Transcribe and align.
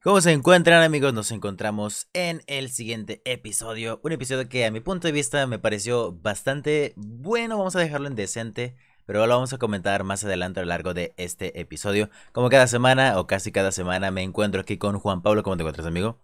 ¿Cómo 0.00 0.20
se 0.20 0.30
encuentran 0.30 0.84
amigos? 0.84 1.12
Nos 1.12 1.32
encontramos 1.32 2.06
en 2.12 2.42
el 2.46 2.70
siguiente 2.70 3.20
episodio. 3.24 3.98
Un 4.04 4.12
episodio 4.12 4.48
que 4.48 4.64
a 4.64 4.70
mi 4.70 4.78
punto 4.78 5.08
de 5.08 5.12
vista 5.12 5.44
me 5.48 5.58
pareció 5.58 6.12
bastante 6.12 6.92
bueno. 6.94 7.58
Vamos 7.58 7.74
a 7.74 7.80
dejarlo 7.80 8.06
en 8.06 8.14
decente. 8.14 8.76
Pero 9.06 9.26
lo 9.26 9.34
vamos 9.34 9.52
a 9.52 9.58
comentar 9.58 10.04
más 10.04 10.22
adelante 10.22 10.60
a 10.60 10.62
lo 10.62 10.68
largo 10.68 10.94
de 10.94 11.14
este 11.16 11.60
episodio. 11.60 12.10
Como 12.30 12.48
cada 12.48 12.68
semana 12.68 13.18
o 13.18 13.26
casi 13.26 13.50
cada 13.50 13.72
semana 13.72 14.12
me 14.12 14.22
encuentro 14.22 14.60
aquí 14.60 14.78
con 14.78 15.00
Juan 15.00 15.20
Pablo. 15.20 15.42
¿Cómo 15.42 15.56
te 15.56 15.62
encuentras 15.62 15.88
amigo? 15.88 16.20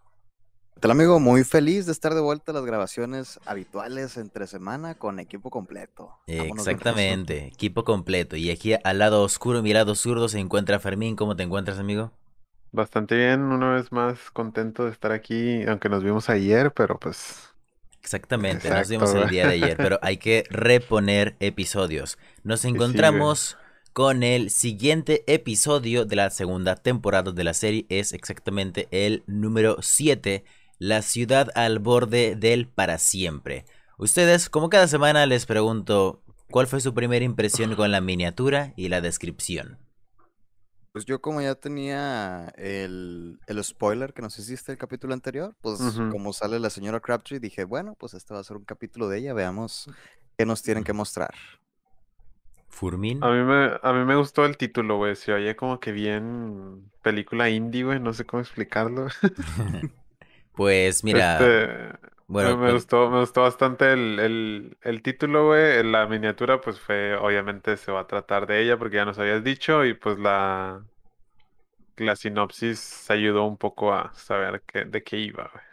¿Qué 0.75 0.81
tal 0.81 0.93
amigo? 0.93 1.19
Muy 1.19 1.43
feliz 1.43 1.87
de 1.87 1.93
estar 1.93 2.15
de 2.15 2.21
vuelta 2.21 2.53
a 2.53 2.55
las 2.55 2.65
grabaciones 2.65 3.41
habituales 3.45 4.17
entre 4.19 4.47
semana 4.47 4.95
con 4.95 5.19
equipo 5.19 5.51
completo. 5.51 6.13
Exactamente, 6.29 7.47
equipo 7.49 7.83
completo. 7.83 8.37
Y 8.37 8.53
aquí 8.53 8.75
al 8.85 9.01
lado 9.01 9.25
oscuro, 9.25 9.63
mi 9.63 9.73
lado 9.73 9.97
zurdo, 9.97 10.29
se 10.29 10.39
encuentra 10.39 10.79
Fermín. 10.79 11.17
¿Cómo 11.17 11.35
te 11.35 11.43
encuentras 11.43 11.81
amigo? 11.81 12.13
Bastante 12.75 13.15
bien, 13.15 13.41
una 13.41 13.71
vez 13.75 13.93
más 13.93 14.33
contento 14.33 14.85
de 14.85 14.91
estar 14.91 15.13
aquí, 15.13 15.63
aunque 15.69 15.89
nos 15.89 16.03
vimos 16.03 16.29
ayer, 16.29 16.73
pero 16.73 16.99
pues... 16.99 17.55
Exactamente, 18.03 18.69
nos 18.69 18.89
vimos 18.89 19.15
el 19.15 19.29
día 19.29 19.47
de 19.47 19.55
ayer, 19.55 19.77
pero 19.77 20.01
hay 20.03 20.17
que 20.17 20.43
reponer 20.51 21.37
episodios. 21.39 22.19
Nos 22.43 22.65
encontramos 22.65 23.57
con 23.93 24.25
el 24.25 24.51
siguiente 24.51 25.23
episodio 25.33 26.05
de 26.05 26.17
la 26.17 26.31
segunda 26.31 26.75
temporada 26.75 27.31
de 27.31 27.45
la 27.45 27.55
serie, 27.55 27.87
es 27.91 28.13
exactamente 28.13 28.89
el 28.91 29.23
número 29.29 29.77
7, 29.81 30.45
La 30.81 31.03
ciudad 31.03 31.53
al 31.55 31.79
borde 31.79 32.35
del 32.35 32.67
para 32.67 32.99
siempre. 32.99 33.67
Ustedes, 33.99 34.51
como 34.51 34.69
cada 34.69 34.89
semana, 34.89 35.27
les 35.27 35.47
pregunto, 35.47 36.25
¿cuál 36.51 36.67
fue 36.67 36.81
su 36.81 36.93
primera 36.93 37.25
impresión 37.25 37.77
con 37.77 37.93
la 37.93 38.01
miniatura 38.01 38.73
y 38.77 38.89
la 38.89 39.01
descripción? 39.01 39.79
Pues 40.95 41.07
yo 41.07 41.21
como 41.21 41.43
ya 41.43 41.57
tenía 41.57 42.53
el, 42.57 43.41
el 43.49 43.65
spoiler 43.65 44.13
que 44.13 44.23
nos 44.23 44.39
hiciste 44.39 44.71
el 44.71 44.79
capítulo 44.79 45.13
anterior, 45.13 45.53
pues 45.61 45.81
como 46.13 46.33
sale 46.33 46.61
la 46.61 46.71
señora 46.71 47.01
Crabtree, 47.01 47.41
dije, 47.41 47.65
bueno, 47.65 47.97
pues 47.99 48.15
este 48.15 48.33
va 48.33 48.39
a 48.39 48.45
ser 48.45 48.57
un 48.59 48.65
capítulo 48.65 49.09
de 49.09 49.19
ella, 49.19 49.35
veamos 49.35 49.91
qué 50.39 50.47
nos 50.47 50.63
tienen 50.63 50.85
que 50.85 50.93
mostrar. 50.93 51.35
Furmin. 52.69 53.25
A 53.25 53.31
mí 53.33 53.43
me, 53.43 53.73
a 53.83 53.93
mí 53.93 54.05
me 54.05 54.15
gustó 54.15 54.45
el 54.45 54.57
título, 54.57 54.99
güey, 54.99 55.17
se 55.17 55.33
oye 55.33 55.57
como 55.57 55.81
que 55.81 55.91
bien 55.91 56.93
película 57.03 57.51
indie, 57.51 57.83
güey, 57.83 57.99
no 57.99 58.13
sé 58.13 58.25
cómo 58.25 58.41
explicarlo. 58.43 59.09
pues 60.55 61.03
mira... 61.03 61.33
Este, 61.33 62.14
bueno, 62.35 62.57
me, 62.57 62.73
gustó, 62.73 63.11
me 63.11 63.21
gustó 63.21 63.43
bastante 63.43 63.93
el, 63.93 64.19
el, 64.19 64.77
el 64.83 65.03
título, 65.03 65.47
güey. 65.47 65.85
La 65.85 66.07
miniatura, 66.07 66.61
pues 66.61 66.81
fue, 66.81 67.15
obviamente 67.17 67.77
se 67.77 67.93
va 67.93 68.01
a 68.01 68.07
tratar 68.09 68.47
de 68.47 68.61
ella 68.61 68.77
porque 68.77 68.97
ya 68.97 69.05
nos 69.05 69.19
habías 69.19 69.45
dicho 69.45 69.85
y 69.85 69.95
pues 69.95 70.19
la, 70.19 70.85
la 71.97 72.17
sinopsis 72.17 73.09
ayudó 73.11 73.45
un 73.45 73.57
poco 73.57 73.95
a 73.95 74.13
saber 74.15 74.63
qué, 74.67 74.85
de 74.85 75.03
qué 75.05 75.19
iba, 75.19 75.49
güey. 75.53 75.65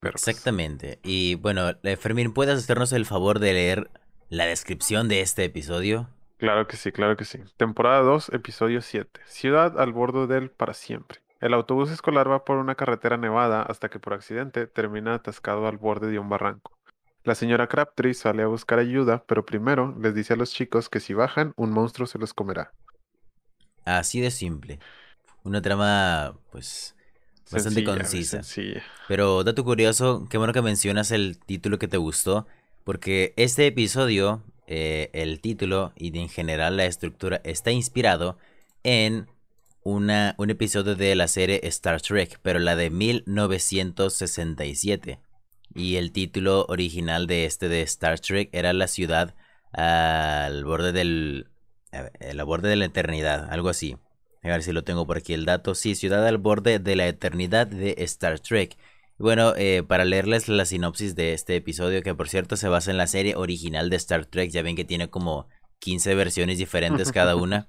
Pues 0.00 0.14
Exactamente. 0.16 0.98
Y 1.02 1.36
bueno, 1.36 1.70
eh, 1.82 1.96
Fermín, 1.96 2.34
¿puedes 2.34 2.58
hacernos 2.58 2.92
el 2.92 3.06
favor 3.06 3.38
de 3.38 3.54
leer 3.54 3.90
la 4.28 4.44
descripción 4.44 5.08
de 5.08 5.22
este 5.22 5.44
episodio? 5.44 6.10
Claro 6.36 6.66
que 6.66 6.76
sí, 6.76 6.92
claro 6.92 7.16
que 7.16 7.24
sí. 7.24 7.38
Temporada 7.56 8.02
2, 8.02 8.28
episodio 8.34 8.82
7. 8.82 9.22
Ciudad 9.24 9.80
al 9.80 9.92
borde 9.94 10.26
del 10.26 10.50
para 10.50 10.74
siempre. 10.74 11.23
El 11.44 11.52
autobús 11.52 11.90
escolar 11.90 12.30
va 12.30 12.42
por 12.42 12.56
una 12.56 12.74
carretera 12.74 13.18
nevada 13.18 13.60
hasta 13.60 13.90
que 13.90 13.98
por 13.98 14.14
accidente 14.14 14.66
termina 14.66 15.12
atascado 15.12 15.66
al 15.66 15.76
borde 15.76 16.10
de 16.10 16.18
un 16.18 16.30
barranco. 16.30 16.72
La 17.22 17.34
señora 17.34 17.66
Crabtree 17.66 18.14
sale 18.14 18.42
a 18.42 18.46
buscar 18.46 18.78
ayuda, 18.78 19.22
pero 19.26 19.44
primero 19.44 19.94
les 20.00 20.14
dice 20.14 20.32
a 20.32 20.36
los 20.36 20.52
chicos 20.52 20.88
que 20.88 21.00
si 21.00 21.12
bajan, 21.12 21.52
un 21.56 21.70
monstruo 21.70 22.06
se 22.06 22.18
los 22.18 22.32
comerá. 22.32 22.72
Así 23.84 24.22
de 24.22 24.30
simple. 24.30 24.78
Una 25.42 25.60
trama, 25.60 26.32
pues, 26.50 26.96
bastante 27.50 27.84
concisa. 27.84 28.40
Pero 29.06 29.44
dato 29.44 29.64
curioso, 29.64 30.26
qué 30.30 30.38
bueno 30.38 30.54
que 30.54 30.62
mencionas 30.62 31.10
el 31.10 31.36
título 31.36 31.78
que 31.78 31.88
te 31.88 31.98
gustó, 31.98 32.46
porque 32.84 33.34
este 33.36 33.66
episodio, 33.66 34.42
eh, 34.66 35.10
el 35.12 35.42
título 35.42 35.92
y 35.94 36.18
en 36.18 36.30
general 36.30 36.78
la 36.78 36.86
estructura 36.86 37.42
está 37.44 37.70
inspirado 37.70 38.38
en 38.82 39.26
una, 39.84 40.34
un 40.38 40.50
episodio 40.50 40.96
de 40.96 41.14
la 41.14 41.28
serie 41.28 41.60
Star 41.64 42.00
Trek, 42.00 42.40
pero 42.42 42.58
la 42.58 42.74
de 42.74 42.90
1967. 42.90 45.20
Y 45.74 45.96
el 45.96 46.12
título 46.12 46.64
original 46.68 47.26
de 47.26 47.44
este 47.44 47.68
de 47.68 47.82
Star 47.82 48.18
Trek 48.18 48.48
era 48.52 48.72
La 48.72 48.88
ciudad 48.88 49.34
al 49.72 50.64
borde 50.64 50.92
del... 50.92 51.50
al 51.92 52.44
borde 52.44 52.70
de 52.70 52.76
la 52.76 52.86
eternidad, 52.86 53.50
algo 53.50 53.68
así. 53.68 53.96
A 54.42 54.48
ver 54.48 54.62
si 54.62 54.72
lo 54.72 54.84
tengo 54.84 55.06
por 55.06 55.18
aquí 55.18 55.32
el 55.32 55.46
dato. 55.46 55.74
Sí, 55.74 55.94
Ciudad 55.94 56.26
al 56.26 56.38
borde 56.38 56.78
de 56.78 56.96
la 56.96 57.06
eternidad 57.06 57.66
de 57.66 57.94
Star 57.98 58.40
Trek. 58.40 58.76
Bueno, 59.18 59.54
eh, 59.56 59.82
para 59.86 60.04
leerles 60.04 60.48
la 60.48 60.64
sinopsis 60.64 61.14
de 61.14 61.34
este 61.34 61.56
episodio, 61.56 62.02
que 62.02 62.14
por 62.14 62.28
cierto 62.28 62.56
se 62.56 62.68
basa 62.68 62.90
en 62.90 62.98
la 62.98 63.06
serie 63.06 63.36
original 63.36 63.90
de 63.90 63.96
Star 63.96 64.26
Trek, 64.26 64.50
ya 64.50 64.62
ven 64.62 64.76
que 64.76 64.84
tiene 64.84 65.08
como 65.08 65.48
15 65.78 66.14
versiones 66.14 66.58
diferentes 66.58 67.12
cada 67.12 67.36
una. 67.44 67.68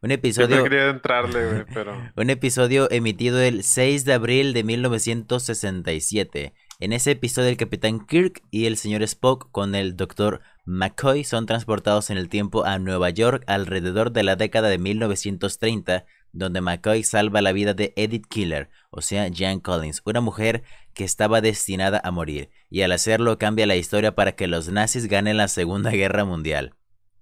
Un 0.00 0.12
episodio. 0.12 0.64
entrarle, 0.64 1.66
pero. 1.74 1.96
un 2.16 2.30
episodio 2.30 2.88
emitido 2.90 3.40
el 3.40 3.64
6 3.64 4.04
de 4.04 4.12
abril 4.12 4.52
de 4.52 4.62
1967. 4.62 6.54
En 6.78 6.92
ese 6.92 7.10
episodio, 7.10 7.48
el 7.48 7.56
capitán 7.56 8.06
Kirk 8.06 8.40
y 8.52 8.66
el 8.66 8.76
señor 8.76 9.02
Spock 9.02 9.50
con 9.50 9.74
el 9.74 9.96
doctor 9.96 10.40
McCoy 10.64 11.24
son 11.24 11.46
transportados 11.46 12.10
en 12.10 12.16
el 12.16 12.28
tiempo 12.28 12.64
a 12.64 12.78
Nueva 12.78 13.10
York 13.10 13.42
alrededor 13.48 14.12
de 14.12 14.22
la 14.22 14.36
década 14.36 14.68
de 14.68 14.78
1930, 14.78 16.04
donde 16.32 16.60
McCoy 16.60 17.02
salva 17.02 17.42
la 17.42 17.50
vida 17.50 17.74
de 17.74 17.92
Edith 17.96 18.26
Killer, 18.28 18.70
o 18.90 19.00
sea, 19.00 19.28
Jan 19.34 19.58
Collins, 19.58 20.02
una 20.04 20.20
mujer 20.20 20.62
que 20.94 21.02
estaba 21.02 21.40
destinada 21.40 22.00
a 22.04 22.12
morir, 22.12 22.50
y 22.70 22.82
al 22.82 22.92
hacerlo 22.92 23.36
cambia 23.36 23.66
la 23.66 23.74
historia 23.74 24.14
para 24.14 24.36
que 24.36 24.46
los 24.46 24.68
nazis 24.68 25.08
ganen 25.08 25.38
la 25.38 25.48
Segunda 25.48 25.90
Guerra 25.90 26.24
Mundial. 26.24 26.74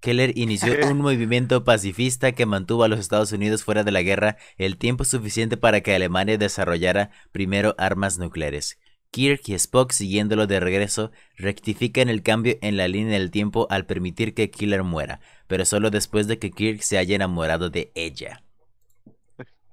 Keller 0.06 0.38
inició 0.38 0.72
un 0.88 0.98
movimiento 0.98 1.64
pacifista 1.64 2.30
que 2.30 2.46
mantuvo 2.46 2.84
a 2.84 2.88
los 2.88 3.00
Estados 3.00 3.32
Unidos 3.32 3.64
fuera 3.64 3.82
de 3.82 3.90
la 3.90 4.02
guerra 4.02 4.36
el 4.56 4.76
tiempo 4.76 5.04
suficiente 5.04 5.56
para 5.56 5.80
que 5.80 5.96
Alemania 5.96 6.38
desarrollara 6.38 7.10
primero 7.32 7.74
armas 7.76 8.16
nucleares. 8.16 8.78
Kirk 9.10 9.40
y 9.46 9.54
Spock, 9.54 9.90
siguiéndolo 9.90 10.46
de 10.46 10.60
regreso, 10.60 11.10
rectifican 11.36 12.08
el 12.08 12.22
cambio 12.22 12.56
en 12.60 12.76
la 12.76 12.86
línea 12.86 13.18
del 13.18 13.32
tiempo 13.32 13.66
al 13.68 13.84
permitir 13.84 14.32
que 14.32 14.48
Killer 14.48 14.84
muera, 14.84 15.18
pero 15.48 15.64
solo 15.64 15.90
después 15.90 16.28
de 16.28 16.38
que 16.38 16.52
Kirk 16.52 16.82
se 16.82 16.98
haya 16.98 17.16
enamorado 17.16 17.68
de 17.68 17.90
ella. 17.96 18.44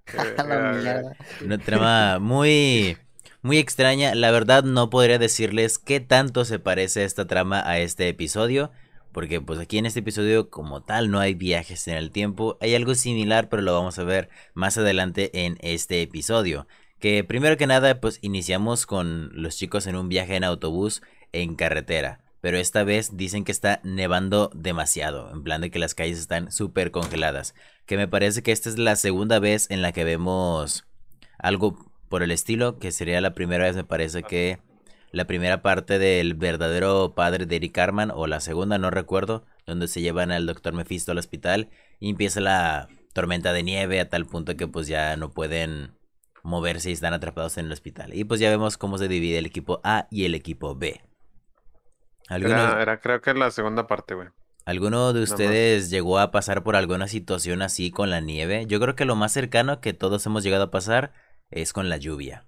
Una 1.43 1.59
trama 1.59 2.17
muy 2.17 2.97
muy 3.43 3.59
extraña. 3.59 4.15
La 4.15 4.31
verdad 4.31 4.63
no 4.63 4.89
podría 4.89 5.19
decirles 5.19 5.77
qué 5.77 5.99
tanto 5.99 6.43
se 6.43 6.57
parece 6.57 7.03
esta 7.03 7.27
trama 7.27 7.61
a 7.63 7.77
este 7.77 8.07
episodio. 8.09 8.71
Porque 9.13 9.39
pues 9.39 9.59
aquí 9.59 9.77
en 9.77 9.85
este 9.85 9.99
episodio 9.99 10.49
como 10.49 10.81
tal 10.81 11.11
no 11.11 11.19
hay 11.19 11.35
viajes 11.35 11.87
en 11.87 11.95
el 11.95 12.11
tiempo. 12.11 12.57
Hay 12.59 12.75
algo 12.75 12.95
similar 12.95 13.47
pero 13.47 13.61
lo 13.61 13.73
vamos 13.73 13.99
a 13.99 14.03
ver 14.03 14.29
más 14.53 14.77
adelante 14.77 15.45
en 15.45 15.57
este 15.61 16.01
episodio. 16.01 16.67
Que 16.99 17.23
primero 17.23 17.55
que 17.55 17.67
nada 17.67 18.01
pues 18.01 18.19
iniciamos 18.21 18.85
con 18.85 19.29
los 19.33 19.55
chicos 19.55 19.87
en 19.87 19.95
un 19.95 20.09
viaje 20.09 20.35
en 20.35 20.43
autobús 20.43 21.03
en 21.31 21.55
carretera. 21.55 22.23
Pero 22.41 22.57
esta 22.57 22.83
vez 22.83 23.15
dicen 23.15 23.45
que 23.45 23.53
está 23.53 23.79
nevando 23.83 24.51
demasiado. 24.53 25.31
En 25.31 25.43
plan 25.43 25.61
de 25.61 25.71
que 25.71 25.79
las 25.79 25.95
calles 25.95 26.19
están 26.19 26.51
súper 26.51 26.91
congeladas. 26.91 27.55
Que 27.85 27.95
me 27.95 28.07
parece 28.07 28.43
que 28.43 28.51
esta 28.51 28.67
es 28.67 28.77
la 28.77 28.95
segunda 28.97 29.39
vez 29.39 29.69
en 29.71 29.81
la 29.81 29.93
que 29.93 30.03
vemos 30.03 30.85
algo 31.37 31.77
por 32.09 32.23
el 32.23 32.31
estilo. 32.31 32.79
Que 32.79 32.91
sería 32.91 33.21
la 33.21 33.33
primera 33.33 33.63
vez 33.63 33.75
me 33.77 33.85
parece 33.85 34.23
que 34.23 34.59
la 35.13 35.25
primera 35.25 35.61
parte 35.61 35.99
del 35.99 36.33
verdadero 36.33 37.13
padre 37.15 37.45
de 37.45 37.55
Eric 37.55 37.71
Carman, 37.71 38.11
o 38.13 38.25
la 38.25 38.39
segunda, 38.39 38.79
no 38.79 38.89
recuerdo, 38.89 39.45
donde 39.67 39.87
se 39.87 40.01
llevan 40.01 40.31
al 40.31 40.47
doctor 40.47 40.73
Mephisto 40.73 41.11
al 41.11 41.19
hospital 41.19 41.69
y 41.99 42.09
empieza 42.09 42.41
la 42.41 42.89
tormenta 43.13 43.53
de 43.53 43.61
nieve 43.61 43.99
a 43.99 44.09
tal 44.09 44.25
punto 44.25 44.57
que 44.57 44.67
pues 44.67 44.87
ya 44.87 45.15
no 45.15 45.29
pueden 45.29 45.93
moverse 46.41 46.89
y 46.89 46.93
están 46.93 47.13
atrapados 47.13 47.59
en 47.59 47.67
el 47.67 47.71
hospital. 47.71 48.11
Y 48.15 48.23
pues 48.23 48.39
ya 48.39 48.49
vemos 48.49 48.77
cómo 48.77 48.97
se 48.97 49.07
divide 49.07 49.37
el 49.37 49.45
equipo 49.45 49.81
A 49.83 50.07
y 50.09 50.25
el 50.25 50.33
equipo 50.33 50.75
B. 50.75 50.99
Era, 52.27 52.99
creo 52.99 53.21
que 53.21 53.35
la 53.35 53.51
segunda 53.51 53.85
parte, 53.85 54.15
güey. 54.15 54.29
¿Alguno 54.65 55.13
de 55.13 55.21
ustedes 55.21 55.91
llegó 55.91 56.17
a 56.17 56.31
pasar 56.31 56.63
por 56.63 56.75
alguna 56.75 57.07
situación 57.07 57.61
así 57.61 57.91
con 57.91 58.09
la 58.09 58.19
nieve? 58.19 58.65
Yo 58.65 58.79
creo 58.79 58.95
que 58.95 59.05
lo 59.05 59.15
más 59.15 59.31
cercano 59.31 59.79
que 59.79 59.93
todos 59.93 60.25
hemos 60.25 60.43
llegado 60.43 60.63
a 60.63 60.71
pasar 60.71 61.13
es 61.51 61.71
con 61.71 61.87
la 61.87 61.97
lluvia. 61.97 62.47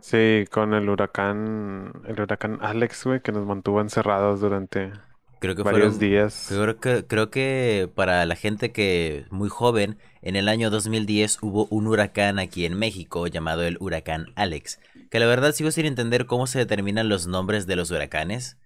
Sí, 0.00 0.44
con 0.50 0.74
el 0.74 0.88
huracán, 0.88 1.92
el 2.06 2.20
huracán 2.20 2.58
Alex, 2.60 3.04
güey, 3.04 3.20
que 3.20 3.32
nos 3.32 3.46
mantuvo 3.46 3.80
encerrados 3.80 4.40
durante 4.40 4.92
creo 5.40 5.54
que 5.54 5.62
varios 5.62 5.98
días. 5.98 6.46
Creo 6.48 6.78
que, 6.78 7.06
creo 7.06 7.30
que 7.30 7.90
para 7.94 8.24
la 8.26 8.36
gente 8.36 8.72
que 8.72 9.26
muy 9.30 9.48
joven, 9.48 9.98
en 10.22 10.36
el 10.36 10.48
año 10.48 10.70
2010 10.70 11.38
hubo 11.42 11.66
un 11.70 11.86
huracán 11.86 12.38
aquí 12.38 12.64
en 12.64 12.78
México 12.78 13.26
llamado 13.26 13.62
el 13.62 13.76
huracán 13.80 14.26
Alex. 14.36 14.80
Que 15.10 15.20
la 15.20 15.26
verdad 15.26 15.52
sigo 15.52 15.70
sin 15.70 15.86
entender 15.86 16.26
cómo 16.26 16.46
se 16.46 16.58
determinan 16.58 17.08
los 17.08 17.26
nombres 17.26 17.66
de 17.66 17.76
los 17.76 17.90
huracanes. 17.90 18.56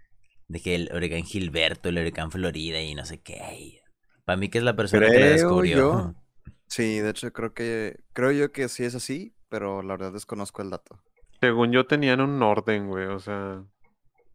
De 0.49 0.61
que 0.61 0.75
el 0.75 0.90
huracán 0.94 1.25
Gilberto, 1.25 1.88
el 1.88 1.99
huracán 1.99 2.31
Florida 2.31 2.81
y 2.81 2.94
no 2.94 3.05
sé 3.05 3.20
qué. 3.20 3.81
Para 4.25 4.37
mí 4.37 4.49
que 4.49 4.58
es 4.58 4.64
la 4.64 4.76
persona 4.76 5.08
que 5.11 5.20
lo 5.20 5.26
descubrió. 5.26 6.14
Sí, 6.69 7.00
de 7.00 7.11
hecho 7.11 7.31
creo 7.34 7.52
que 7.52 8.00
creo 8.14 8.32
yo 8.32 8.50
que 8.50 8.67
sí 8.70 8.82
es 8.82 8.94
así, 8.94 9.34
pero 9.50 9.82
la 9.82 9.93
verdad 9.93 10.14
desconozco 10.14 10.62
el 10.62 10.70
dato. 10.70 11.02
Según 11.42 11.72
yo 11.72 11.86
tenían 11.86 12.20
un 12.20 12.40
orden, 12.40 12.86
güey, 12.86 13.06
o 13.06 13.18
sea, 13.18 13.64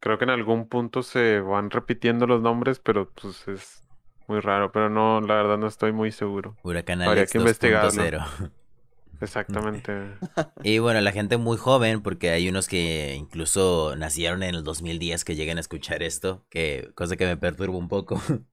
creo 0.02 0.18
que 0.18 0.26
en 0.26 0.30
algún 0.32 0.68
punto 0.68 1.04
se 1.04 1.40
van 1.40 1.70
repitiendo 1.72 2.28
los 2.28 2.42
nombres, 2.42 2.80
pero 2.80 3.10
pues 3.12 3.48
es 3.48 3.82
muy 4.28 4.42
raro, 4.42 4.74
pero 4.74 4.90
no, 4.90 5.22
la 5.22 5.36
verdad 5.36 5.58
no 5.58 5.68
estoy 5.68 5.94
muy 5.94 6.12
seguro. 6.12 6.58
Huracán 6.64 7.02
Habría 7.02 7.22
Alex 7.22 7.32
que 7.32 7.38
investigarlo. 7.38 7.90
2.0. 7.90 8.52
Exactamente. 9.22 9.94
Y 10.64 10.80
bueno, 10.80 11.00
la 11.00 11.14
gente 11.14 11.38
muy 11.38 11.56
joven, 11.58 12.02
porque 12.02 12.32
hay 12.32 12.50
unos 12.50 12.68
que 12.68 13.16
incluso 13.16 13.96
nacieron 13.98 14.44
en 14.44 14.54
el 14.54 14.64
2010 14.66 15.24
que 15.24 15.36
llegan 15.36 15.58
a 15.58 15.62
escuchar 15.62 16.04
esto, 16.04 16.46
que 16.50 16.92
cosa 16.94 17.16
que 17.16 17.26
me 17.26 17.38
perturba 17.38 17.78
un 17.78 17.88
poco. 17.88 18.22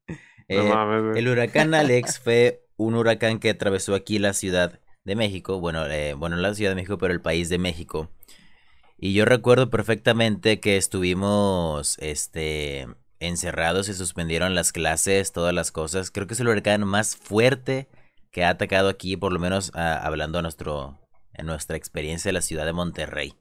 No 0.53 0.61
Eh, 0.61 0.69
mames, 0.69 1.03
güey. 1.03 1.19
el 1.19 1.29
huracán 1.29 1.73
Alex 1.75 2.21
fue 2.21 2.67
un 2.77 2.95
huracán 2.95 3.39
que 3.41 3.49
atravesó 3.51 3.95
aquí 3.95 4.19
la 4.19 4.35
ciudad 4.35 4.79
de 5.03 5.17
México, 5.17 5.59
bueno, 5.59 5.87
eh, 5.87 6.13
bueno, 6.13 6.37
la 6.37 6.53
ciudad 6.55 6.71
de 6.73 6.75
México, 6.77 6.99
pero 6.99 7.15
el 7.15 7.23
país 7.23 7.49
de 7.49 7.57
México. 7.59 8.11
Y 8.97 9.13
yo 9.13 9.25
recuerdo 9.25 9.71
perfectamente 9.71 10.61
que 10.61 10.77
estuvimos, 10.77 11.99
este, 11.99 12.87
encerrados, 13.21 13.87
se 13.87 13.95
suspendieron 13.95 14.55
las 14.55 14.73
clases, 14.73 15.33
todas 15.33 15.55
las 15.55 15.73
cosas. 15.73 16.11
Creo 16.11 16.27
que 16.27 16.35
es 16.35 16.41
el 16.41 16.49
huracán 16.49 16.87
más 16.87 17.17
fuerte 17.17 17.89
que 18.31 18.45
ha 18.45 18.51
atacado 18.51 18.89
aquí, 18.89 19.17
por 19.17 19.33
lo 19.33 19.39
menos 19.39 19.73
ah, 19.75 20.01
hablando 20.03 20.39
a 20.39 20.43
nuestro, 20.43 21.01
en 21.35 21.47
nuestra 21.47 21.77
experiencia 21.77 22.29
de 22.29 22.35
la 22.35 22.41
ciudad 22.41 22.67
de 22.67 22.73
Monterrey. 22.73 23.35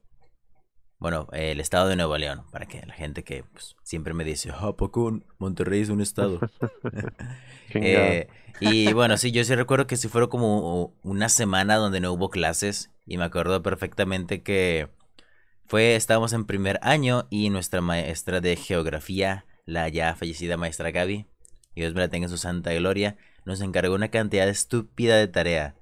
Bueno, 0.99 1.27
el 1.33 1.59
estado 1.59 1.89
de 1.89 1.97
Nuevo 1.97 2.17
León, 2.17 2.43
para 2.51 2.65
que 2.65 2.85
la 2.85 2.93
gente 2.93 3.23
que 3.23 3.43
pues, 3.43 3.75
siempre 3.83 4.13
me 4.13 4.23
dice, 4.23 4.51
¿a 4.51 4.71
poco 4.73 5.19
Monterrey 5.37 5.81
es 5.81 5.89
un 5.89 6.01
estado? 6.01 6.39
Eh, 7.75 8.27
y 8.59 8.93
bueno, 8.93 9.17
sí, 9.17 9.31
yo 9.31 9.43
sí 9.43 9.55
recuerdo 9.55 9.87
que 9.87 9.97
sí 9.97 10.07
fueron 10.07 10.29
como 10.29 10.93
una 11.01 11.27
semana 11.27 11.77
donde 11.77 11.99
no 11.99 12.13
hubo 12.13 12.29
clases 12.29 12.91
y 13.07 13.17
me 13.17 13.23
acuerdo 13.23 13.63
perfectamente 13.63 14.43
que 14.43 14.89
fue, 15.65 15.95
estábamos 15.95 16.33
en 16.33 16.45
primer 16.45 16.79
año 16.81 17.27
y 17.29 17.49
nuestra 17.49 17.81
maestra 17.81 18.41
de 18.41 18.55
geografía, 18.55 19.45
la 19.65 19.87
ya 19.89 20.15
fallecida 20.15 20.57
maestra 20.57 20.91
Gaby, 20.91 21.27
Dios 21.75 21.93
me 21.93 22.01
la 22.01 22.09
tenga 22.09 22.25
en 22.25 22.29
su 22.29 22.37
santa 22.37 22.73
gloria, 22.73 23.17
nos 23.45 23.61
encargó 23.61 23.95
una 23.95 24.09
cantidad 24.09 24.47
estúpida 24.47 25.17
de 25.17 25.27
tarea. 25.27 25.75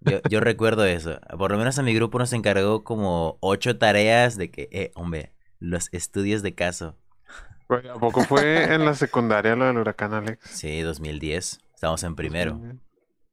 Yo, 0.00 0.20
yo 0.28 0.40
recuerdo 0.40 0.84
eso. 0.84 1.20
Por 1.38 1.52
lo 1.52 1.58
menos 1.58 1.78
a 1.78 1.82
mi 1.82 1.94
grupo 1.94 2.18
nos 2.18 2.32
encargó 2.32 2.84
como 2.84 3.38
ocho 3.40 3.78
tareas 3.78 4.36
de 4.36 4.50
que, 4.50 4.68
eh, 4.72 4.92
hombre, 4.94 5.34
los 5.58 5.88
estudios 5.92 6.42
de 6.42 6.54
caso. 6.54 6.96
¿a 7.68 7.98
poco 8.00 8.24
fue 8.24 8.74
en 8.74 8.84
la 8.84 8.94
secundaria 8.94 9.54
lo 9.54 9.66
del 9.66 9.76
huracán 9.76 10.12
Alex? 10.12 10.40
Sí, 10.50 10.80
2010. 10.80 11.60
Estábamos 11.74 12.02
en 12.02 12.16
primero. 12.16 12.60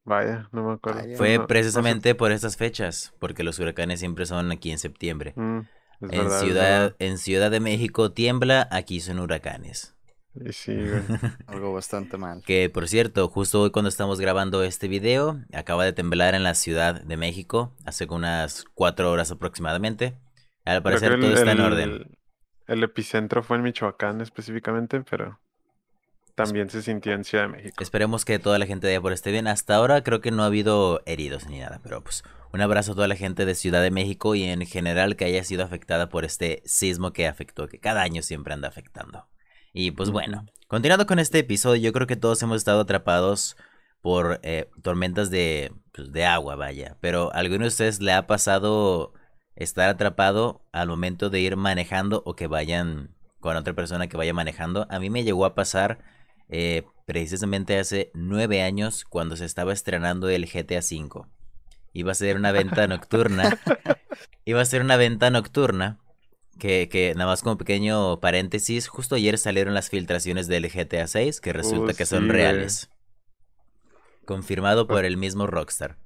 Vaya, 0.07 0.47
no 0.53 0.63
me 0.65 0.73
acuerdo. 0.73 1.01
Vaya. 1.01 1.17
Fue 1.17 1.33
No- 1.33 1.39
no 1.39 1.43
sé- 1.43 1.47
precisamente 1.47 2.15
por 2.15 2.31
estas 2.31 2.55
fechas, 2.55 3.13
porque 3.19 3.43
los 3.43 3.59
huracanes 3.59 3.99
siempre 3.99 4.25
son 4.25 4.51
aquí 4.53 4.71
en 4.71 4.79
septiembre. 4.79 5.33
Mm, 5.35 5.59
es 5.59 5.65
En 6.01 6.07
verdad, 6.09 6.37
es 6.37 6.43
Ciudad, 6.43 6.79
verdad. 6.81 6.95
en 6.99 7.17
Ciudad 7.17 7.51
de 7.51 7.59
México 7.59 8.11
tiembla, 8.13 8.67
aquí 8.71 9.01
son 9.01 9.19
huracanes. 9.19 9.93
Y 10.33 10.53
sí, 10.53 10.73
güey. 10.75 11.01
Algo 11.47 11.73
bastante 11.73 12.15
mal. 12.17 12.41
Que 12.45 12.69
por 12.69 12.87
cierto, 12.87 13.27
justo 13.27 13.61
hoy 13.63 13.71
cuando 13.71 13.89
estamos 13.89 14.19
grabando 14.21 14.63
este 14.63 14.87
video, 14.87 15.41
acaba 15.51 15.83
de 15.83 15.91
temblar 15.93 16.35
en 16.35 16.43
la 16.43 16.53
Ciudad 16.53 17.01
de 17.03 17.17
México, 17.17 17.75
hace 17.85 18.05
unas 18.09 18.63
cuatro 18.75 19.11
horas 19.11 19.29
aproximadamente. 19.31 20.17
Al 20.63 20.81
parecer 20.83 21.17
todo 21.19 21.27
el- 21.31 21.37
está 21.37 21.51
en 21.51 21.57
el- 21.59 21.65
orden. 21.65 22.17
El 22.67 22.83
epicentro 22.83 23.43
fue 23.43 23.57
en 23.57 23.63
Michoacán 23.63 24.21
específicamente, 24.21 25.01
pero 25.09 25.39
también 26.37 26.69
se 26.69 26.83
sintió 26.83 27.13
en 27.13 27.23
Ciudad 27.23 27.45
de 27.45 27.49
México. 27.49 27.83
Esperemos 27.83 28.23
que 28.23 28.37
toda 28.37 28.59
la 28.59 28.67
gente 28.67 28.85
de 28.85 29.01
por 29.01 29.11
esté 29.11 29.31
bien. 29.31 29.47
Hasta 29.47 29.75
ahora 29.75 30.03
creo 30.03 30.21
que 30.21 30.29
no 30.29 30.43
ha 30.43 30.45
habido 30.45 31.01
heridos 31.07 31.47
ni 31.47 31.57
nada, 31.57 31.79
pero 31.81 32.03
pues 32.03 32.23
un 32.53 32.61
abrazo 32.61 32.91
a 32.91 32.95
toda 32.95 33.07
la 33.07 33.15
gente 33.15 33.43
de 33.45 33.55
Ciudad 33.55 33.81
de 33.81 33.89
México 33.89 34.35
y 34.35 34.43
en 34.43 34.63
general 34.67 35.15
que 35.15 35.25
haya 35.25 35.43
sido 35.43 35.65
afectada 35.65 36.09
por 36.09 36.25
este 36.25 36.61
sismo 36.63 37.11
que 37.11 37.27
afectó, 37.27 37.67
que 37.67 37.79
cada 37.79 38.03
año 38.03 38.21
siempre 38.21 38.53
anda 38.53 38.67
afectando. 38.67 39.27
Y 39.73 39.89
pues 39.91 40.11
bueno, 40.11 40.45
continuando 40.67 41.07
con 41.07 41.17
este 41.17 41.39
episodio, 41.39 41.81
yo 41.81 41.91
creo 41.91 42.05
que 42.05 42.15
todos 42.15 42.41
hemos 42.43 42.57
estado 42.57 42.81
atrapados 42.81 43.57
por 44.03 44.39
eh, 44.43 44.69
tormentas 44.83 45.31
de, 45.31 45.73
pues, 45.91 46.11
de 46.11 46.25
agua, 46.25 46.55
vaya. 46.55 46.97
Pero 47.01 47.33
¿a 47.33 47.39
alguno 47.39 47.63
de 47.63 47.69
ustedes 47.69 47.99
le 47.99 48.13
ha 48.13 48.27
pasado 48.27 49.11
estar 49.55 49.89
atrapado 49.89 50.61
al 50.71 50.87
momento 50.87 51.31
de 51.31 51.39
ir 51.39 51.57
manejando 51.57 52.21
o 52.27 52.35
que 52.35 52.45
vayan 52.45 53.15
con 53.39 53.57
otra 53.57 53.73
persona 53.73 54.05
que 54.05 54.17
vaya 54.17 54.35
manejando? 54.35 54.85
A 54.91 54.99
mí 54.99 55.09
me 55.09 55.23
llegó 55.23 55.43
a 55.43 55.55
pasar 55.55 56.15
eh, 56.49 56.83
precisamente 57.05 57.79
hace 57.79 58.11
nueve 58.13 58.61
años 58.61 59.05
cuando 59.05 59.35
se 59.35 59.45
estaba 59.45 59.73
estrenando 59.73 60.29
el 60.29 60.45
GTA 60.45 60.79
V. 60.79 61.25
Iba 61.93 62.11
a 62.11 62.15
ser 62.15 62.35
una 62.35 62.51
venta 62.51 62.87
nocturna. 62.87 63.59
Iba 64.45 64.61
a 64.61 64.65
ser 64.65 64.81
una 64.81 64.97
venta 64.97 65.29
nocturna. 65.29 65.99
Que, 66.59 66.89
que 66.89 67.13
nada 67.13 67.29
más 67.29 67.43
como 67.43 67.57
pequeño 67.59 68.19
paréntesis, 68.19 68.87
justo 68.87 69.13
ayer 69.13 69.37
salieron 69.37 69.75
las 69.75 69.89
filtraciones 69.89 70.47
del 70.47 70.67
GTA 70.67 71.05
6 71.05 71.39
que 71.39 71.53
resulta 71.53 71.93
Uh, 71.93 71.95
que 71.95 72.05
son 72.07 72.29
reales. 72.29 72.89
Confirmado 74.25 74.87
por 74.87 75.05
el 75.05 75.17
mismo 75.17 75.45
Rockstar. 75.45 75.97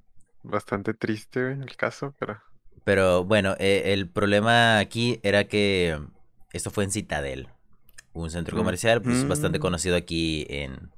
Bastante 0.44 0.94
triste, 0.94 1.54
el 1.54 1.76
caso, 1.78 2.14
pero... 2.20 2.42
Pero 2.84 3.24
bueno, 3.24 3.56
eh, 3.60 3.94
el 3.94 4.10
problema 4.10 4.80
aquí 4.80 5.20
era 5.24 5.46
que 5.46 6.00
esto 6.52 6.72
fue 6.72 6.84
en 6.84 6.92
Citadel, 6.92 7.48
un 8.14 8.30
centro 8.30 8.56
Mm. 8.56 8.60
comercial 8.60 9.02
pues, 9.02 9.28
bastante 9.28 9.60
Mm. 9.60 9.62
conocido 9.62 9.96
aquí 9.96 10.46
en, 10.50 10.92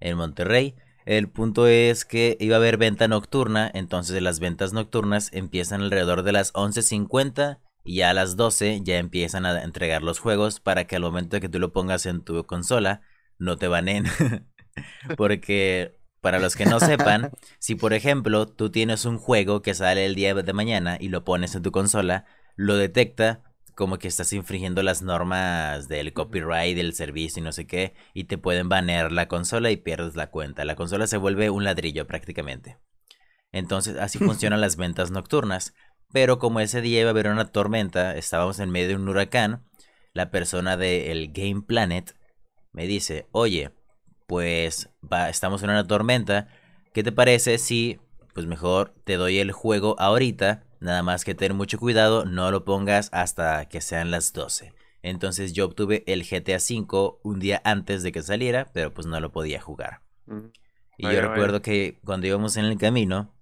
en 0.00 0.16
Monterrey. 0.16 0.74
El 1.06 1.28
punto 1.28 1.66
es 1.66 2.04
que 2.04 2.36
iba 2.40 2.56
a 2.56 2.58
haber 2.58 2.78
venta 2.78 3.08
nocturna, 3.08 3.70
entonces 3.74 4.22
las 4.22 4.40
ventas 4.40 4.72
nocturnas 4.72 5.28
empiezan 5.32 5.82
alrededor 5.82 6.22
de 6.22 6.32
las 6.32 6.52
11.50 6.54 7.60
y 7.84 7.96
ya 7.96 8.10
a 8.10 8.14
las 8.14 8.36
12 8.36 8.80
ya 8.82 8.96
empiezan 8.98 9.44
a 9.44 9.62
entregar 9.62 10.02
los 10.02 10.18
juegos 10.18 10.60
para 10.60 10.86
que 10.86 10.96
al 10.96 11.02
momento 11.02 11.36
de 11.36 11.40
que 11.42 11.50
tú 11.50 11.58
lo 11.58 11.72
pongas 11.72 12.06
en 12.06 12.22
tu 12.22 12.44
consola 12.46 13.02
no 13.38 13.56
te 13.58 13.68
banen. 13.68 14.04
Porque 15.16 15.98
para 16.20 16.38
los 16.38 16.56
que 16.56 16.64
no 16.64 16.80
sepan, 16.80 17.30
si 17.58 17.74
por 17.74 17.92
ejemplo 17.92 18.46
tú 18.46 18.70
tienes 18.70 19.04
un 19.04 19.18
juego 19.18 19.60
que 19.60 19.74
sale 19.74 20.06
el 20.06 20.14
día 20.14 20.34
de 20.34 20.52
mañana 20.54 20.96
y 20.98 21.08
lo 21.08 21.22
pones 21.24 21.54
en 21.54 21.62
tu 21.62 21.70
consola, 21.70 22.24
lo 22.56 22.76
detecta 22.76 23.42
como 23.74 23.98
que 23.98 24.08
estás 24.08 24.32
infringiendo 24.32 24.82
las 24.82 25.02
normas 25.02 25.88
del 25.88 26.12
copyright, 26.12 26.76
del 26.76 26.94
servicio 26.94 27.40
y 27.40 27.44
no 27.44 27.52
sé 27.52 27.66
qué, 27.66 27.94
y 28.14 28.24
te 28.24 28.38
pueden 28.38 28.68
banear 28.68 29.12
la 29.12 29.28
consola 29.28 29.70
y 29.70 29.76
pierdes 29.76 30.16
la 30.16 30.30
cuenta. 30.30 30.64
La 30.64 30.76
consola 30.76 31.06
se 31.06 31.16
vuelve 31.16 31.50
un 31.50 31.64
ladrillo 31.64 32.06
prácticamente. 32.06 32.78
Entonces 33.52 33.96
así 33.98 34.18
funcionan 34.20 34.60
las 34.60 34.76
ventas 34.76 35.10
nocturnas. 35.10 35.74
Pero 36.12 36.38
como 36.38 36.60
ese 36.60 36.80
día 36.80 37.00
iba 37.00 37.08
a 37.08 37.10
haber 37.10 37.28
una 37.28 37.50
tormenta, 37.50 38.16
estábamos 38.16 38.60
en 38.60 38.70
medio 38.70 38.88
de 38.88 38.96
un 38.96 39.08
huracán, 39.08 39.66
la 40.12 40.30
persona 40.30 40.76
del 40.76 41.32
Game 41.32 41.62
Planet 41.62 42.14
me 42.72 42.86
dice, 42.86 43.26
oye, 43.32 43.72
pues 44.26 44.90
va, 45.02 45.28
estamos 45.28 45.62
en 45.62 45.70
una 45.70 45.86
tormenta, 45.86 46.48
¿qué 46.92 47.02
te 47.02 47.12
parece 47.12 47.58
si 47.58 47.98
pues 48.32 48.46
mejor 48.46 48.94
te 49.04 49.16
doy 49.16 49.38
el 49.38 49.52
juego 49.52 49.96
ahorita? 49.98 50.64
Nada 50.84 51.02
más 51.02 51.24
que 51.24 51.34
ten 51.34 51.56
mucho 51.56 51.78
cuidado, 51.78 52.24
no 52.26 52.50
lo 52.50 52.64
pongas 52.64 53.08
hasta 53.12 53.68
que 53.68 53.80
sean 53.80 54.10
las 54.10 54.32
12. 54.32 54.72
Entonces 55.02 55.52
yo 55.52 55.66
obtuve 55.66 56.04
el 56.06 56.24
GTA 56.24 56.58
V 56.58 57.18
un 57.22 57.40
día 57.40 57.60
antes 57.64 58.02
de 58.02 58.12
que 58.12 58.22
saliera, 58.22 58.70
pero 58.72 58.92
pues 58.94 59.06
no 59.06 59.18
lo 59.20 59.32
podía 59.32 59.60
jugar. 59.60 60.02
mm, 60.26 60.52
Y 60.98 61.04
Vaya, 61.04 61.14
yo 61.16 61.20
vaya. 61.22 61.28
recuerdo 61.28 61.62
que 61.62 62.00
cuando 62.04 62.26
íbamos 62.26 62.56
en 62.56 62.66
el 62.66 62.78
camino, 62.78 63.32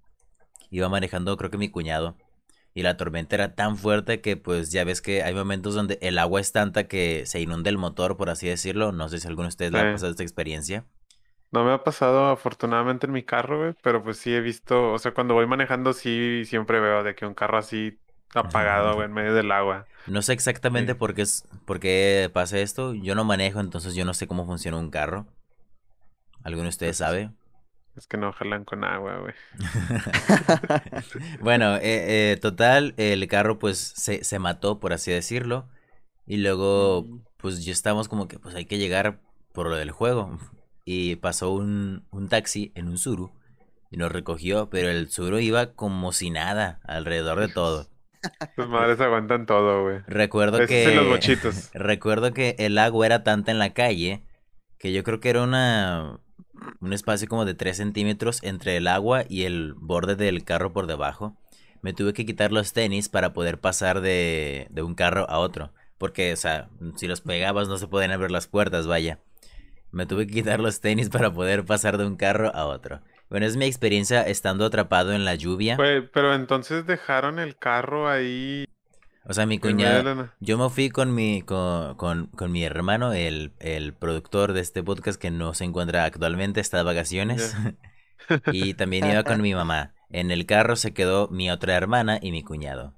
iba 0.71 0.89
manejando 0.89 1.37
creo 1.37 1.51
que 1.51 1.57
mi 1.57 1.69
cuñado, 1.69 2.17
y 2.73 2.83
la 2.83 2.97
tormenta 2.97 3.35
era 3.35 3.55
tan 3.55 3.77
fuerte 3.77 4.21
que 4.21 4.37
pues 4.37 4.71
ya 4.71 4.83
ves 4.83 5.01
que 5.01 5.23
hay 5.23 5.33
momentos 5.35 5.75
donde 5.75 5.99
el 6.01 6.17
agua 6.19 6.41
es 6.41 6.51
tanta 6.53 6.87
que 6.87 7.25
se 7.25 7.41
inunda 7.41 7.69
el 7.69 7.77
motor, 7.77 8.17
por 8.17 8.29
así 8.29 8.47
decirlo. 8.47 8.91
No 8.93 9.09
sé 9.09 9.19
si 9.19 9.27
alguno 9.27 9.45
de 9.47 9.49
ustedes 9.49 9.71
le 9.73 9.79
ha 9.81 9.89
pasado 9.91 10.11
esta 10.11 10.23
experiencia. 10.23 10.85
No 11.53 11.63
me 11.63 11.71
ha 11.71 11.83
pasado 11.83 12.27
afortunadamente 12.31 13.05
en 13.07 13.13
mi 13.13 13.23
carro, 13.23 13.59
güey, 13.59 13.75
pero 13.81 14.03
pues 14.03 14.17
sí 14.17 14.33
he 14.33 14.41
visto, 14.41 14.91
o 14.93 14.99
sea, 14.99 15.13
cuando 15.13 15.35
voy 15.35 15.47
manejando 15.47 15.93
sí 15.93 16.43
siempre 16.45 16.79
veo 16.81 17.03
de 17.03 17.15
que 17.15 17.25
un 17.25 17.35
carro 17.35 17.57
así 17.59 17.99
apagado, 18.33 18.95
güey, 18.95 19.05
en 19.07 19.13
medio 19.13 19.33
del 19.35 19.51
agua. 19.51 19.87
No 20.05 20.21
sé 20.21 20.33
exactamente 20.33 20.93
Sí. 20.93 20.97
por 20.97 21.13
qué, 21.13 21.21
es, 21.23 21.47
por 21.65 21.79
qué 21.79 22.29
pasa 22.33 22.59
esto. 22.59 22.93
Yo 22.93 23.15
no 23.15 23.23
manejo, 23.25 23.59
entonces 23.59 23.95
yo 23.95 24.05
no 24.05 24.13
sé 24.13 24.27
cómo 24.27 24.45
funciona 24.45 24.77
un 24.77 24.89
carro. 24.91 25.27
¿Alguno 26.43 26.63
de 26.65 26.69
ustedes 26.69 26.97
Pues, 26.97 26.97
sabe? 26.97 27.31
Es 27.95 28.07
que 28.07 28.17
no 28.17 28.31
jalan 28.33 28.65
con 28.65 28.83
agua, 28.83 29.19
güey. 29.19 29.33
Bueno, 31.41 31.75
eh, 31.77 32.31
eh, 32.33 32.37
total, 32.41 32.93
el 32.97 33.27
carro 33.27 33.59
pues 33.59 33.77
se, 33.79 34.23
se 34.23 34.39
mató, 34.39 34.79
por 34.79 34.93
así 34.93 35.11
decirlo. 35.11 35.69
Y 36.25 36.37
luego, 36.37 37.07
pues 37.37 37.65
ya 37.65 37.71
estábamos 37.73 38.07
como 38.09 38.27
que 38.27 38.39
pues 38.39 38.55
hay 38.55 38.65
que 38.65 38.77
llegar 38.77 39.21
por 39.53 39.69
lo 39.69 39.75
del 39.77 39.91
juego. 39.91 40.39
Y 40.85 41.15
pasó 41.17 41.51
un, 41.51 42.05
un 42.11 42.29
taxi 42.29 42.71
en 42.75 42.87
un 42.87 42.97
Suru 42.97 43.31
y 43.89 43.97
nos 43.97 44.11
recogió, 44.11 44.69
pero 44.69 44.89
el 44.89 45.09
Suru 45.09 45.39
iba 45.39 45.73
como 45.73 46.11
si 46.11 46.29
nada 46.29 46.81
alrededor 46.83 47.39
de 47.39 47.47
todo. 47.47 47.87
Tus 48.55 48.67
madres 48.67 48.99
aguantan 48.99 49.45
todo, 49.45 49.83
güey. 49.83 49.99
Recuerdo 50.07 50.65
que... 50.65 50.91
y 50.91 50.95
los 50.95 51.07
bochitos. 51.07 51.69
Recuerdo 51.73 52.33
que 52.33 52.55
el 52.57 52.77
agua 52.77 53.05
era 53.05 53.23
tanta 53.23 53.51
en 53.51 53.59
la 53.59 53.73
calle 53.73 54.23
que 54.77 54.91
yo 54.91 55.03
creo 55.03 55.19
que 55.19 55.29
era 55.29 55.43
una 55.43 56.19
un 56.81 56.93
espacio 56.93 57.27
como 57.27 57.45
de 57.45 57.53
3 57.53 57.77
centímetros 57.77 58.41
entre 58.43 58.77
el 58.77 58.87
agua 58.87 59.23
y 59.27 59.43
el 59.43 59.73
borde 59.75 60.15
del 60.15 60.43
carro 60.43 60.73
por 60.73 60.87
debajo. 60.87 61.37
me 61.81 61.93
tuve 61.93 62.13
que 62.13 62.25
quitar 62.25 62.51
los 62.51 62.73
tenis 62.73 63.09
para 63.09 63.33
poder 63.33 63.59
pasar 63.59 64.01
de, 64.01 64.67
de 64.71 64.81
un 64.81 64.95
carro 64.95 65.29
a 65.29 65.39
otro. 65.39 65.71
Porque, 65.97 66.33
o 66.33 66.35
sea, 66.37 66.69
si 66.95 67.07
los 67.07 67.21
pegabas 67.21 67.67
no 67.67 67.77
se 67.77 67.87
pueden 67.87 68.11
abrir 68.11 68.31
las 68.31 68.47
puertas, 68.47 68.87
vaya. 68.87 69.19
Me 69.93 70.07
tuve 70.07 70.25
que 70.25 70.33
quitar 70.33 70.59
los 70.59 70.81
tenis 70.81 71.09
para 71.09 71.31
poder 71.31 71.65
pasar 71.65 71.99
de 71.99 72.05
un 72.05 72.15
carro 72.15 72.53
a 72.53 72.65
otro. 72.65 73.01
Bueno, 73.29 73.45
es 73.45 73.57
mi 73.57 73.65
experiencia 73.65 74.23
estando 74.23 74.65
atrapado 74.65 75.13
en 75.13 75.23
la 75.23 75.35
lluvia. 75.35 75.77
Pues, 75.77 76.03
pero 76.11 76.33
entonces 76.33 76.85
dejaron 76.87 77.37
el 77.37 77.55
carro 77.55 78.09
ahí. 78.09 78.65
O 79.25 79.33
sea, 79.33 79.45
mi 79.45 79.59
cuñado. 79.59 80.29
Yo 80.39 80.57
me 80.57 80.69
fui 80.69 80.89
con 80.89 81.13
mi, 81.13 81.43
con, 81.43 81.95
con, 81.95 82.27
con 82.27 82.51
mi 82.51 82.63
hermano, 82.63 83.13
el, 83.13 83.53
el, 83.59 83.93
productor 83.93 84.53
de 84.53 84.61
este 84.61 84.83
podcast 84.83 85.21
que 85.21 85.31
no 85.31 85.53
se 85.53 85.63
encuentra 85.63 86.05
actualmente, 86.05 86.59
está 86.59 86.77
de 86.77 86.83
vacaciones. 86.83 87.55
y 88.51 88.73
también 88.73 89.09
iba 89.09 89.23
con 89.23 89.41
mi 89.41 89.53
mamá. 89.53 89.93
En 90.09 90.31
el 90.31 90.45
carro 90.45 90.75
se 90.75 90.93
quedó 90.93 91.27
mi 91.29 91.51
otra 91.51 91.75
hermana 91.75 92.19
y 92.21 92.31
mi 92.31 92.43
cuñado. 92.43 92.95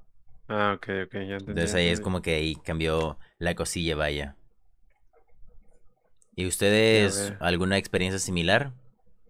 Ah, 0.48 0.74
ok, 0.76 0.88
ok, 1.06 1.14
ya 1.14 1.20
entendí. 1.20 1.52
Entonces 1.52 1.76
ahí 1.76 1.88
es 1.88 2.00
como 2.00 2.22
que 2.22 2.36
ahí 2.36 2.56
cambió 2.56 3.20
la 3.38 3.54
cosilla, 3.54 3.96
vaya. 3.96 4.36
¿Y 6.36 6.48
ustedes 6.48 7.34
alguna 7.40 7.78
experiencia 7.78 8.20
similar? 8.20 8.74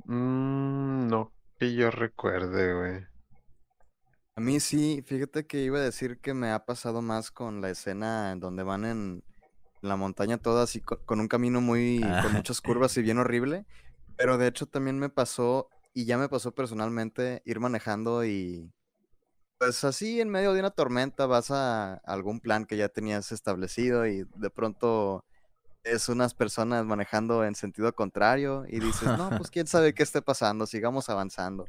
Mm, 0.05 1.07
no, 1.07 1.31
que 1.59 1.74
yo 1.75 1.91
recuerde, 1.91 2.74
güey. 2.74 3.05
A 4.35 4.41
mí 4.41 4.59
sí, 4.59 5.03
fíjate 5.05 5.45
que 5.45 5.62
iba 5.62 5.77
a 5.77 5.83
decir 5.83 6.19
que 6.19 6.33
me 6.33 6.51
ha 6.51 6.65
pasado 6.65 7.01
más 7.01 7.31
con 7.31 7.62
la 7.62 7.69
escena 7.69 8.31
en 8.31 8.39
donde 8.39 8.63
van 8.63 8.83
en 8.85 9.24
la 9.81 9.95
montaña 9.95 10.38
toda 10.38 10.63
así 10.63 10.81
con, 10.81 11.19
un 11.19 11.27
camino 11.27 11.62
muy 11.62 12.01
con 12.01 12.12
ah. 12.12 12.29
muchas 12.33 12.59
curvas 12.59 12.97
y 12.97 13.01
bien 13.01 13.19
horrible. 13.19 13.65
Pero 14.17 14.38
de 14.38 14.47
hecho 14.47 14.65
también 14.65 14.97
me 14.97 15.09
pasó, 15.09 15.69
y 15.93 16.05
ya 16.05 16.17
me 16.17 16.27
pasó 16.27 16.53
personalmente, 16.53 17.41
ir 17.45 17.59
manejando 17.59 18.25
y 18.25 18.71
pues 19.57 19.83
así 19.85 20.19
en 20.19 20.29
medio 20.29 20.53
de 20.53 20.59
una 20.59 20.71
tormenta 20.71 21.27
vas 21.27 21.50
a 21.51 21.95
algún 22.05 22.41
plan 22.41 22.65
que 22.65 22.77
ya 22.77 22.89
tenías 22.89 23.31
establecido 23.31 24.05
y 24.05 24.25
de 24.35 24.50
pronto 24.50 25.24
es 25.86 26.10
unas 26.10 26.34
personas 26.34 26.86
manejando 26.86 27.46
en 27.46 27.56
sentido 27.56 27.94
contrario 27.94 28.65
y 28.68 28.80
dices, 28.80 29.08
no, 29.18 29.30
pues 29.38 29.50
quién 29.51 29.68
sabe 29.68 29.94
qué 29.94 30.04
esté 30.04 30.22
pasando, 30.22 30.65
sigamos 30.65 31.10
avanzando. 31.10 31.65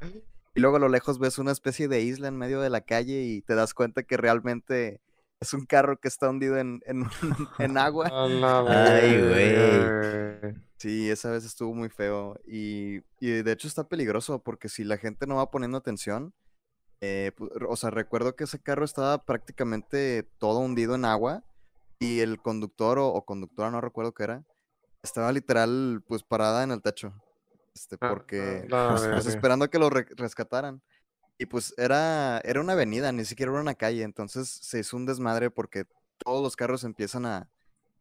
Y 0.55 0.61
luego 0.61 0.77
a 0.77 0.81
lo 0.81 0.89
lejos 0.89 1.19
ves 1.19 1.39
una 1.39 1.53
especie 1.53 1.87
de 1.87 2.01
isla 2.01 2.29
en 2.29 2.37
medio 2.37 2.61
de 2.61 2.71
la 2.71 2.81
calle 2.81 3.23
y 3.23 3.43
te 3.43 3.55
das 3.55 3.75
cuenta 3.75 4.03
que 4.03 4.17
realmente 4.17 5.01
es 5.39 5.53
un 5.53 5.67
carro 5.67 6.01
que 6.01 6.09
está 6.09 6.31
hundido 6.31 6.57
en, 6.57 6.81
en, 6.87 7.79
agua. 7.79 8.09
Ay, 8.11 9.21
güey. 9.21 10.55
Sí, 10.79 11.11
esa 11.11 11.31
vez 11.31 11.45
estuvo 11.45 11.75
muy 11.75 11.91
feo. 11.91 12.41
Y, 12.47 13.03
y, 13.21 13.43
de 13.43 13.53
hecho 13.53 13.69
está 13.69 13.87
peligroso 13.87 14.43
porque 14.43 14.71
si 14.71 14.83
la 14.83 14.97
gente 14.97 15.27
no 15.27 15.37
va 15.37 15.51
poniendo 15.51 15.77
atención, 15.77 16.33
eh, 17.03 17.33
o 17.69 17.77
sea, 17.77 17.91
recuerdo 17.91 18.35
que 18.35 18.45
ese 18.45 18.59
carro 18.59 18.87
estaba 18.87 19.25
prácticamente 19.25 20.23
todo 20.39 20.61
hundido 20.61 20.95
en 20.95 21.05
agua 21.05 21.45
y 21.99 22.21
el 22.21 22.41
conductor 22.41 22.99
o, 22.99 23.23
conductora, 23.25 23.71
no 23.71 23.81
recuerdo 23.81 24.13
qué 24.13 24.25
era, 24.25 24.45
estaba 25.03 25.33
literal 25.33 26.03
pues 26.07 26.23
parada 26.23 26.63
en 26.63 26.71
el 26.71 26.83
techo. 26.83 27.13
Este, 27.75 27.97
ah, 28.01 28.09
porque 28.09 28.67
pues, 28.69 29.27
esperando 29.27 29.65
a 29.65 29.69
que 29.69 29.79
lo 29.79 29.91
rescataran. 29.91 30.83
Y 31.39 31.47
pues 31.47 31.75
era, 31.77 32.41
era 32.45 32.61
una 32.61 32.73
avenida, 32.73 33.13
ni 33.13 33.25
siquiera 33.25 33.53
era 33.53 33.61
una 33.61 33.75
calle. 33.75 34.03
Entonces 34.03 34.49
se 34.49 34.79
hizo 34.79 34.97
un 34.97 35.05
desmadre 35.05 35.51
porque 35.51 35.85
todos 36.19 36.43
los 36.43 36.57
carros 36.57 36.85
empiezan 36.85 37.27
a 37.27 37.51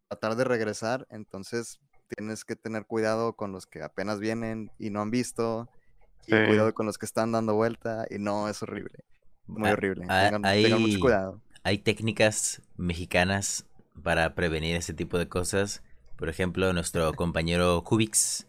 tratar 0.08 0.36
de 0.36 0.44
regresar. 0.44 1.06
Entonces 1.10 1.78
tienes 2.08 2.44
que 2.44 2.56
tener 2.56 2.86
cuidado 2.86 3.34
con 3.34 3.52
los 3.52 3.66
que 3.66 3.82
apenas 3.82 4.20
vienen 4.20 4.70
y 4.78 4.90
no 4.90 5.02
han 5.02 5.10
visto. 5.10 5.68
Y 6.26 6.30
cuidado 6.30 6.74
con 6.74 6.86
los 6.86 6.98
que 6.98 7.06
están 7.06 7.30
dando 7.32 7.54
vuelta. 7.54 8.06
Y 8.10 8.18
no, 8.18 8.48
es 8.48 8.62
horrible. 8.62 9.04
Muy 9.46 9.70
horrible. 9.70 10.06
Tengan, 10.06 10.80
mucho 10.80 11.00
cuidado. 11.00 11.40
Hay 11.62 11.78
técnicas 11.78 12.62
mexicanas 12.76 13.66
para 14.02 14.34
prevenir 14.34 14.76
ese 14.76 14.94
tipo 14.94 15.18
de 15.18 15.28
cosas. 15.28 15.82
Por 16.16 16.28
ejemplo, 16.28 16.72
nuestro 16.72 17.12
compañero 17.14 17.82
Cubix 17.84 18.46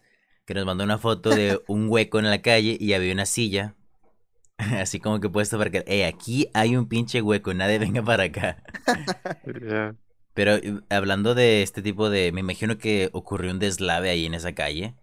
que 0.48 0.54
nos 0.54 0.64
mandó 0.64 0.82
una 0.82 0.96
foto 0.96 1.28
de 1.28 1.60
un 1.68 1.88
hueco 1.90 2.18
en 2.18 2.30
la 2.30 2.40
calle 2.40 2.78
y 2.80 2.94
había 2.94 3.12
una 3.12 3.26
silla. 3.26 3.74
Así 4.56 4.98
como 4.98 5.20
que 5.20 5.28
puesto 5.28 5.58
para 5.58 5.70
que, 5.70 5.84
hey, 5.86 6.02
aquí 6.02 6.48
hay 6.54 6.74
un 6.74 6.88
pinche 6.88 7.20
hueco, 7.20 7.52
nadie 7.52 7.78
venga 7.78 8.02
para 8.02 8.24
acá. 8.24 8.62
Pero 10.34 10.58
hablando 10.88 11.34
de 11.34 11.62
este 11.62 11.82
tipo 11.82 12.08
de, 12.08 12.32
me 12.32 12.40
imagino 12.40 12.78
que 12.78 13.10
ocurrió 13.12 13.50
un 13.50 13.58
deslave 13.58 14.08
ahí 14.08 14.24
en 14.24 14.32
esa 14.32 14.54
calle. 14.54 14.94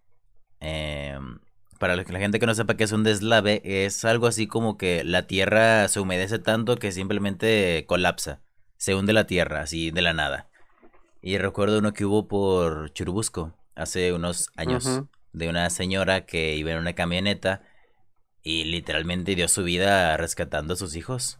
Em, 0.62 1.40
para 1.78 1.96
la 1.96 2.04
gente 2.06 2.40
que 2.40 2.46
no 2.48 2.56
sepa 2.56 2.76
qué 2.76 2.86
es 2.86 2.92
un 2.92 3.04
deslave, 3.04 3.62
es 3.64 4.04
algo 4.04 4.26
así 4.26 4.48
como 4.48 4.78
que 4.78 5.04
la 5.04 5.28
tierra 5.28 5.88
se 5.90 6.00
humedece 6.00 6.40
tanto 6.40 6.78
que 6.78 6.92
simplemente 6.92 7.86
colapsa. 7.88 8.42
Se 8.78 8.96
hunde 8.96 9.14
la 9.14 9.28
tierra, 9.28 9.62
así 9.62 9.92
de 9.92 10.02
la 10.02 10.14
nada. 10.14 10.48
Y 11.22 11.38
recuerdo 11.38 11.80
uno 11.80 11.94
que 11.94 12.06
hubo 12.06 12.28
por 12.28 12.94
Churubusco 12.94 13.54
hace 13.76 14.14
unos 14.14 14.52
años 14.56 15.02
de 15.34 15.50
una 15.50 15.70
señora 15.70 16.26
que 16.26 16.56
iba 16.56 16.72
en 16.72 16.78
una 16.78 16.94
camioneta 16.94 17.64
y 18.44 18.66
literalmente 18.66 19.36
dio 19.36 19.48
su 19.48 19.64
vida 19.64 20.16
rescatando 20.18 20.76
a 20.76 20.78
sus 20.78 20.96
hijos. 20.96 21.40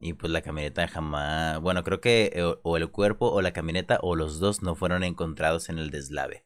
Y 0.00 0.12
pues 0.12 0.30
la 0.32 0.42
camioneta 0.42 0.86
jamás, 0.86 1.60
bueno, 1.60 1.82
creo 1.82 2.00
que 2.00 2.30
eh, 2.32 2.58
o 2.62 2.76
el 2.76 2.88
cuerpo 2.90 3.28
o 3.28 3.42
la 3.42 3.52
camioneta 3.52 3.98
o 4.02 4.14
los 4.14 4.38
dos 4.38 4.62
no 4.62 4.76
fueron 4.76 5.02
encontrados 5.02 5.68
en 5.68 5.78
el 5.78 5.90
deslave. 5.90 6.44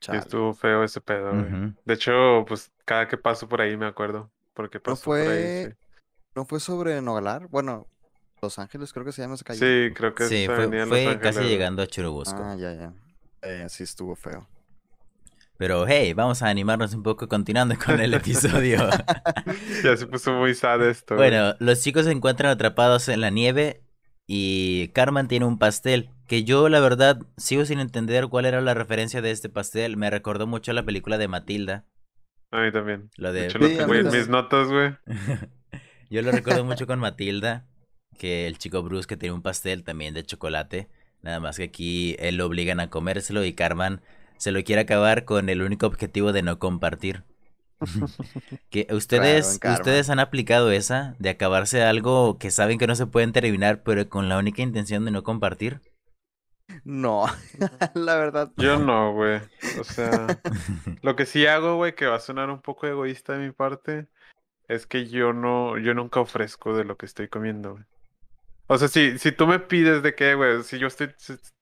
estuvo 0.00 0.54
feo 0.54 0.82
ese 0.82 1.02
pedo. 1.02 1.32
De 1.84 1.94
hecho, 1.94 2.46
pues 2.48 2.72
cada 2.86 3.06
que 3.06 3.18
paso 3.18 3.48
por 3.48 3.60
ahí 3.60 3.76
me 3.76 3.86
acuerdo. 3.86 4.30
Porque 4.54 4.80
pasó 4.80 4.92
¿No 4.92 4.96
fue, 4.96 5.76
¿No 6.34 6.46
fue 6.46 6.60
sobre 6.60 7.02
Nogalar? 7.02 7.48
Bueno, 7.48 7.86
Los 8.42 8.58
Ángeles 8.58 8.92
creo 8.92 9.04
que 9.04 9.12
se 9.12 9.22
llama 9.22 9.34
esa 9.34 9.44
calle. 9.44 9.58
Sí, 9.88 9.94
creo 9.94 10.14
que 10.14 10.26
sí, 10.26 10.46
fue, 10.46 11.18
casi 11.20 11.40
llegando 11.44 11.82
a 11.82 11.86
Churubusco. 11.86 12.40
Ah, 12.42 12.56
ya, 12.58 12.74
ya. 12.74 12.92
Eh, 13.42 13.66
sí 13.68 13.84
estuvo 13.84 14.14
feo. 14.14 14.46
Pero 15.58 15.86
hey, 15.86 16.12
vamos 16.12 16.42
a 16.42 16.48
animarnos 16.48 16.92
un 16.92 17.02
poco 17.02 17.28
continuando 17.28 17.76
con 17.82 17.98
el 17.98 18.12
episodio. 18.12 18.78
ya 19.84 19.96
se 19.96 20.06
puso 20.06 20.32
muy 20.34 20.54
sad 20.54 20.86
esto. 20.86 21.16
Bueno, 21.16 21.54
los 21.60 21.82
chicos 21.82 22.04
se 22.04 22.12
encuentran 22.12 22.50
atrapados 22.50 23.08
en 23.08 23.22
la 23.22 23.30
nieve 23.30 23.80
y 24.26 24.88
Carmen 24.88 25.28
tiene 25.28 25.46
un 25.46 25.58
pastel 25.58 26.10
que 26.26 26.44
yo 26.44 26.68
la 26.68 26.80
verdad 26.80 27.20
sigo 27.38 27.64
sin 27.64 27.80
entender 27.80 28.28
cuál 28.28 28.44
era 28.44 28.60
la 28.60 28.74
referencia 28.74 29.22
de 29.22 29.30
este 29.30 29.48
pastel. 29.48 29.96
Me 29.96 30.10
recordó 30.10 30.46
mucho 30.46 30.72
a 30.72 30.74
la 30.74 30.84
película 30.84 31.16
de 31.16 31.28
Matilda. 31.28 31.84
A 32.50 32.60
mí 32.60 32.70
también. 32.70 33.10
Lo 33.16 33.32
de... 33.32 33.48
mis 34.12 34.28
notas, 34.28 34.68
güey. 34.68 34.94
yo 36.10 36.20
lo 36.20 36.32
recuerdo 36.32 36.64
mucho 36.64 36.86
con 36.86 36.98
Matilda, 36.98 37.64
que 38.16 38.46
el 38.46 38.58
chico 38.58 38.82
Bruce 38.82 39.06
que 39.06 39.16
tiene 39.16 39.34
un 39.34 39.42
pastel 39.42 39.84
también 39.84 40.14
de 40.14 40.24
chocolate. 40.24 40.88
Nada 41.22 41.40
más 41.40 41.56
que 41.56 41.64
aquí 41.64 42.16
él 42.18 42.36
lo 42.36 42.46
obligan 42.46 42.80
a 42.80 42.90
comérselo 42.90 43.44
y 43.44 43.52
Carmen 43.52 44.00
se 44.36 44.52
lo 44.52 44.62
quiere 44.64 44.82
acabar 44.82 45.24
con 45.24 45.48
el 45.48 45.62
único 45.62 45.86
objetivo 45.86 46.32
de 46.32 46.42
no 46.42 46.58
compartir. 46.58 47.24
que 48.70 48.86
ustedes, 48.92 49.60
ustedes 49.62 50.10
han 50.10 50.18
aplicado 50.18 50.70
esa 50.70 51.14
de 51.18 51.30
acabarse 51.30 51.82
algo 51.82 52.38
que 52.38 52.50
saben 52.50 52.78
que 52.78 52.86
no 52.86 52.94
se 52.94 53.06
pueden 53.06 53.32
terminar, 53.32 53.82
pero 53.82 54.08
con 54.08 54.28
la 54.28 54.38
única 54.38 54.62
intención 54.62 55.04
de 55.04 55.10
no 55.10 55.22
compartir. 55.22 55.80
No, 56.84 57.26
la 57.94 58.16
verdad. 58.16 58.52
Yo 58.56 58.78
no, 58.78 59.12
güey. 59.12 59.40
O 59.80 59.84
sea, 59.84 60.26
lo 61.02 61.14
que 61.16 61.26
sí 61.26 61.46
hago, 61.46 61.76
güey, 61.76 61.94
que 61.94 62.06
va 62.06 62.16
a 62.16 62.20
sonar 62.20 62.50
un 62.50 62.60
poco 62.60 62.86
egoísta 62.86 63.34
de 63.34 63.46
mi 63.46 63.52
parte, 63.52 64.08
es 64.68 64.86
que 64.86 65.06
yo 65.06 65.32
no, 65.32 65.78
yo 65.78 65.94
nunca 65.94 66.20
ofrezco 66.20 66.76
de 66.76 66.84
lo 66.84 66.96
que 66.96 67.06
estoy 67.06 67.28
comiendo, 67.28 67.74
güey. 67.74 67.84
O 68.68 68.78
sea, 68.78 68.88
si, 68.88 69.18
si 69.18 69.32
tú 69.32 69.46
me 69.46 69.60
pides 69.60 70.02
de 70.02 70.14
qué, 70.14 70.34
güey, 70.34 70.62
si 70.64 70.78
yo 70.78 70.88
estoy, 70.88 71.14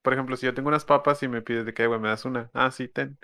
por 0.02 0.12
ejemplo, 0.14 0.36
si 0.36 0.46
yo 0.46 0.54
tengo 0.54 0.68
unas 0.68 0.84
papas 0.84 1.22
y 1.22 1.28
me 1.28 1.42
pides 1.42 1.66
de 1.66 1.74
qué, 1.74 1.86
güey, 1.86 2.00
me 2.00 2.08
das 2.08 2.24
una. 2.24 2.50
Ah, 2.54 2.70
sí, 2.70 2.88
ten. 2.88 3.18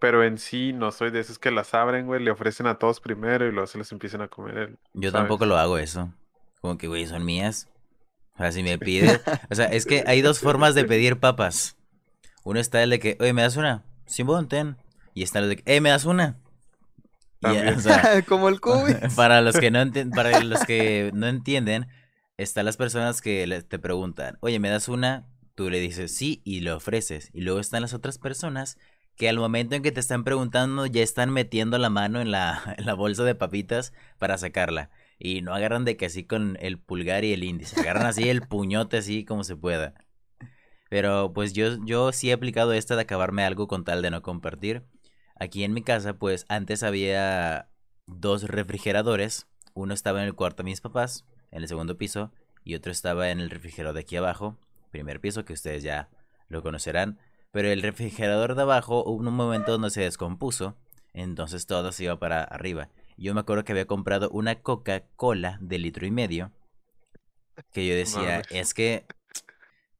Pero 0.00 0.24
en 0.24 0.38
sí 0.38 0.72
no 0.72 0.90
soy 0.92 1.10
de 1.10 1.20
esos 1.20 1.38
que 1.38 1.50
las 1.50 1.74
abren, 1.74 2.06
güey, 2.06 2.22
le 2.22 2.30
ofrecen 2.30 2.66
a 2.66 2.78
todos 2.78 3.00
primero 3.00 3.46
y 3.46 3.52
luego 3.52 3.66
se 3.66 3.76
les 3.76 3.92
empiezan 3.92 4.22
a 4.22 4.28
comer. 4.28 4.78
yo 4.94 5.12
tampoco 5.12 5.44
lo 5.44 5.58
hago 5.58 5.76
eso. 5.76 6.12
Como 6.62 6.78
que, 6.78 6.88
güey, 6.88 7.06
son 7.06 7.24
mías. 7.24 7.68
O 8.34 8.38
sea, 8.38 8.52
si 8.52 8.62
me 8.62 8.78
pides. 8.78 9.20
o 9.50 9.54
sea, 9.54 9.66
es 9.66 9.84
que 9.84 10.04
hay 10.06 10.22
dos 10.22 10.40
formas 10.40 10.74
de 10.74 10.84
pedir 10.84 11.18
papas. 11.18 11.76
Uno 12.44 12.58
está 12.58 12.82
el 12.82 12.90
de 12.90 12.98
que, 12.98 13.18
oye, 13.20 13.34
¿me 13.34 13.42
das 13.42 13.56
una? 13.56 13.84
Simón, 14.06 14.48
ten. 14.48 14.76
Y 15.12 15.22
está 15.22 15.40
el 15.40 15.50
de 15.50 15.56
que, 15.56 15.76
eh, 15.76 15.80
¿me 15.82 15.90
das 15.90 16.06
una? 16.06 16.38
Como 18.28 18.48
el 18.48 18.60
COVID. 18.60 18.96
para 19.16 19.40
los 19.40 19.58
que 19.58 19.70
no 19.70 19.80
para 20.14 20.40
los 20.42 20.64
que 20.64 21.10
no 21.14 21.26
entienden, 21.26 21.88
están 22.42 22.64
las 22.64 22.78
personas 22.78 23.20
que 23.20 23.64
te 23.68 23.78
preguntan, 23.78 24.38
oye, 24.40 24.58
¿me 24.58 24.70
das 24.70 24.88
una? 24.88 25.28
Tú 25.54 25.68
le 25.68 25.78
dices 25.78 26.16
sí 26.16 26.40
y 26.44 26.60
le 26.60 26.72
ofreces. 26.72 27.30
Y 27.34 27.42
luego 27.42 27.60
están 27.60 27.82
las 27.82 27.92
otras 27.92 28.18
personas 28.18 28.78
que 29.16 29.28
al 29.28 29.38
momento 29.38 29.74
en 29.74 29.82
que 29.82 29.92
te 29.92 30.00
están 30.00 30.24
preguntando 30.24 30.86
ya 30.86 31.02
están 31.02 31.30
metiendo 31.30 31.76
la 31.76 31.90
mano 31.90 32.20
en 32.20 32.30
la, 32.30 32.76
la 32.78 32.94
bolsa 32.94 33.24
de 33.24 33.34
papitas 33.34 33.92
para 34.18 34.38
sacarla. 34.38 34.90
Y 35.18 35.42
no 35.42 35.54
agarran 35.54 35.84
de 35.84 35.98
que 35.98 36.06
así 36.06 36.24
con 36.24 36.56
el 36.60 36.78
pulgar 36.78 37.24
y 37.24 37.34
el 37.34 37.44
índice, 37.44 37.78
agarran 37.78 38.06
así 38.06 38.28
el 38.30 38.40
puñote 38.42 38.96
así 38.96 39.24
como 39.26 39.44
se 39.44 39.56
pueda. 39.56 39.94
Pero 40.88 41.32
pues 41.34 41.52
yo, 41.52 41.84
yo 41.84 42.10
sí 42.12 42.30
he 42.30 42.32
aplicado 42.32 42.72
esta 42.72 42.96
de 42.96 43.02
acabarme 43.02 43.44
algo 43.44 43.68
con 43.68 43.84
tal 43.84 44.00
de 44.00 44.10
no 44.10 44.22
compartir. 44.22 44.84
Aquí 45.38 45.62
en 45.64 45.74
mi 45.74 45.82
casa 45.82 46.14
pues 46.14 46.46
antes 46.48 46.82
había 46.82 47.68
dos 48.06 48.44
refrigeradores 48.44 49.46
uno 49.74 49.94
estaba 49.94 50.20
en 50.20 50.26
el 50.26 50.34
cuarto 50.34 50.62
de 50.62 50.70
mis 50.70 50.80
papás, 50.80 51.24
en 51.50 51.62
el 51.62 51.68
segundo 51.68 51.96
piso, 51.98 52.32
y 52.64 52.74
otro 52.74 52.92
estaba 52.92 53.30
en 53.30 53.40
el 53.40 53.50
refrigerador 53.50 53.94
de 53.94 54.00
aquí 54.00 54.16
abajo, 54.16 54.58
primer 54.90 55.20
piso, 55.20 55.44
que 55.44 55.52
ustedes 55.52 55.82
ya 55.82 56.08
lo 56.48 56.62
conocerán. 56.62 57.18
Pero 57.52 57.68
el 57.68 57.82
refrigerador 57.82 58.54
de 58.54 58.62
abajo 58.62 59.02
hubo 59.04 59.28
un 59.28 59.34
momento 59.34 59.72
donde 59.72 59.90
se 59.90 60.02
descompuso, 60.02 60.76
entonces 61.12 61.66
todo 61.66 61.92
se 61.92 62.04
iba 62.04 62.18
para 62.18 62.44
arriba. 62.44 62.88
Yo 63.16 63.34
me 63.34 63.40
acuerdo 63.40 63.64
que 63.64 63.72
había 63.72 63.86
comprado 63.86 64.30
una 64.30 64.56
Coca-Cola 64.56 65.58
de 65.60 65.78
litro 65.78 66.06
y 66.06 66.10
medio, 66.10 66.52
que 67.72 67.86
yo 67.86 67.94
decía, 67.94 68.42
es 68.50 68.72
que 68.72 69.04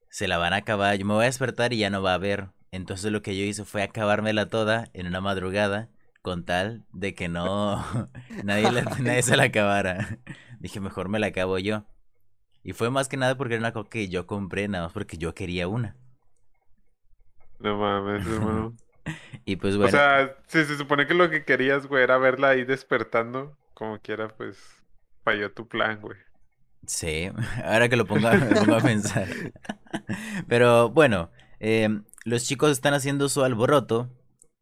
se 0.09 0.29
la 0.29 0.39
van 0.39 0.53
a 0.53 0.57
acabar, 0.57 0.97
yo 0.97 1.05
me 1.05 1.15
voy 1.15 1.25
a 1.25 1.27
despertar 1.27 1.73
y 1.73 1.79
ya 1.79 1.91
no 1.91 2.03
va 2.03 2.13
a 2.13 2.15
haber. 2.15 2.51
Entonces 2.73 3.11
lo 3.11 3.23
que 3.23 3.37
yo 3.37 3.45
hice 3.45 3.65
fue 3.65 3.83
acabármela 3.83 4.49
toda 4.49 4.89
en 4.93 5.07
una 5.07 5.21
madrugada 5.21 5.89
con 6.23 6.45
tal 6.45 6.85
de 6.93 7.15
que 7.15 7.29
no 7.29 7.85
nadie, 8.45 8.71
nadie 9.01 9.23
se 9.23 9.37
la 9.37 9.45
acabara. 9.45 10.19
Dije, 10.61 10.81
mejor 10.81 11.09
me 11.09 11.19
la 11.19 11.29
acabo 11.29 11.59
yo. 11.59 11.85
Y 12.63 12.75
fue 12.75 12.91
más 12.91 13.09
que 13.09 13.17
nada 13.17 13.37
porque 13.37 13.55
era 13.55 13.63
una 13.63 13.73
coca 13.73 13.91
que 13.91 14.09
yo 14.09 14.27
compré, 14.27 14.69
nada 14.69 14.85
más 14.85 14.93
porque 14.93 15.17
yo 15.17 15.35
quería 15.35 15.67
una. 15.67 15.97
No 17.59 17.79
mames, 17.79 18.27
hermano. 18.27 18.75
y 19.47 19.57
pues 19.57 19.77
bueno. 19.77 19.89
O 19.89 19.91
sea, 19.91 20.37
si 20.47 20.65
se 20.65 20.77
supone 20.77 21.07
que 21.07 21.15
lo 21.15 21.31
que 21.31 21.45
querías, 21.45 21.87
güey, 21.87 22.03
era 22.03 22.19
verla 22.19 22.51
ahí 22.51 22.65
despertando, 22.65 23.57
como 23.73 23.99
quiera, 23.99 24.29
pues 24.29 24.59
falló 25.25 25.51
tu 25.53 25.69
plan, 25.69 26.01
güey. 26.03 26.19
Sí, 26.87 27.31
ahora 27.65 27.89
que 27.89 27.97
lo 27.97 28.07
pongo, 28.07 28.29
pongo 28.55 28.75
a 28.75 28.81
pensar. 28.81 29.29
Pero 30.49 30.91
bueno, 30.91 31.31
em, 31.59 32.05
los 32.25 32.45
chicos 32.45 32.71
están 32.73 32.95
haciendo 32.95 33.29
su 33.29 33.43
alboroto 33.43 34.11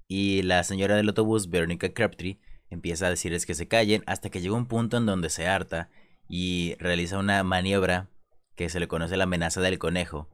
y 0.08 0.42
la 0.42 0.64
señora 0.64 0.96
del 0.96 1.08
autobús, 1.08 1.50
Veronica 1.50 1.92
Crabtree, 1.92 2.40
empieza 2.70 3.06
a 3.06 3.10
decirles 3.10 3.44
que 3.46 3.54
se 3.54 3.68
callen 3.68 4.02
hasta 4.06 4.30
que 4.30 4.40
llega 4.40 4.56
un 4.56 4.66
punto 4.66 4.96
en 4.96 5.06
donde 5.06 5.28
se 5.28 5.46
harta 5.46 5.90
y 6.28 6.74
realiza 6.78 7.18
una 7.18 7.42
maniobra 7.44 8.08
que 8.56 8.70
se 8.70 8.80
le 8.80 8.88
conoce 8.88 9.16
la 9.16 9.24
amenaza 9.24 9.60
del 9.60 9.78
conejo, 9.78 10.28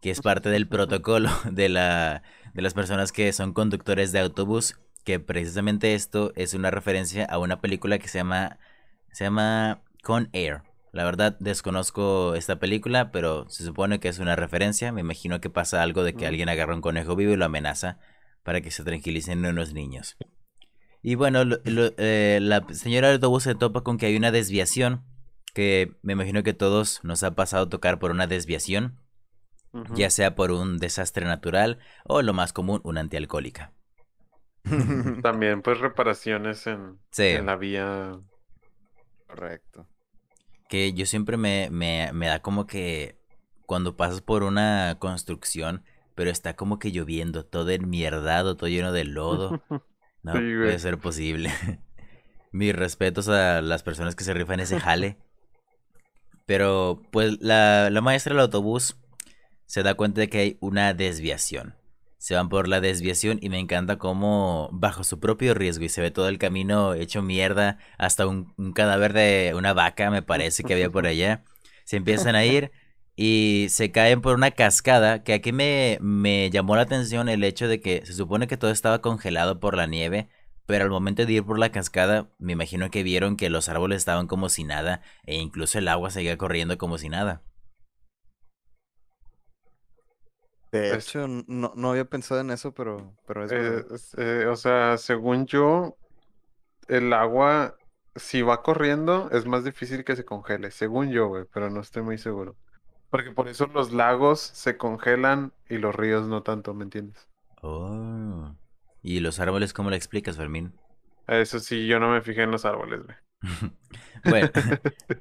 que 0.00 0.10
es 0.10 0.20
parte 0.20 0.50
del 0.50 0.68
protocolo 0.68 1.30
de, 1.50 1.68
la, 1.68 2.22
de 2.52 2.62
las 2.62 2.74
personas 2.74 3.12
que 3.12 3.32
son 3.32 3.52
conductores 3.52 4.10
de 4.12 4.18
autobús, 4.18 4.78
que 5.04 5.20
precisamente 5.20 5.94
esto 5.94 6.32
es 6.34 6.54
una 6.54 6.70
referencia 6.70 7.24
a 7.24 7.38
una 7.38 7.60
película 7.60 7.98
que 7.98 8.08
se 8.08 8.18
llama, 8.18 8.58
se 9.12 9.24
llama 9.24 9.82
Con 10.02 10.28
Air. 10.32 10.62
La 10.92 11.04
verdad 11.04 11.36
desconozco 11.40 12.34
esta 12.36 12.60
película, 12.60 13.10
pero 13.10 13.48
se 13.48 13.64
supone 13.64 13.98
que 13.98 14.08
es 14.08 14.20
una 14.20 14.36
referencia. 14.36 14.92
Me 14.92 15.00
imagino 15.00 15.40
que 15.40 15.50
pasa 15.50 15.82
algo 15.82 16.04
de 16.04 16.14
que 16.14 16.26
alguien 16.26 16.48
agarra 16.48 16.74
un 16.74 16.80
conejo 16.80 17.16
vivo 17.16 17.32
y 17.32 17.36
lo 17.36 17.44
amenaza 17.44 17.98
para 18.44 18.60
que 18.60 18.70
se 18.70 18.84
tranquilicen 18.84 19.44
unos 19.44 19.72
niños. 19.72 20.16
Y 21.02 21.16
bueno, 21.16 21.42
eh, 21.66 22.38
la 22.40 22.64
señora 22.72 23.08
del 23.08 23.16
autobús 23.16 23.42
se 23.42 23.54
topa 23.54 23.82
con 23.82 23.98
que 23.98 24.06
hay 24.06 24.16
una 24.16 24.30
desviación, 24.30 25.04
que 25.52 25.96
me 26.02 26.12
imagino 26.12 26.42
que 26.42 26.54
todos 26.54 27.00
nos 27.02 27.24
ha 27.24 27.34
pasado 27.34 27.68
tocar 27.68 27.98
por 27.98 28.10
una 28.10 28.26
desviación, 28.26 29.00
ya 29.94 30.08
sea 30.08 30.36
por 30.36 30.52
un 30.52 30.78
desastre 30.78 31.26
natural 31.26 31.80
o 32.04 32.22
lo 32.22 32.32
más 32.32 32.52
común, 32.52 32.80
una 32.84 33.00
antialcohólica. 33.00 33.72
También 35.22 35.62
pues 35.62 35.80
reparaciones 35.80 36.66
en, 36.66 37.00
en 37.18 37.46
la 37.46 37.56
vía. 37.56 38.12
Correcto. 39.26 39.88
Que 40.68 40.92
yo 40.92 41.06
siempre 41.06 41.36
me, 41.36 41.68
me, 41.70 42.12
me 42.12 42.28
da 42.28 42.40
como 42.40 42.66
que 42.66 43.18
cuando 43.66 43.96
pasas 43.96 44.20
por 44.20 44.42
una 44.42 44.96
construcción 45.00 45.84
pero 46.14 46.30
está 46.30 46.54
como 46.56 46.78
que 46.78 46.92
lloviendo, 46.92 47.44
todo 47.44 47.70
enmierdado, 47.70 48.56
todo 48.56 48.68
lleno 48.68 48.92
de 48.92 49.04
lodo. 49.04 49.62
No 50.22 50.32
puede 50.32 50.78
ser 50.78 50.96
posible. 50.96 51.52
Mis 52.50 52.74
respetos 52.74 53.28
a 53.28 53.60
las 53.60 53.82
personas 53.82 54.16
que 54.16 54.24
se 54.24 54.32
rifan 54.32 54.58
ese 54.58 54.80
jale. 54.80 55.18
Pero 56.46 57.02
pues 57.12 57.36
la, 57.42 57.90
la 57.90 58.00
maestra 58.00 58.32
del 58.32 58.40
autobús 58.40 58.96
se 59.66 59.82
da 59.82 59.92
cuenta 59.94 60.22
de 60.22 60.30
que 60.30 60.38
hay 60.38 60.56
una 60.60 60.94
desviación. 60.94 61.74
Se 62.16 62.34
van 62.34 62.48
por 62.48 62.68
la 62.68 62.80
desviación 62.80 63.38
y 63.42 63.50
me 63.50 63.58
encanta 63.58 63.98
cómo 63.98 64.70
bajo 64.72 65.04
su 65.04 65.20
propio 65.20 65.52
riesgo 65.52 65.84
y 65.84 65.90
se 65.90 66.00
ve 66.00 66.10
todo 66.10 66.30
el 66.30 66.38
camino 66.38 66.94
hecho 66.94 67.20
mierda, 67.20 67.76
hasta 67.98 68.26
un, 68.26 68.54
un 68.56 68.72
cadáver 68.72 69.12
de 69.12 69.52
una 69.54 69.74
vaca 69.74 70.10
me 70.10 70.22
parece 70.22 70.64
que 70.64 70.72
había 70.72 70.88
por 70.88 71.06
allá. 71.06 71.44
Se 71.84 71.98
empiezan 71.98 72.34
a 72.34 72.46
ir 72.46 72.72
y 73.16 73.66
se 73.70 73.92
caen 73.92 74.20
por 74.20 74.34
una 74.34 74.50
cascada 74.52 75.22
que 75.22 75.34
aquí 75.34 75.52
me, 75.52 75.98
me 76.00 76.50
llamó 76.50 76.76
la 76.76 76.82
atención 76.82 77.28
el 77.28 77.44
hecho 77.44 77.68
de 77.68 77.80
que 77.80 78.04
se 78.06 78.14
supone 78.14 78.46
que 78.48 78.56
todo 78.56 78.70
estaba 78.70 79.00
congelado 79.00 79.60
por 79.60 79.76
la 79.76 79.86
nieve, 79.86 80.28
pero 80.66 80.84
al 80.84 80.90
momento 80.90 81.24
de 81.26 81.32
ir 81.34 81.44
por 81.44 81.58
la 81.58 81.70
cascada 81.72 82.28
me 82.38 82.52
imagino 82.52 82.90
que 82.90 83.02
vieron 83.02 83.36
que 83.36 83.50
los 83.50 83.68
árboles 83.68 83.98
estaban 83.98 84.26
como 84.26 84.48
si 84.48 84.64
nada 84.64 85.02
e 85.26 85.36
incluso 85.36 85.78
el 85.78 85.88
agua 85.88 86.10
seguía 86.10 86.38
corriendo 86.38 86.78
como 86.78 86.98
si 86.98 87.08
nada. 87.08 87.42
De 90.72 90.96
hecho, 90.96 91.28
no, 91.28 91.72
no 91.76 91.90
había 91.90 92.04
pensado 92.04 92.40
en 92.40 92.50
eso, 92.50 92.74
pero, 92.74 93.16
pero 93.26 93.44
es 93.44 93.52
eh, 93.52 93.84
eh, 94.16 94.46
o 94.46 94.56
sea, 94.56 94.98
según 94.98 95.46
yo, 95.46 95.96
el 96.88 97.12
agua, 97.12 97.76
si 98.16 98.42
va 98.42 98.62
corriendo, 98.62 99.30
es 99.32 99.46
más 99.46 99.64
difícil 99.64 100.04
que 100.04 100.16
se 100.16 100.24
congele, 100.24 100.70
según 100.72 101.10
yo, 101.12 101.28
güey, 101.28 101.44
pero 101.52 101.70
no 101.70 101.80
estoy 101.80 102.02
muy 102.02 102.18
seguro. 102.18 102.56
Porque 103.14 103.30
por 103.30 103.46
eso 103.46 103.70
los 103.72 103.92
lagos 103.92 104.40
se 104.40 104.76
congelan 104.76 105.52
y 105.68 105.78
los 105.78 105.94
ríos 105.94 106.26
no 106.26 106.42
tanto, 106.42 106.74
¿me 106.74 106.82
entiendes? 106.82 107.28
Oh. 107.62 108.52
¿Y 109.04 109.20
los 109.20 109.38
árboles 109.38 109.72
cómo 109.72 109.88
lo 109.88 109.94
explicas, 109.94 110.36
Fermín? 110.36 110.72
Eso 111.28 111.60
sí, 111.60 111.86
yo 111.86 112.00
no 112.00 112.10
me 112.10 112.22
fijé 112.22 112.42
en 112.42 112.50
los 112.50 112.64
árboles, 112.64 113.02
güey. 113.04 113.16
bueno, 114.24 114.50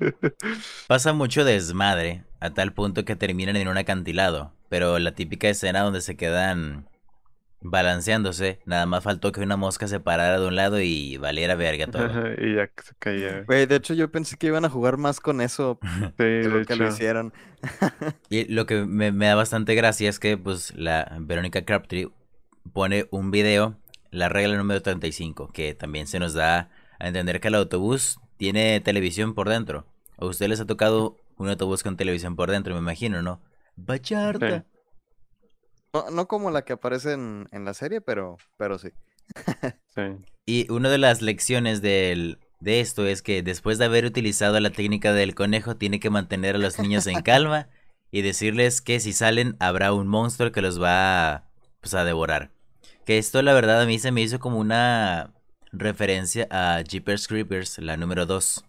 pasa 0.87 1.13
mucho 1.13 1.45
desmadre 1.45 2.23
a 2.39 2.49
tal 2.55 2.73
punto 2.73 3.05
que 3.05 3.15
terminan 3.15 3.57
en 3.57 3.67
un 3.67 3.77
acantilado, 3.77 4.53
pero 4.69 4.97
la 4.97 5.11
típica 5.11 5.47
escena 5.47 5.81
donde 5.81 6.01
se 6.01 6.17
quedan 6.17 6.89
balanceándose. 7.63 8.59
Nada 8.65 8.85
más 8.85 9.03
faltó 9.03 9.31
que 9.31 9.41
una 9.41 9.57
mosca 9.57 9.87
se 9.87 9.99
parara 9.99 10.39
de 10.39 10.47
un 10.47 10.55
lado 10.55 10.79
y 10.81 11.17
valiera 11.17 11.55
verga 11.55 11.87
todo. 11.87 12.03
y 12.37 12.55
ya 12.55 12.69
se 12.81 12.93
caía. 12.99 13.43
Güey, 13.47 13.65
de 13.65 13.77
hecho 13.77 13.93
yo 13.93 14.11
pensé 14.11 14.37
que 14.37 14.47
iban 14.47 14.65
a 14.65 14.69
jugar 14.69 14.97
más 14.97 15.19
con 15.19 15.41
eso 15.41 15.79
de 16.17 16.43
lo 16.43 16.63
que 16.65 16.75
lo 16.75 16.87
hicieron. 16.87 17.33
y 18.29 18.45
lo 18.53 18.65
que 18.65 18.85
me, 18.85 19.11
da 19.11 19.35
bastante 19.35 19.75
gracia 19.75 20.09
es 20.09 20.19
que 20.19 20.37
pues 20.37 20.75
la 20.75 21.17
Verónica 21.19 21.65
Crabtree 21.65 22.09
pone 22.73 23.07
un 23.11 23.31
video, 23.31 23.77
la 24.11 24.29
regla 24.29 24.57
número 24.57 24.81
35, 24.81 25.51
que 25.51 25.73
también 25.73 26.07
se 26.07 26.19
nos 26.19 26.33
da 26.33 26.69
a 26.99 27.07
entender 27.07 27.39
que 27.39 27.47
el 27.47 27.55
autobús 27.55 28.19
tiene 28.37 28.79
televisión 28.81 29.33
por 29.33 29.49
dentro. 29.49 29.87
A 30.17 30.25
usted 30.25 30.47
les 30.47 30.59
ha 30.59 30.65
tocado 30.65 31.17
un 31.37 31.49
autobús 31.49 31.83
con 31.83 31.97
televisión 31.97 32.35
por 32.35 32.51
dentro, 32.51 32.73
me 32.73 32.79
imagino, 32.79 33.21
¿no? 33.21 33.41
Bacharda. 33.75 34.65
No, 35.93 36.09
no 36.09 36.27
como 36.27 36.49
la 36.51 36.65
que 36.65 36.73
aparece 36.73 37.13
en, 37.13 37.47
la 37.51 37.73
serie, 37.73 38.01
pero, 38.01 38.37
pero 38.57 38.79
sí. 38.79 38.89
sí. 39.95 40.01
Y 40.45 40.71
una 40.71 40.89
de 40.89 40.97
las 40.97 41.21
lecciones 41.21 41.81
del, 41.81 42.39
de 42.59 42.79
esto 42.79 43.05
es 43.05 43.21
que 43.21 43.43
después 43.43 43.77
de 43.77 43.85
haber 43.85 44.05
utilizado 44.05 44.59
la 44.59 44.69
técnica 44.69 45.13
del 45.13 45.35
conejo, 45.35 45.75
tiene 45.75 45.99
que 45.99 46.09
mantener 46.09 46.55
a 46.55 46.59
los 46.59 46.79
niños 46.79 47.05
en 47.07 47.21
calma 47.21 47.67
y 48.09 48.21
decirles 48.21 48.81
que 48.81 48.99
si 48.99 49.11
salen 49.11 49.57
habrá 49.59 49.91
un 49.91 50.07
monstruo 50.07 50.51
que 50.51 50.61
los 50.61 50.81
va 50.81 51.49
pues, 51.81 51.93
a 51.93 52.05
devorar. 52.05 52.51
Que 53.05 53.17
esto 53.17 53.41
la 53.41 53.53
verdad 53.53 53.81
a 53.81 53.85
mí 53.85 53.99
se 53.99 54.11
me 54.11 54.21
hizo 54.21 54.39
como 54.39 54.59
una 54.59 55.33
referencia 55.73 56.47
a 56.51 56.81
Jeepers 56.81 57.27
Creepers, 57.27 57.79
la 57.79 57.97
número 57.97 58.25
2, 58.25 58.63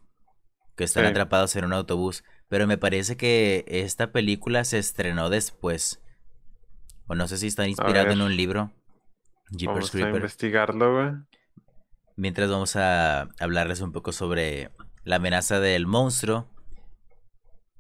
que 0.77 0.85
están 0.85 1.05
atrapados 1.05 1.55
en 1.55 1.65
un 1.65 1.73
autobús. 1.73 2.25
Pero 2.49 2.67
me 2.67 2.79
parece 2.79 3.17
que 3.17 3.65
esta 3.69 4.13
película 4.13 4.65
se 4.65 4.79
estrenó 4.79 5.31
después. 5.31 6.01
O 7.07 7.15
no 7.15 7.29
sé 7.29 7.37
si 7.37 7.49
está 7.49 7.67
inspirado 7.69 8.11
en 8.11 8.23
un 8.23 8.37
libro. 8.37 8.73
Jeepers 9.51 9.93
vamos 9.93 9.95
a 9.95 10.17
investigarlo, 10.17 10.95
güey. 10.95 11.13
Mientras 12.17 12.51
vamos 12.51 12.77
a 12.77 13.29
hablarles 13.41 13.81
un 13.81 13.93
poco 13.93 14.13
sobre 14.13 14.71
la 15.05 15.17
amenaza 15.17 15.61
del 15.61 15.87
monstruo. 15.87 16.49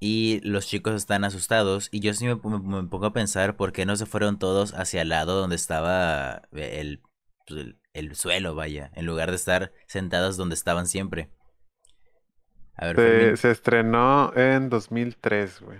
Y 0.00 0.40
los 0.42 0.66
chicos 0.66 0.94
están 0.94 1.24
asustados. 1.24 1.88
Y 1.90 2.00
yo 2.00 2.12
sí 2.12 2.26
me, 2.26 2.36
pongo 2.36 3.06
a 3.06 3.12
pensar 3.12 3.56
por 3.56 3.72
qué 3.72 3.86
no 3.86 3.96
se 3.96 4.06
fueron 4.06 4.38
todos 4.38 4.74
hacia 4.74 5.02
el 5.02 5.08
lado 5.08 5.40
donde 5.40 5.56
estaba 5.56 6.42
el, 6.52 7.00
pues, 7.46 7.74
el, 7.94 8.14
suelo, 8.14 8.54
vaya. 8.54 8.90
En 8.94 9.06
lugar 9.06 9.30
de 9.30 9.36
estar 9.36 9.72
sentados 9.86 10.36
donde 10.36 10.54
estaban 10.54 10.86
siempre. 10.86 11.30
A 12.76 12.86
ver, 12.86 12.96
se, 12.96 13.36
se 13.36 13.50
estrenó 13.52 14.36
en 14.36 14.68
2003, 14.68 15.60
güey. 15.60 15.78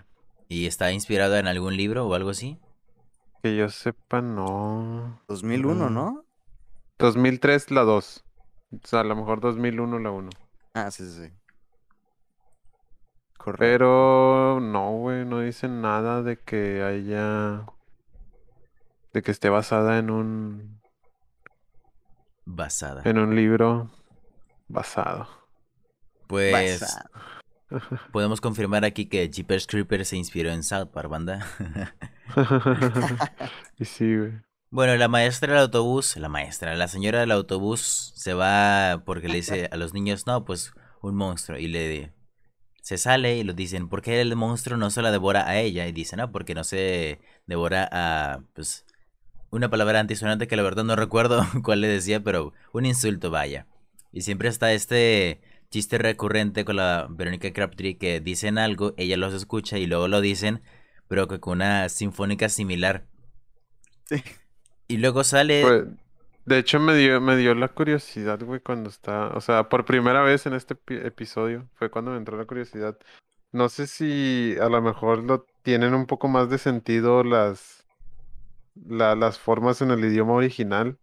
¿Y 0.48 0.66
está 0.66 0.92
inspirado 0.92 1.36
en 1.36 1.46
algún 1.46 1.76
libro 1.76 2.06
o 2.06 2.14
algo 2.14 2.30
así? 2.30 2.58
Que 3.44 3.54
yo 3.54 3.68
sepa, 3.68 4.22
no. 4.22 5.20
2001, 5.28 5.90
¿no? 5.90 6.24
2003 6.96 7.72
la 7.72 7.82
2. 7.82 8.24
O 8.72 8.86
sea, 8.86 9.00
a 9.00 9.04
lo 9.04 9.14
mejor 9.16 9.42
2001 9.42 9.98
la 9.98 10.10
1. 10.12 10.30
Ah, 10.72 10.90
sí, 10.90 11.04
sí, 11.04 11.26
sí. 11.26 11.32
Correcto. 13.36 13.58
Pero 13.58 14.60
no, 14.62 14.92
güey, 14.92 15.26
no 15.26 15.40
dicen 15.40 15.82
nada 15.82 16.22
de 16.22 16.38
que 16.38 16.82
haya... 16.82 17.66
De 19.12 19.20
que 19.20 19.30
esté 19.30 19.50
basada 19.50 19.98
en 19.98 20.08
un... 20.08 20.80
Basada. 22.46 23.02
En 23.04 23.18
un 23.18 23.36
libro 23.36 23.90
basado. 24.68 25.28
Pues 26.28 26.96
podemos 28.10 28.40
confirmar 28.40 28.86
aquí 28.86 29.04
que 29.04 29.28
Jeepers 29.30 29.66
Creepers 29.66 30.08
se 30.08 30.16
inspiró 30.16 30.50
en 30.50 30.62
South 30.62 30.88
Park, 30.94 31.10
banda. 31.10 31.46
y 33.78 33.84
sí, 33.84 34.16
güey. 34.16 34.32
Bueno, 34.70 34.96
la 34.96 35.08
maestra 35.08 35.52
del 35.52 35.62
autobús, 35.62 36.16
la 36.16 36.28
maestra, 36.28 36.74
la 36.74 36.88
señora 36.88 37.20
del 37.20 37.30
autobús 37.30 38.12
se 38.16 38.34
va 38.34 39.02
porque 39.04 39.28
le 39.28 39.36
dice 39.36 39.68
a 39.70 39.76
los 39.76 39.94
niños, 39.94 40.26
no, 40.26 40.44
pues 40.44 40.72
un 41.00 41.14
monstruo. 41.14 41.58
Y 41.58 41.68
le 41.68 42.12
se 42.84 42.98
sale 42.98 43.38
y 43.38 43.44
lo 43.44 43.54
dicen, 43.54 43.88
¿por 43.88 44.02
qué 44.02 44.20
el 44.20 44.36
monstruo 44.36 44.76
no 44.76 44.90
se 44.90 45.00
la 45.00 45.10
devora 45.10 45.48
a 45.48 45.58
ella? 45.58 45.86
Y 45.86 45.92
dicen, 45.92 46.18
no, 46.18 46.30
porque 46.32 46.54
no 46.54 46.64
se 46.64 47.18
devora 47.46 47.88
a, 47.90 48.42
pues, 48.52 48.84
una 49.50 49.70
palabra 49.70 50.00
antisonante 50.00 50.46
que 50.48 50.56
la 50.56 50.62
verdad 50.62 50.84
no 50.84 50.94
recuerdo 50.94 51.46
cuál 51.64 51.80
le 51.80 51.88
decía, 51.88 52.22
pero 52.22 52.52
un 52.72 52.84
insulto, 52.84 53.30
vaya. 53.30 53.66
Y 54.12 54.20
siempre 54.20 54.48
está 54.50 54.72
este 54.72 55.40
chiste 55.70 55.98
recurrente 55.98 56.66
con 56.66 56.76
la 56.76 57.06
Verónica 57.08 57.52
Crabtree 57.52 57.96
que 57.96 58.20
dicen 58.20 58.58
algo, 58.58 58.92
ella 58.98 59.16
los 59.16 59.32
escucha 59.32 59.78
y 59.78 59.86
luego 59.86 60.06
lo 60.06 60.20
dicen, 60.20 60.62
pero 61.08 61.28
que 61.28 61.40
con 61.40 61.58
una 61.58 61.88
sinfónica 61.88 62.48
similar. 62.48 63.04
Sí. 64.04 64.22
Y 64.88 64.98
luego 64.98 65.24
sale... 65.24 65.62
Pues, 65.62 65.84
de 66.46 66.58
hecho, 66.58 66.78
me 66.78 66.94
dio, 66.94 67.20
me 67.22 67.36
dio 67.36 67.54
la 67.54 67.68
curiosidad, 67.68 68.38
güey, 68.42 68.60
cuando 68.60 68.90
está... 68.90 69.28
O 69.28 69.40
sea, 69.40 69.68
por 69.68 69.84
primera 69.84 70.22
vez 70.22 70.44
en 70.46 70.52
este 70.52 70.76
episodio 70.88 71.68
fue 71.74 71.90
cuando 71.90 72.10
me 72.10 72.18
entró 72.18 72.36
la 72.36 72.44
curiosidad. 72.44 72.98
No 73.50 73.68
sé 73.68 73.86
si 73.86 74.56
a 74.60 74.68
lo 74.68 74.82
mejor 74.82 75.22
lo 75.24 75.46
tienen 75.62 75.94
un 75.94 76.06
poco 76.06 76.28
más 76.28 76.50
de 76.50 76.58
sentido 76.58 77.24
las, 77.24 77.86
las 78.74 79.38
formas 79.38 79.80
en 79.80 79.90
el 79.90 80.04
idioma 80.04 80.34
original. 80.34 80.98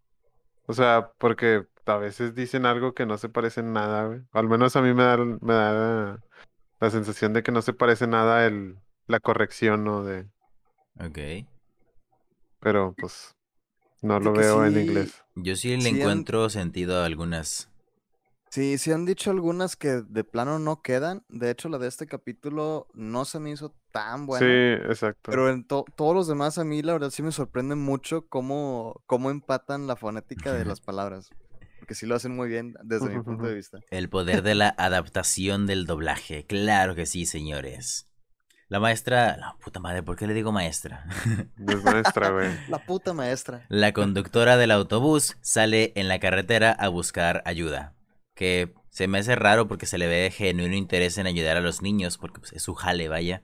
O 0.68 0.74
sea, 0.74 1.12
porque 1.18 1.66
a 1.86 1.98
veces 1.98 2.36
dicen 2.36 2.66
algo 2.66 2.94
que 2.94 3.06
no 3.06 3.18
se 3.18 3.30
parece 3.30 3.62
en 3.62 3.74
nada, 3.74 4.06
güey. 4.06 4.22
Al 4.32 4.48
menos 4.48 4.76
a 4.76 4.82
mí 4.82 4.94
me 4.94 5.04
da, 5.04 5.18
me 5.18 5.54
da 5.54 6.20
la, 6.80 6.90
sensación 6.90 7.34
de 7.34 7.44
que 7.44 7.52
no 7.52 7.62
se 7.62 7.74
parece 7.74 8.08
nada 8.08 8.46
el, 8.46 8.78
la 9.12 9.20
corrección, 9.20 9.84
¿no? 9.84 10.04
De... 10.04 10.28
Ok. 11.00 11.48
Pero 12.60 12.96
pues 12.98 13.36
no 14.02 14.20
lo 14.20 14.34
veo 14.34 14.66
en 14.66 14.80
inglés. 14.80 15.24
Yo 15.36 15.56
sí 15.56 15.76
le 15.78 15.90
encuentro 15.90 16.50
sentido 16.50 17.02
a 17.02 17.06
algunas. 17.06 17.70
Sí, 18.50 18.78
sí 18.78 18.92
han 18.92 19.06
dicho 19.06 19.32
algunas 19.32 19.76
que 19.76 20.02
de 20.02 20.24
plano 20.24 20.60
no 20.60 20.82
quedan. 20.82 21.24
De 21.30 21.50
hecho, 21.52 21.70
la 21.70 21.78
de 21.78 21.88
este 21.88 22.06
capítulo 22.06 22.88
no 22.94 23.24
se 23.24 23.40
me 23.40 23.52
hizo 23.52 23.74
tan 23.92 24.26
buena. 24.26 24.46
Sí, 24.46 24.90
exacto. 24.90 25.32
Pero 25.32 25.50
en 25.50 25.64
todos 25.64 26.16
los 26.16 26.28
demás 26.28 26.58
a 26.58 26.66
mí 26.66 26.82
la 26.82 26.94
verdad 26.94 27.12
sí 27.12 27.24
me 27.24 27.32
sorprende 27.32 27.76
mucho 27.76 28.28
cómo, 28.28 29.02
cómo 29.06 29.32
empatan 29.32 29.88
la 29.88 29.96
fonética 29.96 30.52
de 30.54 30.66
las 30.66 30.82
palabras. 30.82 31.30
Porque 31.80 31.96
sí 31.96 32.06
lo 32.06 32.16
hacen 32.16 32.36
muy 32.36 32.50
bien 32.50 32.76
desde 32.84 33.10
mi 33.10 33.24
punto 33.24 33.46
de 33.46 33.54
vista. 33.56 33.80
El 33.90 34.10
poder 34.10 34.42
de 34.44 34.56
la 34.56 34.76
adaptación 34.78 35.66
del 35.66 35.86
doblaje. 35.86 36.46
Claro 36.46 36.94
que 36.94 37.06
sí, 37.06 37.26
señores. 37.26 38.11
La 38.72 38.80
maestra, 38.80 39.36
la 39.36 39.58
puta 39.62 39.82
madre, 39.82 40.02
¿por 40.02 40.16
qué 40.16 40.26
le 40.26 40.34
digo 40.34 40.54
maestra? 40.54 41.04
Es 41.68 41.84
maestra, 41.84 42.30
güey. 42.30 42.52
La 42.70 42.80
puta 42.80 43.12
maestra. 43.14 43.66
La 43.68 43.92
conductora 43.92 44.56
del 44.56 44.72
autobús 44.72 45.36
sale 45.42 45.92
en 45.98 46.08
la 46.08 46.20
carretera 46.22 46.72
a 46.72 46.88
buscar 46.88 47.44
ayuda. 47.46 47.98
Que 48.34 48.74
se 48.90 49.10
me 49.10 49.18
hace 49.18 49.36
raro 49.36 49.68
porque 49.68 49.86
se 49.86 49.98
le 49.98 50.08
ve 50.08 50.32
genuino 50.32 50.74
interés 50.74 51.18
en 51.18 51.28
ayudar 51.28 51.58
a 51.58 51.60
los 51.60 51.82
niños, 51.82 52.18
porque 52.18 52.40
pues, 52.40 52.54
es 52.54 52.64
su 52.64 52.74
jale, 52.74 53.10
vaya. 53.10 53.44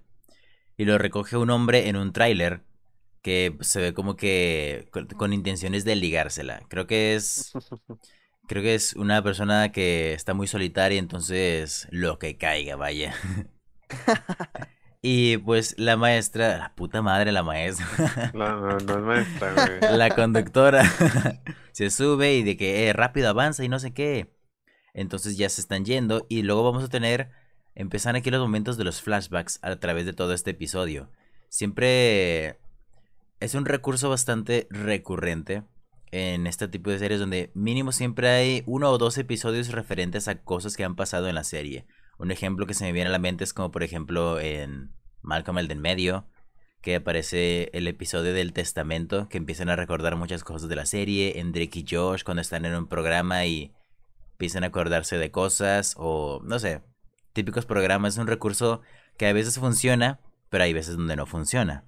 Y 0.77 0.85
lo 0.85 0.97
recoge 0.97 1.35
un 1.35 1.49
hombre 1.49 1.89
en 1.89 1.97
un 1.97 2.13
tráiler 2.13 2.63
que 3.21 3.57
se 3.59 3.81
ve 3.81 3.93
como 3.93 4.15
que 4.15 4.89
con, 5.17 5.33
intenciones 5.33 5.83
de 5.83 5.97
ligársela. 5.97 6.61
Creo 6.69 6.87
que 6.87 7.15
es 7.15 7.51
creo 8.47 8.63
que 8.63 8.75
es 8.75 8.93
una 8.93 9.21
persona 9.21 9.73
que 9.73 10.13
está 10.13 10.33
muy 10.33 10.47
solitaria, 10.47 10.99
entonces 10.99 11.85
lo 11.91 12.17
que 12.17 12.37
caiga, 12.37 12.77
vaya. 12.77 13.13
Y 15.09 15.37
pues 15.37 15.73
la 15.77 15.95
maestra, 15.95 16.57
la 16.57 16.75
puta 16.75 17.01
madre, 17.01 17.31
la 17.31 17.41
maestra. 17.41 18.29
no, 18.33 18.59
no 18.59 18.77
es 18.77 18.85
maestra, 18.85 19.53
güey. 19.53 19.97
La 19.97 20.09
conductora 20.09 20.83
se 21.71 21.89
sube 21.91 22.35
y 22.35 22.43
de 22.43 22.57
que 22.57 22.89
eh, 22.89 22.91
rápido 22.91 23.29
avanza 23.29 23.63
y 23.63 23.69
no 23.69 23.79
sé 23.79 23.93
qué. 23.93 24.35
Entonces 24.93 25.37
ya 25.37 25.47
se 25.47 25.61
están 25.61 25.85
yendo 25.85 26.25
y 26.27 26.41
luego 26.41 26.61
vamos 26.61 26.83
a 26.83 26.89
tener, 26.89 27.31
empezar 27.73 28.17
aquí 28.17 28.29
los 28.31 28.41
momentos 28.41 28.77
de 28.77 28.83
los 28.83 29.01
flashbacks 29.01 29.59
a 29.61 29.77
través 29.77 30.05
de 30.05 30.11
todo 30.11 30.33
este 30.33 30.51
episodio. 30.51 31.09
Siempre 31.47 32.59
es 33.39 33.55
un 33.55 33.63
recurso 33.63 34.09
bastante 34.09 34.67
recurrente 34.69 35.63
en 36.11 36.47
este 36.47 36.67
tipo 36.67 36.89
de 36.89 36.99
series 36.99 37.21
donde 37.21 37.51
mínimo 37.53 37.93
siempre 37.93 38.27
hay 38.27 38.63
uno 38.65 38.91
o 38.91 38.97
dos 38.97 39.17
episodios 39.17 39.71
referentes 39.71 40.27
a 40.27 40.43
cosas 40.43 40.75
que 40.75 40.83
han 40.83 40.97
pasado 40.97 41.29
en 41.29 41.35
la 41.35 41.45
serie. 41.45 41.87
Un 42.17 42.31
ejemplo 42.31 42.65
que 42.65 42.73
se 42.73 42.85
me 42.85 42.91
viene 42.91 43.09
a 43.09 43.11
la 43.11 43.19
mente 43.19 43.43
es 43.43 43.53
como 43.53 43.71
por 43.71 43.83
ejemplo 43.83 44.39
en 44.39 44.91
Malcolm 45.21 45.59
el 45.59 45.67
del 45.67 45.79
medio, 45.79 46.27
que 46.81 46.95
aparece 46.95 47.69
el 47.73 47.87
episodio 47.87 48.33
del 48.33 48.53
testamento, 48.53 49.27
que 49.29 49.37
empiezan 49.37 49.69
a 49.69 49.75
recordar 49.75 50.15
muchas 50.15 50.43
cosas 50.43 50.69
de 50.69 50.75
la 50.75 50.85
serie, 50.85 51.39
en 51.39 51.51
Drake 51.51 51.79
y 51.79 51.85
Josh 51.89 52.23
cuando 52.23 52.41
están 52.41 52.65
en 52.65 52.75
un 52.75 52.87
programa 52.87 53.45
y 53.45 53.73
empiezan 54.31 54.63
a 54.63 54.67
acordarse 54.67 55.17
de 55.17 55.31
cosas, 55.31 55.95
o 55.97 56.41
no 56.43 56.59
sé, 56.59 56.81
típicos 57.33 57.65
programas, 57.65 58.13
es 58.13 58.19
un 58.19 58.27
recurso 58.27 58.81
que 59.17 59.27
a 59.27 59.33
veces 59.33 59.59
funciona, 59.59 60.19
pero 60.49 60.63
hay 60.63 60.73
veces 60.73 60.95
donde 60.95 61.15
no 61.15 61.25
funciona. 61.25 61.83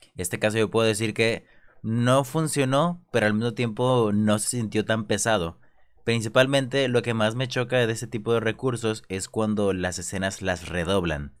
En 0.00 0.20
este 0.20 0.38
caso 0.38 0.58
yo 0.58 0.70
puedo 0.70 0.86
decir 0.86 1.14
que 1.14 1.46
no 1.82 2.24
funcionó, 2.24 3.04
pero 3.12 3.26
al 3.26 3.34
mismo 3.34 3.52
tiempo 3.54 4.10
no 4.12 4.38
se 4.38 4.48
sintió 4.48 4.84
tan 4.84 5.06
pesado. 5.06 5.60
Principalmente 6.04 6.86
lo 6.88 7.02
que 7.02 7.14
más 7.14 7.34
me 7.34 7.48
choca 7.48 7.86
de 7.86 7.92
este 7.92 8.06
tipo 8.06 8.34
de 8.34 8.40
recursos 8.40 9.02
es 9.08 9.28
cuando 9.28 9.72
las 9.72 9.98
escenas 9.98 10.42
las 10.42 10.68
redoblan. 10.68 11.32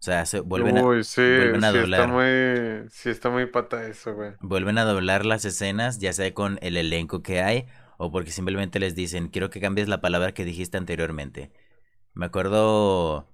O 0.00 0.02
sea, 0.02 0.24
se 0.24 0.40
vuelven 0.40 0.78
a, 0.78 1.02
sí, 1.02 1.20
vuelven 1.20 1.64
a 1.64 1.72
sí 1.72 1.78
doblar. 1.78 2.00
Está 2.00 2.12
muy, 2.12 2.88
sí, 2.90 3.10
está 3.10 3.28
muy 3.28 3.46
pata 3.46 3.86
eso, 3.86 4.14
güey. 4.14 4.32
Vuelven 4.40 4.78
a 4.78 4.84
doblar 4.84 5.26
las 5.26 5.44
escenas, 5.44 5.98
ya 5.98 6.12
sea 6.14 6.32
con 6.32 6.58
el 6.62 6.78
elenco 6.78 7.22
que 7.22 7.42
hay 7.42 7.66
o 8.02 8.10
porque 8.10 8.30
simplemente 8.30 8.78
les 8.78 8.94
dicen, 8.94 9.28
quiero 9.28 9.50
que 9.50 9.60
cambies 9.60 9.86
la 9.86 10.00
palabra 10.00 10.32
que 10.32 10.46
dijiste 10.46 10.78
anteriormente. 10.78 11.52
Me 12.14 12.24
acuerdo 12.24 13.28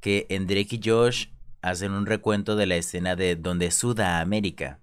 que 0.00 0.26
en 0.30 0.48
Drake 0.48 0.76
y 0.76 0.80
Josh 0.84 1.28
hacen 1.62 1.92
un 1.92 2.04
recuento 2.04 2.56
de 2.56 2.66
la 2.66 2.74
escena 2.74 3.14
de 3.14 3.36
donde 3.36 3.70
suda 3.70 4.18
América. 4.18 4.80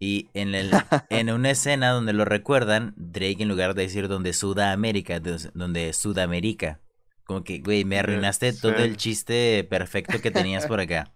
Y 0.00 0.30
en, 0.32 0.54
el, 0.54 0.70
en 1.10 1.30
una 1.30 1.50
escena 1.50 1.90
donde 1.90 2.14
lo 2.14 2.24
recuerdan, 2.24 2.94
Drake 2.96 3.36
en 3.42 3.48
lugar 3.48 3.74
de 3.74 3.82
decir 3.82 4.08
donde 4.08 4.32
suda 4.32 4.72
América, 4.72 5.20
donde 5.20 5.92
Sudamérica. 5.92 6.80
Como 7.24 7.44
que, 7.44 7.60
güey, 7.60 7.84
me 7.84 7.98
arruinaste 7.98 8.52
todo 8.54 8.74
el 8.76 8.96
chiste 8.96 9.62
perfecto 9.70 10.20
que 10.20 10.32
tenías 10.32 10.66
por 10.66 10.80
acá. 10.80 11.12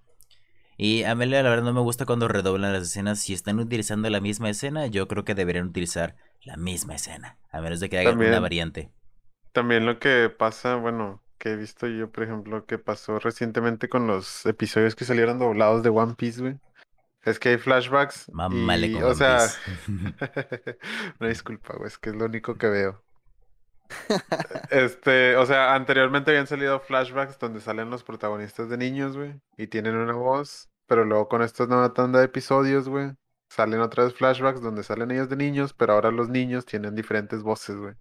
Y 0.76 1.04
a 1.04 1.14
mí 1.14 1.26
la 1.26 1.42
verdad 1.42 1.64
no 1.64 1.72
me 1.72 1.80
gusta 1.80 2.04
cuando 2.04 2.28
redoblan 2.28 2.72
las 2.72 2.84
escenas. 2.84 3.20
Si 3.20 3.32
están 3.32 3.58
utilizando 3.58 4.08
la 4.10 4.20
misma 4.20 4.50
escena, 4.50 4.86
yo 4.86 5.08
creo 5.08 5.24
que 5.24 5.34
deberían 5.34 5.68
utilizar 5.68 6.14
la 6.42 6.56
misma 6.56 6.94
escena. 6.94 7.38
A 7.50 7.60
menos 7.60 7.80
de 7.80 7.88
que 7.88 7.98
hagan 7.98 8.18
una 8.18 8.38
variante. 8.38 8.90
También 9.52 9.86
lo 9.86 9.98
que 9.98 10.30
pasa, 10.30 10.76
bueno, 10.76 11.22
que 11.38 11.50
he 11.50 11.56
visto 11.56 11.86
yo, 11.86 12.10
por 12.10 12.24
ejemplo, 12.24 12.66
que 12.66 12.78
pasó 12.78 13.18
recientemente 13.18 13.88
con 13.88 14.06
los 14.06 14.44
episodios 14.46 14.94
que 14.94 15.04
salieron 15.04 15.38
doblados 15.38 15.82
de 15.82 15.90
One 15.90 16.14
Piece, 16.16 16.40
güey. 16.40 16.58
Es 17.24 17.38
que 17.38 17.50
hay 17.50 17.58
flashbacks. 17.58 18.26
y, 18.28 19.02
o 19.02 19.14
sea, 19.14 19.48
una 21.20 21.28
disculpa, 21.28 21.74
güey, 21.76 21.88
es 21.88 21.98
que 21.98 22.10
es 22.10 22.16
lo 22.16 22.26
único 22.26 22.56
que 22.56 22.68
veo. 22.68 23.02
Este, 24.70 25.36
o 25.36 25.46
sea, 25.46 25.74
anteriormente 25.74 26.30
habían 26.30 26.46
salido 26.46 26.80
flashbacks 26.80 27.38
donde 27.38 27.60
salen 27.60 27.90
los 27.90 28.02
protagonistas 28.02 28.68
de 28.68 28.78
niños, 28.78 29.16
güey, 29.16 29.40
y 29.56 29.66
tienen 29.66 29.94
una 29.94 30.14
voz, 30.14 30.68
pero 30.86 31.04
luego 31.04 31.28
con 31.28 31.42
esta 31.42 31.66
nueva 31.66 31.92
tanda 31.92 32.18
de 32.18 32.26
episodios, 32.26 32.88
güey, 32.88 33.12
salen 33.48 33.80
otra 33.80 34.04
vez 34.04 34.14
flashbacks 34.14 34.62
donde 34.62 34.82
salen 34.82 35.10
ellos 35.10 35.28
de 35.28 35.36
niños, 35.36 35.74
pero 35.74 35.92
ahora 35.92 36.10
los 36.10 36.28
niños 36.28 36.64
tienen 36.64 36.94
diferentes 36.94 37.42
voces, 37.42 37.76
güey. 37.76 37.94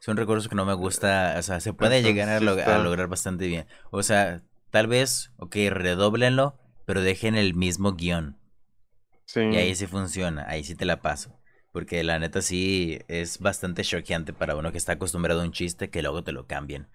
Es 0.00 0.08
un 0.08 0.16
recurso 0.16 0.48
que 0.48 0.54
no 0.54 0.66
me 0.66 0.74
gusta, 0.74 1.36
o 1.38 1.42
sea, 1.42 1.60
se 1.60 1.72
puede 1.72 2.02
llegar 2.02 2.28
a, 2.28 2.40
lograr 2.40 3.08
bastante 3.08 3.46
bien. 3.46 3.66
O 3.90 4.02
sea, 4.02 4.42
tal 4.70 4.86
vez, 4.86 5.32
ok, 5.38 5.56
redóblenlo, 5.70 6.58
pero 6.88 7.02
dejen 7.02 7.34
el 7.34 7.52
mismo 7.52 7.96
guion. 7.96 8.38
Sí. 9.26 9.40
Y 9.40 9.56
ahí 9.56 9.74
sí 9.74 9.86
funciona, 9.86 10.46
ahí 10.48 10.64
sí 10.64 10.74
te 10.74 10.86
la 10.86 11.02
paso. 11.02 11.38
Porque 11.70 12.02
la 12.02 12.18
neta 12.18 12.40
sí 12.40 13.00
es 13.08 13.40
bastante 13.40 13.84
choqueante 13.84 14.32
para 14.32 14.56
uno 14.56 14.72
que 14.72 14.78
está 14.78 14.92
acostumbrado 14.92 15.42
a 15.42 15.44
un 15.44 15.52
chiste 15.52 15.90
que 15.90 16.00
luego 16.00 16.24
te 16.24 16.32
lo 16.32 16.46
cambien. 16.46 16.88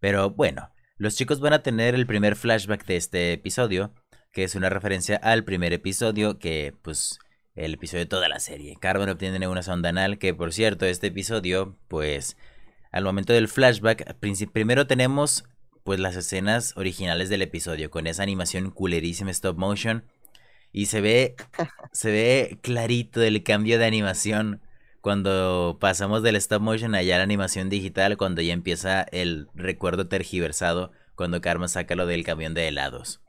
Pero 0.00 0.30
bueno, 0.30 0.72
los 0.96 1.14
chicos 1.14 1.38
van 1.38 1.52
a 1.52 1.62
tener 1.62 1.94
el 1.94 2.08
primer 2.08 2.34
flashback 2.34 2.86
de 2.86 2.96
este 2.96 3.32
episodio, 3.34 3.94
que 4.32 4.42
es 4.42 4.56
una 4.56 4.68
referencia 4.68 5.14
al 5.14 5.44
primer 5.44 5.72
episodio, 5.72 6.40
que 6.40 6.74
pues 6.82 7.20
el 7.54 7.74
episodio 7.74 8.02
de 8.02 8.08
toda 8.08 8.28
la 8.28 8.40
serie. 8.40 8.76
Carmen 8.80 9.10
obtiene 9.10 9.46
una 9.46 9.62
sonda 9.62 9.90
anal, 9.90 10.18
que 10.18 10.34
por 10.34 10.52
cierto, 10.52 10.86
este 10.86 11.06
episodio, 11.06 11.78
pues 11.86 12.36
al 12.90 13.04
momento 13.04 13.32
del 13.32 13.46
flashback, 13.46 14.16
primero 14.52 14.88
tenemos 14.88 15.44
pues 15.86 16.00
las 16.00 16.16
escenas 16.16 16.76
originales 16.76 17.28
del 17.28 17.42
episodio, 17.42 17.92
con 17.92 18.08
esa 18.08 18.24
animación 18.24 18.72
culerísima 18.72 19.30
stop 19.30 19.56
motion 19.56 20.04
y 20.72 20.86
se 20.86 21.00
ve, 21.00 21.36
se 21.92 22.10
ve 22.10 22.58
clarito 22.60 23.22
el 23.22 23.44
cambio 23.44 23.78
de 23.78 23.86
animación 23.86 24.60
cuando 25.00 25.78
pasamos 25.80 26.24
del 26.24 26.34
stop 26.34 26.60
motion 26.60 26.96
allá 26.96 27.14
a 27.14 27.18
la 27.18 27.24
animación 27.24 27.70
digital, 27.70 28.16
cuando 28.16 28.42
ya 28.42 28.52
empieza 28.52 29.02
el 29.02 29.46
recuerdo 29.54 30.08
tergiversado, 30.08 30.90
cuando 31.14 31.40
Karma 31.40 31.68
saca 31.68 31.94
lo 31.94 32.04
del 32.06 32.24
camión 32.24 32.52
de 32.52 32.66
helados. 32.66 33.22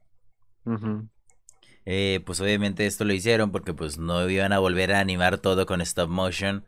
Eh, 1.85 2.21
pues 2.25 2.41
obviamente 2.41 2.87
esto 2.87 3.05
lo 3.05 3.13
hicieron 3.13 3.51
porque 3.51 3.75
pues 3.75 3.99
no 3.99 4.27
iban 4.27 4.51
a 4.51 4.59
volver 4.59 4.93
a 4.93 4.99
animar 4.99 5.37
todo 5.37 5.67
con 5.67 5.79
stop 5.81 6.09
motion, 6.09 6.65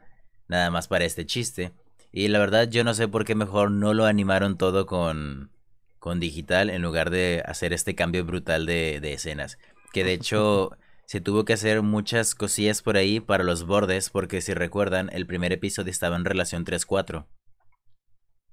nada 0.48 0.70
más 0.70 0.88
para 0.88 1.06
este 1.06 1.26
chiste. 1.26 1.74
Y 2.12 2.28
la 2.28 2.38
verdad 2.38 2.70
yo 2.70 2.84
no 2.84 2.94
sé 2.94 3.08
por 3.08 3.26
qué 3.26 3.34
mejor 3.34 3.72
no 3.72 3.96
lo 3.96 4.06
animaron 4.06 4.56
todo 4.56 4.86
con, 4.86 5.52
con 6.00 6.20
digital 6.20 6.70
en 6.70 6.82
lugar 6.82 7.10
de 7.10 7.44
hacer 7.46 7.74
este 7.74 7.96
cambio 7.96 8.26
brutal 8.26 8.66
de, 8.66 9.00
de 9.02 9.14
escenas. 9.14 9.58
Que 9.94 10.04
de 10.04 10.14
hecho 10.14 10.72
se 11.06 11.22
tuvo 11.22 11.44
que 11.44 11.54
hacer 11.54 11.82
muchas 11.82 12.36
cosillas 12.36 12.82
por 12.82 12.96
ahí 12.96 13.20
para 13.20 13.44
los 13.44 13.66
bordes 13.66 14.10
porque 14.10 14.42
si 14.42 14.54
recuerdan 14.54 15.10
el 15.12 15.26
primer 15.26 15.52
episodio 15.52 15.90
estaba 15.90 16.16
en 16.16 16.24
relación 16.24 16.66
3-4. 16.66 17.26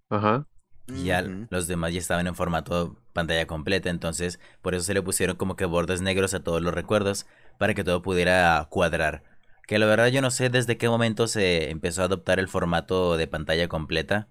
Ajá. 0.09 0.47
Y 0.89 1.05
ya 1.05 1.23
los 1.51 1.67
demás 1.67 1.93
ya 1.93 1.99
estaban 1.99 2.27
en 2.27 2.35
formato 2.35 2.97
pantalla 3.13 3.47
completa, 3.47 3.91
entonces 3.91 4.39
por 4.63 4.75
eso 4.75 4.85
se 4.85 4.95
le 4.95 5.03
pusieron 5.03 5.37
como 5.37 5.57
que 5.57 5.65
bordes 5.65 6.01
negros 6.01 6.33
a 6.33 6.41
todos 6.41 6.63
los 6.63 6.73
recuerdos 6.73 7.27
para 7.59 7.75
que 7.75 7.85
todo 7.85 8.03
pudiera 8.03 8.67
cuadrar. 8.71 9.23
Que 9.67 9.79
la 9.79 9.87
verdad 9.87 10.07
yo 10.07 10.23
no 10.23 10.31
sé 10.31 10.49
desde 10.49 10.79
qué 10.79 10.89
momento 10.89 11.27
se 11.27 11.71
empezó 11.71 12.03
a 12.03 12.05
adoptar 12.07 12.39
el 12.39 12.49
formato 12.49 13.17
de 13.17 13.27
pantalla 13.27 13.69
completa. 13.69 14.29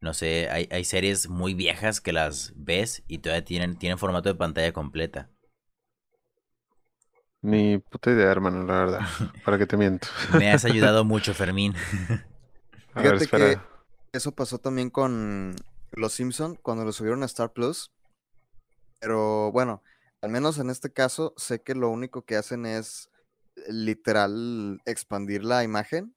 No 0.00 0.14
sé, 0.14 0.48
hay, 0.50 0.68
hay 0.70 0.84
series 0.84 1.28
muy 1.28 1.54
viejas 1.54 2.00
que 2.00 2.12
las 2.12 2.52
ves 2.56 3.02
y 3.08 3.18
todavía 3.18 3.44
tienen, 3.44 3.78
tienen 3.78 3.98
formato 3.98 4.28
de 4.28 4.34
pantalla 4.36 4.72
completa. 4.72 5.30
Ni 7.42 7.78
puta 7.78 8.10
idea, 8.10 8.30
hermano, 8.30 8.64
la 8.64 8.78
verdad. 8.78 9.00
¿Para 9.44 9.58
qué 9.58 9.66
te 9.66 9.76
miento? 9.76 10.08
Me 10.38 10.50
has 10.50 10.64
ayudado 10.64 11.04
mucho, 11.04 11.34
Fermín. 11.34 11.74
Fíjate 12.94 13.26
que 13.28 13.58
eso 14.12 14.32
pasó 14.32 14.58
también 14.58 14.90
con 14.90 15.54
los 15.92 16.12
Simpson 16.12 16.56
cuando 16.56 16.84
lo 16.84 16.92
subieron 16.92 17.22
a 17.22 17.26
Star 17.26 17.52
Plus. 17.52 17.92
Pero 19.00 19.52
bueno, 19.52 19.82
al 20.20 20.30
menos 20.30 20.58
en 20.58 20.70
este 20.70 20.92
caso, 20.92 21.34
sé 21.36 21.62
que 21.62 21.74
lo 21.74 21.90
único 21.90 22.22
que 22.22 22.36
hacen 22.36 22.66
es 22.66 23.10
literal 23.68 24.80
expandir 24.84 25.44
la 25.44 25.62
imagen. 25.62 26.14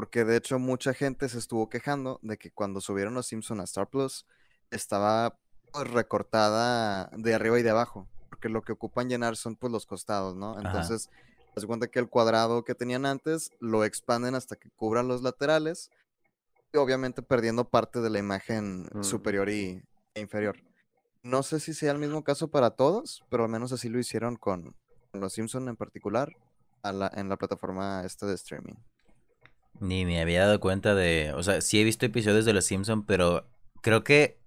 Porque 0.00 0.24
de 0.24 0.38
hecho 0.38 0.58
mucha 0.58 0.94
gente 0.94 1.28
se 1.28 1.36
estuvo 1.36 1.68
quejando 1.68 2.20
de 2.22 2.38
que 2.38 2.50
cuando 2.50 2.80
subieron 2.80 3.12
los 3.12 3.26
Simpson 3.26 3.60
a 3.60 3.64
Star 3.64 3.86
Plus 3.86 4.24
estaba 4.70 5.36
pues, 5.70 5.90
recortada 5.90 7.10
de 7.18 7.34
arriba 7.34 7.60
y 7.60 7.62
de 7.62 7.68
abajo. 7.68 8.08
Porque 8.30 8.48
lo 8.48 8.62
que 8.62 8.72
ocupan 8.72 9.10
llenar 9.10 9.36
son 9.36 9.56
pues 9.56 9.70
los 9.70 9.84
costados, 9.84 10.34
¿no? 10.34 10.58
Entonces, 10.58 11.10
se 11.54 11.66
cuenta 11.66 11.88
que 11.88 11.98
el 11.98 12.08
cuadrado 12.08 12.64
que 12.64 12.74
tenían 12.74 13.04
antes 13.04 13.50
lo 13.60 13.84
expanden 13.84 14.34
hasta 14.34 14.56
que 14.56 14.70
cubran 14.70 15.06
los 15.06 15.20
laterales 15.20 15.90
obviamente 16.72 17.20
perdiendo 17.20 17.68
parte 17.68 18.00
de 18.00 18.08
la 18.08 18.20
imagen 18.20 18.88
mm. 18.94 19.02
superior 19.02 19.50
y, 19.50 19.82
e 20.14 20.20
inferior. 20.22 20.56
No 21.22 21.42
sé 21.42 21.60
si 21.60 21.74
sea 21.74 21.92
el 21.92 21.98
mismo 21.98 22.24
caso 22.24 22.48
para 22.48 22.70
todos, 22.70 23.22
pero 23.28 23.44
al 23.44 23.50
menos 23.50 23.70
así 23.70 23.90
lo 23.90 23.98
hicieron 23.98 24.36
con, 24.36 24.74
los 25.12 25.34
Simpson 25.34 25.68
en 25.68 25.76
particular 25.76 26.32
en 26.84 27.28
la 27.28 27.36
plataforma 27.36 28.02
esta 28.06 28.24
de 28.24 28.34
streaming. 28.34 28.76
Ni 29.80 30.04
me 30.04 30.20
había 30.20 30.40
dado 30.40 30.60
cuenta 30.60 30.94
de, 30.94 31.32
o 31.34 31.42
sea, 31.42 31.60
sí 31.60 31.80
he 31.80 31.84
visto 31.84 32.06
episodios 32.06 32.44
de 32.44 32.52
los 32.52 32.66
Simpson, 32.66 33.04
pero 33.04 33.48
creo 33.82 34.04
que 34.04 34.38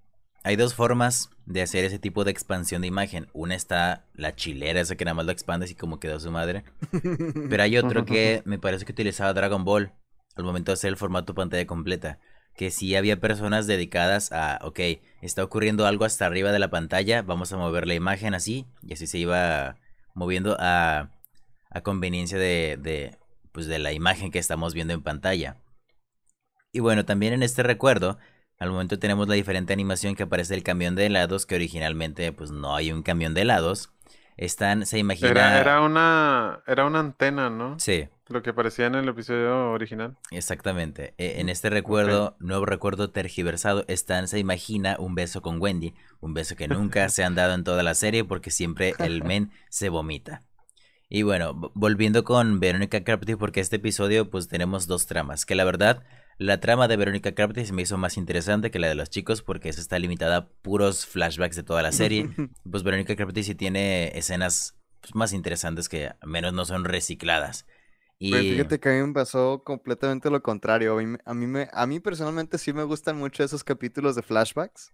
hay 0.43 0.56
dos 0.56 0.76
formas 0.76 1.30
de 1.46 1.62
hacer 1.62 1.86
ese 1.86 2.00
tipo 2.00 2.24
de 2.24 2.32
expansión 2.32 2.82
de 2.82 2.88
imagen. 2.88 3.28
Una 3.34 3.56
está 3.56 4.06
la 4.13 4.36
chilera, 4.36 4.82
esa 4.82 4.96
que 4.96 5.06
nada 5.06 5.15
más 5.15 5.26
lo 5.26 5.32
expandes 5.32 5.72
y 5.72 5.76
como 5.76 6.00
quedó 6.00 6.19
su 6.19 6.32
madre. 6.32 6.63
Pero 7.50 7.63
hay 7.63 7.78
otro 7.78 8.06
que 8.06 8.41
me 8.46 8.60
parece 8.60 8.86
que 8.86 8.91
utilizaba 8.91 9.34
Dragon 9.34 9.63
Ball, 9.63 9.93
al 10.36 10.43
momento 10.43 10.72
de 10.72 10.74
hacer 10.74 10.89
el 10.89 10.98
formato 10.98 11.34
pantalla 11.34 11.65
completa. 11.65 12.19
Que 12.56 12.72
si 12.72 12.96
había 12.96 13.19
personas 13.19 13.67
dedicadas 13.67 14.32
a, 14.32 14.60
ok, 14.63 14.80
está 15.22 15.43
ocurriendo 15.43 15.88
algo 15.88 16.06
hasta 16.06 16.26
arriba 16.26 16.52
de 16.52 16.60
la 16.60 16.69
pantalla, 16.69 17.22
vamos 17.22 17.52
a 17.52 17.58
mover 17.58 17.88
la 17.88 17.96
imagen 17.96 18.36
así, 18.36 18.67
y 18.84 18.93
así 18.93 19.08
se 19.08 19.17
iba 19.17 19.78
moviendo 20.13 20.56
a, 20.60 21.10
a 21.72 21.82
conveniencia 21.82 22.38
de, 22.38 22.78
de, 22.80 23.17
pues 23.54 23.68
de 23.68 23.80
la 23.80 23.94
imagen 23.94 24.32
que 24.32 24.39
estamos 24.39 24.74
viendo 24.74 24.94
en 24.94 25.02
pantalla. 25.02 25.58
Y 26.74 26.80
bueno, 26.80 27.06
también 27.06 27.34
en 27.34 27.44
este 27.44 27.63
recuerdo, 27.63 28.18
al 28.60 28.72
momento 28.72 29.00
tenemos 29.00 29.28
la 29.28 29.36
diferente 29.36 29.72
animación 29.72 30.16
que 30.16 30.24
aparece 30.24 30.56
el 30.56 30.63
camión 30.63 30.96
de 30.96 31.06
helados, 31.06 31.46
que 31.46 31.56
originalmente 31.56 32.34
pues 32.34 32.52
no 32.52 32.76
hay 32.76 32.92
un 32.92 33.04
camión 33.04 33.34
de 33.34 33.42
helados. 33.42 33.94
Están, 34.36 34.88
se 34.88 34.98
imagina... 34.98 35.30
Era, 35.30 35.60
era, 35.60 35.82
una, 35.82 36.63
era 36.66 36.86
una 36.86 37.00
antena, 37.00 37.52
¿no? 37.52 37.80
Sí. 37.80 38.10
Lo 38.30 38.42
que 38.42 38.50
aparecía 38.50 38.88
en 38.88 38.96
el 38.96 39.08
episodio 39.08 39.70
original. 39.70 40.18
Exactamente. 40.32 41.13
E, 41.20 41.39
en 41.39 41.50
este 41.50 41.70
recuerdo, 41.70 42.36
nuevo 42.39 42.66
recuerdo 42.66 43.12
tergiversado, 43.12 43.86
Stan 43.88 44.28
se 44.28 44.39
imagina 44.39 44.96
un 44.98 45.13
beso 45.13 45.44
con 45.44 45.62
Wendy, 45.62 45.94
un 46.20 46.34
beso 46.34 46.56
que 46.56 46.68
nunca 46.68 47.08
se 47.10 47.24
han 47.24 47.36
dado 47.36 47.54
en 47.54 47.63
toda 47.63 47.84
la 47.84 47.94
serie 47.94 48.24
porque 48.24 48.50
siempre 48.50 48.96
el 48.98 49.24
men 49.26 49.52
se 49.70 49.89
vomita. 49.89 50.42
Y 51.15 51.21
bueno, 51.21 51.54
volviendo 51.76 52.23
con 52.23 52.60
Verónica 52.60 53.04
Carpenter, 53.04 53.38
porque 53.38 53.60
este 53.60 53.76
episodio 53.76 54.32
pues 54.32 54.47
tenemos 54.47 54.88
dos 54.88 55.06
tramas, 55.06 55.45
que 55.45 55.54
la 55.54 55.63
verdad, 55.63 56.02
la 56.39 56.60
trama 56.60 56.88
de 56.88 56.97
Verónica 56.97 57.36
Carpenter 57.36 57.67
se 57.67 57.71
me 57.71 57.84
hizo 57.84 57.99
más 57.99 58.17
interesante 58.17 58.71
que 58.71 58.80
la 58.80 58.88
de 58.88 58.95
los 58.95 59.12
chicos 59.12 59.43
porque 59.43 59.69
esa 59.69 59.80
está 59.80 59.99
limitada 59.99 60.38
a 60.38 60.47
puros 60.47 61.06
flashbacks 61.06 61.56
de 61.56 61.62
toda 61.62 61.84
la 61.84 61.91
serie. 61.91 62.32
pues 62.71 62.82
Verónica 62.82 63.15
Carpenter 63.15 63.43
sí 63.43 63.54
tiene 63.54 64.17
escenas 64.17 64.76
pues, 65.02 65.13
más 65.13 65.34
interesantes 65.34 65.88
que 65.88 66.08
al 66.08 66.30
menos 66.30 66.52
no 66.52 66.65
son 66.65 66.84
recicladas. 66.84 67.67
Y... 68.17 68.34
fíjate 68.34 68.80
que 68.80 68.89
a 68.89 68.93
mí 68.93 69.06
me 69.06 69.13
pasó 69.13 69.62
completamente 69.63 70.32
lo 70.32 70.41
contrario. 70.41 70.97
A 70.97 71.34
mí, 71.36 71.45
me, 71.45 71.69
a 71.71 71.86
mí 71.86 71.99
personalmente 71.99 72.58
sí 72.58 72.73
me 72.73 72.86
gustan 72.86 73.19
mucho 73.19 73.43
esos 73.43 73.63
capítulos 73.63 74.15
de 74.15 74.23
flashbacks. 74.23 74.91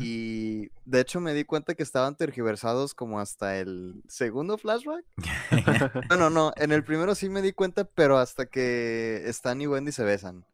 Y 0.00 0.70
de 0.86 1.00
hecho 1.00 1.20
me 1.20 1.34
di 1.34 1.44
cuenta 1.44 1.74
que 1.74 1.82
estaban 1.82 2.16
tergiversados 2.16 2.94
como 2.94 3.20
hasta 3.20 3.58
el 3.58 4.02
segundo 4.08 4.56
flashback. 4.56 5.04
no, 6.10 6.16
no, 6.16 6.30
no. 6.30 6.52
En 6.56 6.72
el 6.72 6.84
primero 6.84 7.14
sí 7.14 7.28
me 7.28 7.42
di 7.42 7.52
cuenta, 7.52 7.84
pero 7.84 8.18
hasta 8.18 8.46
que 8.46 9.22
Stan 9.26 9.60
y 9.60 9.66
Wendy 9.66 9.92
se 9.92 10.04
besan. 10.04 10.44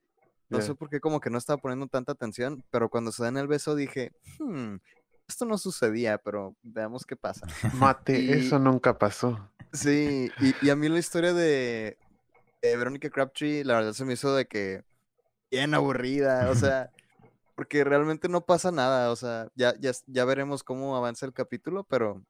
No 0.49 0.61
sé 0.61 0.75
por 0.75 0.89
qué 0.89 1.01
como 1.01 1.21
que 1.21 1.31
no 1.31 1.39
estaba 1.39 1.61
poniendo 1.61 1.87
tanta 1.89 2.13
atención, 2.13 2.65
pero 2.71 2.89
cuando 2.89 3.11
se 3.13 3.25
dan 3.25 3.37
el 3.37 3.49
beso 3.49 3.75
dije, 3.75 4.13
hmm, 4.39 4.77
esto 5.27 5.47
no 5.47 5.59
sucedía, 5.59 6.19
pero 6.19 6.55
veamos 6.63 7.05
qué 7.05 7.17
pasa. 7.17 7.47
Mate, 7.75 8.39
eso 8.39 8.59
nunca 8.59 8.97
pasó. 8.97 9.51
Sí, 9.73 10.31
y, 10.63 10.71
a 10.71 10.77
mí 10.77 10.89
la 10.89 10.99
historia 10.99 11.33
de, 11.33 11.99
de 12.63 12.77
Verónica 12.77 13.11
Crabtree, 13.11 13.65
la 13.65 13.75
verdad 13.75 13.93
se 13.93 14.05
me 14.05 14.13
hizo 14.13 14.35
de 14.35 14.47
que 14.47 14.85
bien 15.51 15.75
aburrida, 15.75 16.51
o 16.51 16.55
sea, 16.55 16.91
porque 17.55 17.85
realmente 17.85 18.29
no 18.29 18.45
pasa 18.45 18.71
nada, 18.71 19.11
o 19.11 19.17
sea, 19.17 19.49
ya, 19.55 19.75
ya, 19.79 19.93
ya 20.07 20.25
veremos 20.25 20.63
cómo 20.63 20.97
avanza 20.97 21.27
el 21.27 21.33
capítulo, 21.33 21.85
pero, 21.85 22.25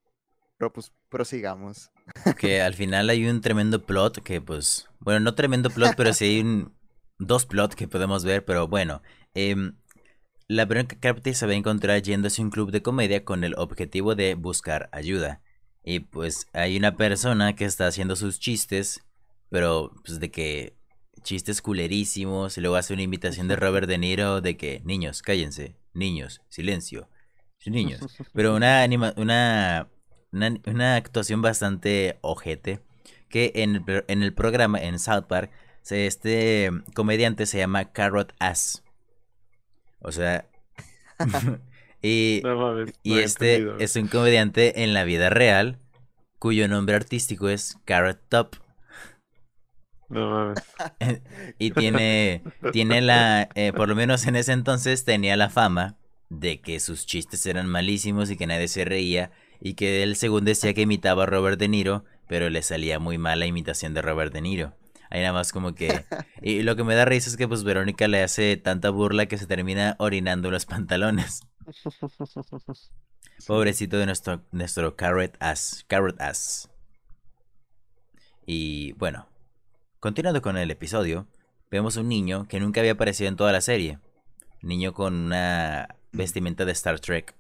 pero 0.59 0.73
pues 0.73 0.93
prosigamos. 1.09 1.91
Que 2.39 2.61
al 2.61 2.75
final 2.75 3.09
hay 3.11 3.27
un 3.27 3.41
tremendo 3.41 3.85
plot 3.85 4.23
que 4.23 4.41
pues, 4.41 4.89
bueno, 5.01 5.21
no 5.21 5.35
tremendo 5.35 5.71
plot, 5.71 5.95
pero 5.97 6.13
sí 6.13 6.25
hay 6.25 6.41
un, 6.41 6.75
dos 7.19 7.47
plots 7.47 7.77
que 7.77 7.89
podemos 7.89 8.25
ver, 8.25 8.45
pero 8.45 8.69
bueno. 8.69 9.03
Eh, 9.35 9.73
la 10.47 10.67
Verónica 10.67 10.97
Carpenter 11.01 11.35
se 11.35 11.47
va 11.47 11.53
a 11.53 11.57
encontrar 11.57 12.03
yéndose 12.03 12.43
a 12.43 12.45
un 12.45 12.51
club 12.51 12.71
de 12.71 12.83
comedia 12.83 13.25
con 13.25 13.45
el 13.45 13.55
objetivo 13.57 14.15
de 14.15 14.35
buscar 14.35 14.89
ayuda. 14.93 15.41
Y 15.83 16.01
pues 16.01 16.49
hay 16.53 16.77
una 16.77 16.97
persona 16.97 17.55
que 17.57 17.65
está 17.65 17.87
haciendo 17.87 18.17
sus 18.17 18.39
chistes, 18.41 19.05
pero 19.51 19.93
pues 20.05 20.21
de 20.21 20.31
que 20.31 20.77
chistes 21.25 21.61
culerísimos, 21.61 22.57
y 22.57 22.61
luego 22.61 22.77
hace 22.77 22.95
una 22.95 23.03
invitación 23.03 23.49
de 23.49 23.57
Robert 23.57 23.89
De 23.89 23.99
Niro 23.99 24.41
de 24.41 24.57
que 24.57 24.81
niños, 24.85 25.23
cállense, 25.23 25.75
niños, 25.93 26.43
silencio, 26.49 27.09
niños. 27.67 28.01
Pero 28.33 28.55
una 28.55 28.83
anima 28.83 29.13
una, 29.17 29.89
una, 30.33 30.97
actuación 30.97 31.43
bastante 31.43 32.19
ojete 32.21 32.81
que 33.29 33.53
en 33.57 33.77
el, 33.77 34.05
en 34.07 34.23
el 34.23 34.33
programa 34.33 34.79
en 34.79 34.99
South 35.01 35.25
Park 35.27 35.51
este 35.91 36.71
comediante 36.95 37.47
se 37.47 37.59
llama 37.59 37.93
Carrot 37.93 38.33
Ass. 38.39 38.83
O 40.01 40.13
sea. 40.13 40.47
y, 42.03 42.43
y 43.03 43.19
este 43.19 43.67
es 43.79 43.97
un 43.97 44.09
comediante 44.09 44.83
en 44.83 44.95
la 44.95 45.05
vida 45.05 45.31
real 45.31 45.79
cuyo 46.39 46.69
nombre 46.69 46.97
artístico 46.97 47.49
es 47.49 47.79
Carrot 47.85 48.21
Top. 48.29 48.57
No 50.15 50.31
mames. 50.31 50.63
y 51.59 51.73
tiene, 51.73 52.45
tiene 52.73 53.01
la, 53.01 53.49
eh, 53.57 53.73
por 53.73 53.89
lo 53.89 53.97
menos 53.97 54.27
en 54.27 54.37
ese 54.37 54.53
entonces 54.53 55.05
tenía 55.05 55.37
la 55.37 55.51
fama 55.51 55.99
de 56.31 56.61
que 56.61 56.79
sus 56.79 57.05
chistes 57.05 57.45
eran 57.47 57.67
malísimos 57.67 58.31
y 58.31 58.37
que 58.37 58.47
nadie 58.47 58.69
se 58.69 58.85
reía 58.85 59.33
y 59.61 59.75
que 59.75 60.05
él 60.05 60.15
según 60.15 60.45
decía 60.45 60.73
que 60.73 60.83
imitaba 60.83 61.25
a 61.25 61.27
Robert 61.27 61.59
De 61.59 61.67
Niro, 61.67 62.05
pero 62.29 62.49
le 62.49 62.63
salía 62.63 63.01
muy 63.01 63.19
mal 63.19 63.41
la 63.41 63.47
imitación 63.47 63.93
de 63.93 64.03
Robert 64.03 64.33
De 64.33 64.41
Niro. 64.41 64.77
Ahí 65.11 65.21
nada 65.21 65.33
más 65.33 65.53
como 65.53 65.75
que... 65.75 66.05
Y 66.43 66.63
lo 66.63 66.77
que 66.77 66.85
me 66.85 66.95
da 66.95 67.05
risa 67.05 67.29
es 67.29 67.37
que 67.37 67.49
pues 67.49 67.65
Verónica 67.65 68.07
le 68.07 68.23
hace 68.23 68.57
tanta 68.57 68.91
burla 68.91 69.27
que 69.27 69.39
se 69.39 69.47
termina 69.47 69.97
orinando 69.99 70.51
los 70.51 70.65
pantalones. 70.65 71.41
Pobrecito 73.47 73.99
de 73.99 74.07
nuestro, 74.07 74.43
nuestro 74.53 74.95
carrot 74.95 75.37
ass. 75.41 75.85
Carrot 75.89 76.21
ass. 76.21 76.71
Y 78.47 78.93
bueno, 78.93 79.27
continuando 80.05 80.43
con 80.43 80.59
el 80.59 80.71
episodio, 80.71 81.27
vemos 81.71 81.97
un 81.97 82.11
niño 82.11 82.47
que 82.47 82.61
nunca 82.61 82.81
había 82.83 82.93
aparecido 82.93 83.27
en 83.31 83.37
toda 83.37 83.53
la 83.53 83.63
serie. 83.63 84.01
Niño 84.61 84.93
con 84.93 85.15
una 85.15 85.97
vestimenta 86.13 86.67
de 86.67 86.73
Star 86.73 87.01
Trek. 87.01 87.35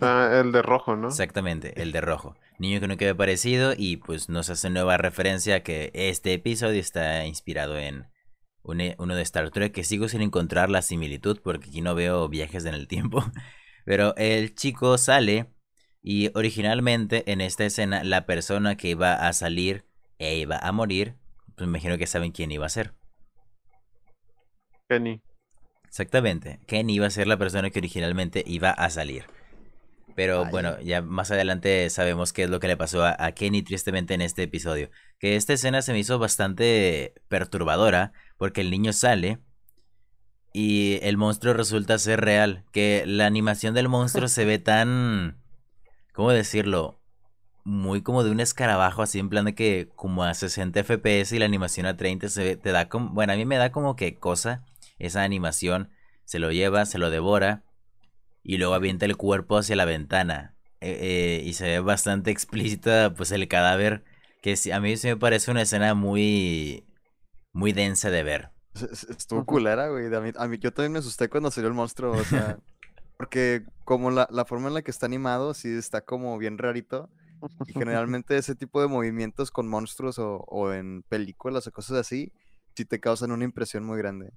Ah, 0.00 0.28
el 0.42 0.50
de 0.50 0.60
rojo, 0.60 0.96
¿no? 0.96 1.06
Exactamente, 1.06 1.80
el 1.80 1.92
de 1.92 2.00
rojo. 2.00 2.34
Niño 2.58 2.80
que 2.80 2.88
nunca 2.88 3.04
había 3.04 3.12
aparecido 3.12 3.74
y 3.78 3.98
pues 3.98 4.28
nos 4.28 4.50
hace 4.50 4.70
nueva 4.70 4.96
referencia 4.96 5.62
que 5.62 5.92
este 5.94 6.32
episodio 6.32 6.80
está 6.80 7.24
inspirado 7.26 7.78
en 7.78 8.08
uno 8.64 9.14
de 9.14 9.22
Star 9.22 9.52
Trek 9.52 9.72
que 9.72 9.84
sigo 9.84 10.08
sin 10.08 10.22
encontrar 10.22 10.68
la 10.68 10.82
similitud 10.82 11.38
porque 11.44 11.68
aquí 11.68 11.80
no 11.80 11.94
veo 11.94 12.28
viajes 12.28 12.64
en 12.64 12.74
el 12.74 12.88
tiempo. 12.88 13.22
Pero 13.84 14.16
el 14.16 14.56
chico 14.56 14.98
sale 14.98 15.46
y 16.02 16.28
originalmente 16.34 17.30
en 17.30 17.40
esta 17.40 17.64
escena 17.64 18.02
la 18.02 18.26
persona 18.26 18.76
que 18.76 18.88
iba 18.88 19.14
a 19.14 19.32
salir 19.32 19.84
e 20.18 20.38
iba 20.38 20.58
a 20.58 20.72
morir, 20.72 21.14
pues 21.56 21.66
me 21.68 21.78
imagino 21.78 21.98
que 21.98 22.06
saben 22.06 22.32
quién 22.32 22.50
iba 22.50 22.66
a 22.66 22.70
ser. 22.70 22.94
Kenny. 24.88 25.20
Exactamente, 25.86 26.60
Kenny 26.66 26.94
iba 26.94 27.06
a 27.06 27.10
ser 27.10 27.26
la 27.26 27.38
persona 27.38 27.70
que 27.70 27.78
originalmente 27.78 28.44
iba 28.46 28.70
a 28.70 28.90
salir. 28.90 29.24
Pero 30.16 30.46
bueno, 30.46 30.80
ya 30.80 31.02
más 31.02 31.30
adelante 31.30 31.90
sabemos 31.90 32.32
qué 32.32 32.44
es 32.44 32.50
lo 32.50 32.58
que 32.58 32.68
le 32.68 32.76
pasó 32.78 33.04
a, 33.04 33.32
Kenny 33.32 33.62
tristemente 33.62 34.14
en 34.14 34.22
este 34.22 34.44
episodio. 34.44 34.90
Que 35.18 35.36
esta 35.36 35.52
escena 35.52 35.82
se 35.82 35.92
me 35.92 35.98
hizo 35.98 36.18
bastante 36.18 37.12
perturbadora 37.28 38.14
porque 38.38 38.62
el 38.62 38.70
niño 38.70 38.94
sale 38.94 39.40
y 40.54 41.00
el 41.02 41.18
monstruo 41.18 41.52
resulta 41.52 41.98
ser 41.98 42.22
real. 42.22 42.64
Que 42.72 43.04
la 43.06 43.26
animación 43.26 43.74
del 43.74 43.90
monstruo 43.90 44.28
se 44.28 44.46
ve 44.46 44.58
tan... 44.58 45.38
¿Cómo 46.14 46.30
decirlo? 46.30 46.98
Muy 47.68 48.00
como 48.02 48.22
de 48.22 48.30
un 48.30 48.38
escarabajo, 48.38 49.02
así 49.02 49.18
en 49.18 49.28
plan 49.28 49.44
de 49.44 49.56
que 49.56 49.88
como 49.96 50.22
a 50.22 50.34
60 50.34 50.80
FPS 50.80 51.34
y 51.34 51.40
la 51.40 51.46
animación 51.46 51.84
a 51.86 51.96
30 51.96 52.28
se 52.28 52.56
te 52.56 52.70
da 52.70 52.88
como... 52.88 53.10
Bueno, 53.10 53.32
a 53.32 53.36
mí 53.36 53.44
me 53.44 53.56
da 53.56 53.72
como 53.72 53.96
que 53.96 54.14
cosa 54.14 54.64
esa 55.00 55.24
animación. 55.24 55.90
Se 56.24 56.38
lo 56.38 56.52
lleva, 56.52 56.86
se 56.86 56.98
lo 56.98 57.10
devora 57.10 57.64
y 58.44 58.58
luego 58.58 58.74
avienta 58.74 59.04
el 59.04 59.16
cuerpo 59.16 59.58
hacia 59.58 59.74
la 59.74 59.84
ventana. 59.84 60.54
Eh, 60.80 60.98
eh, 61.00 61.42
y 61.44 61.54
se 61.54 61.64
ve 61.64 61.80
bastante 61.80 62.30
explícita 62.32 63.12
pues 63.14 63.32
el 63.32 63.48
cadáver, 63.48 64.04
que 64.42 64.54
a 64.72 64.78
mí 64.78 64.96
sí 64.96 65.08
me 65.08 65.16
parece 65.16 65.50
una 65.50 65.62
escena 65.62 65.94
muy, 65.94 66.86
muy 67.52 67.72
densa 67.72 68.10
de 68.10 68.22
ver. 68.22 68.50
Estuvo 68.74 69.44
culera, 69.44 69.88
güey. 69.88 70.06
A 70.14 70.46
mí, 70.46 70.58
yo 70.58 70.72
también 70.72 70.92
me 70.92 70.98
asusté 71.00 71.28
cuando 71.28 71.50
salió 71.50 71.66
el 71.66 71.74
monstruo, 71.74 72.12
o 72.12 72.24
sea, 72.24 72.58
porque 73.16 73.64
como 73.84 74.12
la, 74.12 74.28
la 74.30 74.44
forma 74.44 74.68
en 74.68 74.74
la 74.74 74.82
que 74.82 74.92
está 74.92 75.06
animado, 75.06 75.52
sí 75.52 75.76
está 75.76 76.02
como 76.02 76.38
bien 76.38 76.58
rarito. 76.58 77.10
Y 77.66 77.72
generalmente 77.72 78.36
ese 78.36 78.54
tipo 78.54 78.80
de 78.80 78.88
movimientos 78.88 79.50
con 79.50 79.68
monstruos 79.68 80.18
o, 80.18 80.44
o 80.48 80.72
en 80.72 81.02
películas 81.02 81.66
o 81.66 81.72
cosas 81.72 81.98
así, 81.98 82.32
sí 82.74 82.84
te 82.84 83.00
causan 83.00 83.32
una 83.32 83.44
impresión 83.44 83.84
muy 83.84 83.98
grande. 83.98 84.32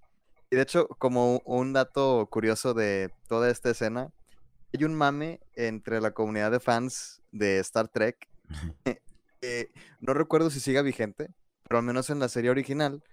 Y 0.52 0.56
de 0.56 0.64
hecho, 0.64 0.88
como 0.88 1.42
un 1.46 1.74
dato 1.74 2.28
curioso 2.32 2.74
de 2.74 3.12
toda 3.28 3.50
esta 3.50 3.70
escena, 3.70 4.12
hay 4.74 4.84
un 4.84 4.96
mame 4.96 5.40
entre 5.56 6.02
la 6.02 6.12
comunidad 6.12 6.52
de 6.52 6.60
fans 6.60 7.22
de 7.32 7.60
Star 7.60 7.88
Trek. 7.88 8.28
no 10.00 10.14
recuerdo 10.14 10.50
si 10.50 10.60
siga 10.60 10.82
vigente, 10.82 11.30
pero 11.68 11.80
al 11.80 11.86
menos 11.86 12.10
en 12.10 12.20
la 12.20 12.30
serie 12.30 12.50
original, 12.50 13.04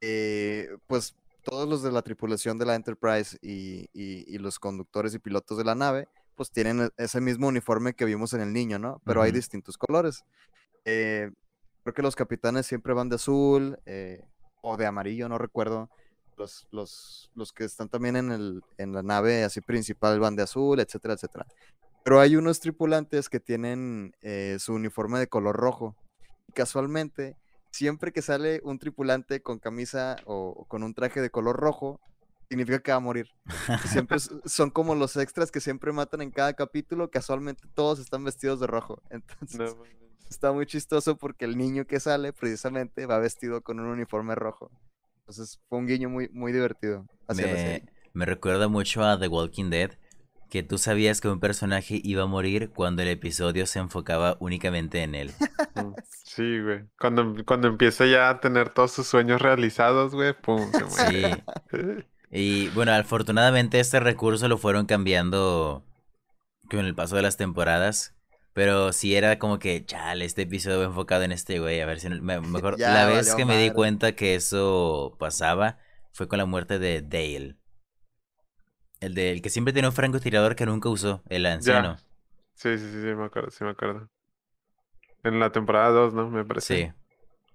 eh, 0.00 0.68
pues 0.86 1.16
todos 1.42 1.68
los 1.68 1.82
de 1.82 1.92
la 1.92 2.02
tripulación 2.02 2.58
de 2.58 2.66
la 2.66 2.74
Enterprise 2.74 3.38
y, 3.42 4.38
los 4.38 4.58
conductores 4.58 5.14
y 5.14 5.18
pilotos 5.18 5.58
de 5.58 5.64
la 5.64 5.74
nave, 5.74 6.08
pues 6.40 6.50
tienen 6.50 6.80
e, 6.80 6.90
ese 6.96 7.20
mismo 7.20 7.48
uniforme 7.48 7.92
que 7.92 8.06
vimos 8.06 8.32
en 8.32 8.40
el 8.40 8.50
niño, 8.50 8.78
¿no? 8.78 9.02
Pero 9.04 9.20
hay 9.20 9.30
distintos 9.30 9.76
colores. 9.76 10.24
Eh, 10.86 11.30
creo 11.82 11.92
que 11.92 12.00
los 12.00 12.16
capitanes 12.16 12.64
siempre 12.64 12.94
van 12.94 13.10
de 13.10 13.16
azul 13.16 13.78
eh, 13.84 14.24
o 14.62 14.78
de 14.78 14.86
amarillo, 14.86 15.28
no 15.28 15.36
recuerdo 15.36 15.90
los, 16.38 17.28
los, 17.34 17.52
que 17.52 17.64
están 17.64 17.90
también 17.90 18.16
en, 18.16 18.32
el, 18.32 18.62
en 18.78 18.94
la 18.94 19.02
nave 19.02 19.44
así 19.44 19.60
principal 19.60 20.18
van 20.18 20.34
de 20.34 20.44
azul, 20.44 20.80
etcétera, 20.80 21.12
etcétera. 21.12 21.46
Pero 22.04 22.20
hay 22.20 22.36
unos 22.36 22.58
tripulantes 22.60 23.28
que 23.28 23.38
tienen 23.38 24.14
eh, 24.22 24.56
su 24.58 24.72
uniforme 24.72 25.18
de 25.18 25.26
color 25.26 25.56
rojo. 25.56 25.94
Y 26.48 26.52
casualmente, 26.52 27.36
siempre 27.70 28.12
que 28.12 28.22
sale 28.22 28.62
un 28.64 28.78
tripulante 28.78 29.42
con 29.42 29.58
camisa 29.58 30.16
o, 30.24 30.64
con 30.68 30.84
un 30.84 30.94
traje 30.94 31.20
de 31.20 31.28
color 31.28 31.56
rojo, 31.56 32.00
significa 32.50 32.80
que 32.80 32.90
va 32.90 32.96
a 32.96 33.00
morir. 33.00 33.30
siempre 33.86 34.18
son 34.44 34.70
como 34.70 34.94
los 34.94 35.16
extras 35.16 35.50
que 35.50 35.60
siempre 35.60 35.92
matan 35.92 36.20
en 36.20 36.32
cada 36.32 36.52
capítulo, 36.52 37.10
casualmente 37.10 37.62
todos 37.74 38.00
están 38.00 38.24
vestidos 38.24 38.60
de 38.60 38.66
rojo. 38.66 39.00
Entonces, 39.10 39.76
está 40.28 40.52
muy 40.52 40.66
chistoso 40.66 41.16
porque 41.16 41.44
el 41.44 41.56
niño 41.56 41.86
que 41.86 42.00
sale 42.00 42.32
precisamente 42.32 43.06
va 43.06 43.18
vestido 43.18 43.62
con 43.62 43.80
un 43.80 43.86
uniforme 43.86 44.34
rojo. 44.34 44.70
Entonces 45.20 45.60
fue 45.68 45.78
un 45.78 45.86
guiño 45.86 46.08
muy, 46.08 46.28
muy 46.32 46.52
divertido 46.52 47.06
me, 48.12 48.26
recuerda 48.26 48.68
mucho 48.68 49.04
a 49.04 49.18
The 49.18 49.28
Walking 49.28 49.70
Dead, 49.70 49.92
que 50.48 50.62
tú 50.62 50.78
sabías 50.78 51.20
que 51.20 51.28
un 51.28 51.38
personaje 51.38 52.00
iba 52.02 52.24
a 52.24 52.26
morir 52.26 52.70
cuando 52.70 53.02
el 53.02 53.08
episodio 53.08 53.66
se 53.66 53.78
enfocaba 53.78 54.36
únicamente 54.40 55.02
en 55.02 55.14
él. 55.14 55.32
Mm, 55.72 55.94
sí, 56.24 56.60
güey. 56.60 56.84
Cuando, 56.98 57.44
cuando 57.46 57.68
empieza 57.68 58.04
ya 58.04 58.28
a 58.28 58.40
tener 58.40 58.70
todos 58.70 58.90
sus 58.90 59.06
sueños 59.06 59.40
realizados, 59.40 60.12
güey, 60.12 60.34
pum, 60.34 60.68
se 60.72 60.84
muere. 60.84 61.44
Sí. 61.70 62.04
Y 62.30 62.68
bueno, 62.70 62.92
afortunadamente 62.92 63.80
este 63.80 63.98
recurso 63.98 64.46
lo 64.48 64.56
fueron 64.56 64.86
cambiando 64.86 65.84
con 66.70 66.80
el 66.80 66.94
paso 66.94 67.16
de 67.16 67.22
las 67.22 67.36
temporadas. 67.36 68.14
Pero 68.52 68.92
si 68.92 69.14
era 69.14 69.38
como 69.38 69.58
que, 69.58 69.84
chale, 69.84 70.24
este 70.24 70.42
episodio 70.42 70.82
enfocado 70.82 71.22
en 71.22 71.32
este 71.32 71.60
güey, 71.60 71.80
a 71.80 71.86
ver 71.86 72.00
si 72.00 72.08
mejor 72.08 72.78
la 72.78 73.06
vez 73.06 73.34
que 73.34 73.44
me 73.44 73.56
di 73.58 73.70
cuenta 73.70 74.12
que 74.12 74.34
eso 74.34 75.16
pasaba 75.18 75.78
fue 76.12 76.28
con 76.28 76.38
la 76.38 76.46
muerte 76.46 76.78
de 76.78 77.02
Dale. 77.02 77.56
El 79.00 79.14
del 79.14 79.40
que 79.40 79.50
siempre 79.50 79.72
tenía 79.72 79.88
un 79.88 79.94
francotirador 79.94 80.56
que 80.56 80.66
nunca 80.66 80.88
usó, 80.88 81.22
el 81.28 81.46
anciano. 81.46 81.96
Sí, 82.54 82.76
sí, 82.76 82.84
sí, 82.84 83.00
sí, 83.00 83.14
me 83.14 83.24
acuerdo, 83.24 83.50
sí 83.50 83.64
me 83.64 83.70
acuerdo. 83.70 84.10
En 85.22 85.38
la 85.38 85.50
temporada 85.52 85.88
2, 85.90 86.12
¿no? 86.12 86.28
Me 86.28 86.44
parece. 86.44 86.76
Sí, 86.76 86.92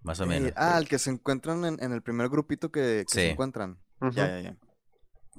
más 0.02 0.20
o 0.22 0.26
menos. 0.26 0.54
ah, 0.56 0.78
el 0.80 0.88
que 0.88 0.98
se 0.98 1.12
encuentran 1.12 1.66
en, 1.66 1.92
el 1.92 2.02
primer 2.02 2.30
grupito 2.30 2.72
que, 2.72 3.06
se 3.08 3.32
encuentran. 3.32 3.78
Ya, 4.02 4.28
ya, 4.28 4.40
ya. 4.40 4.58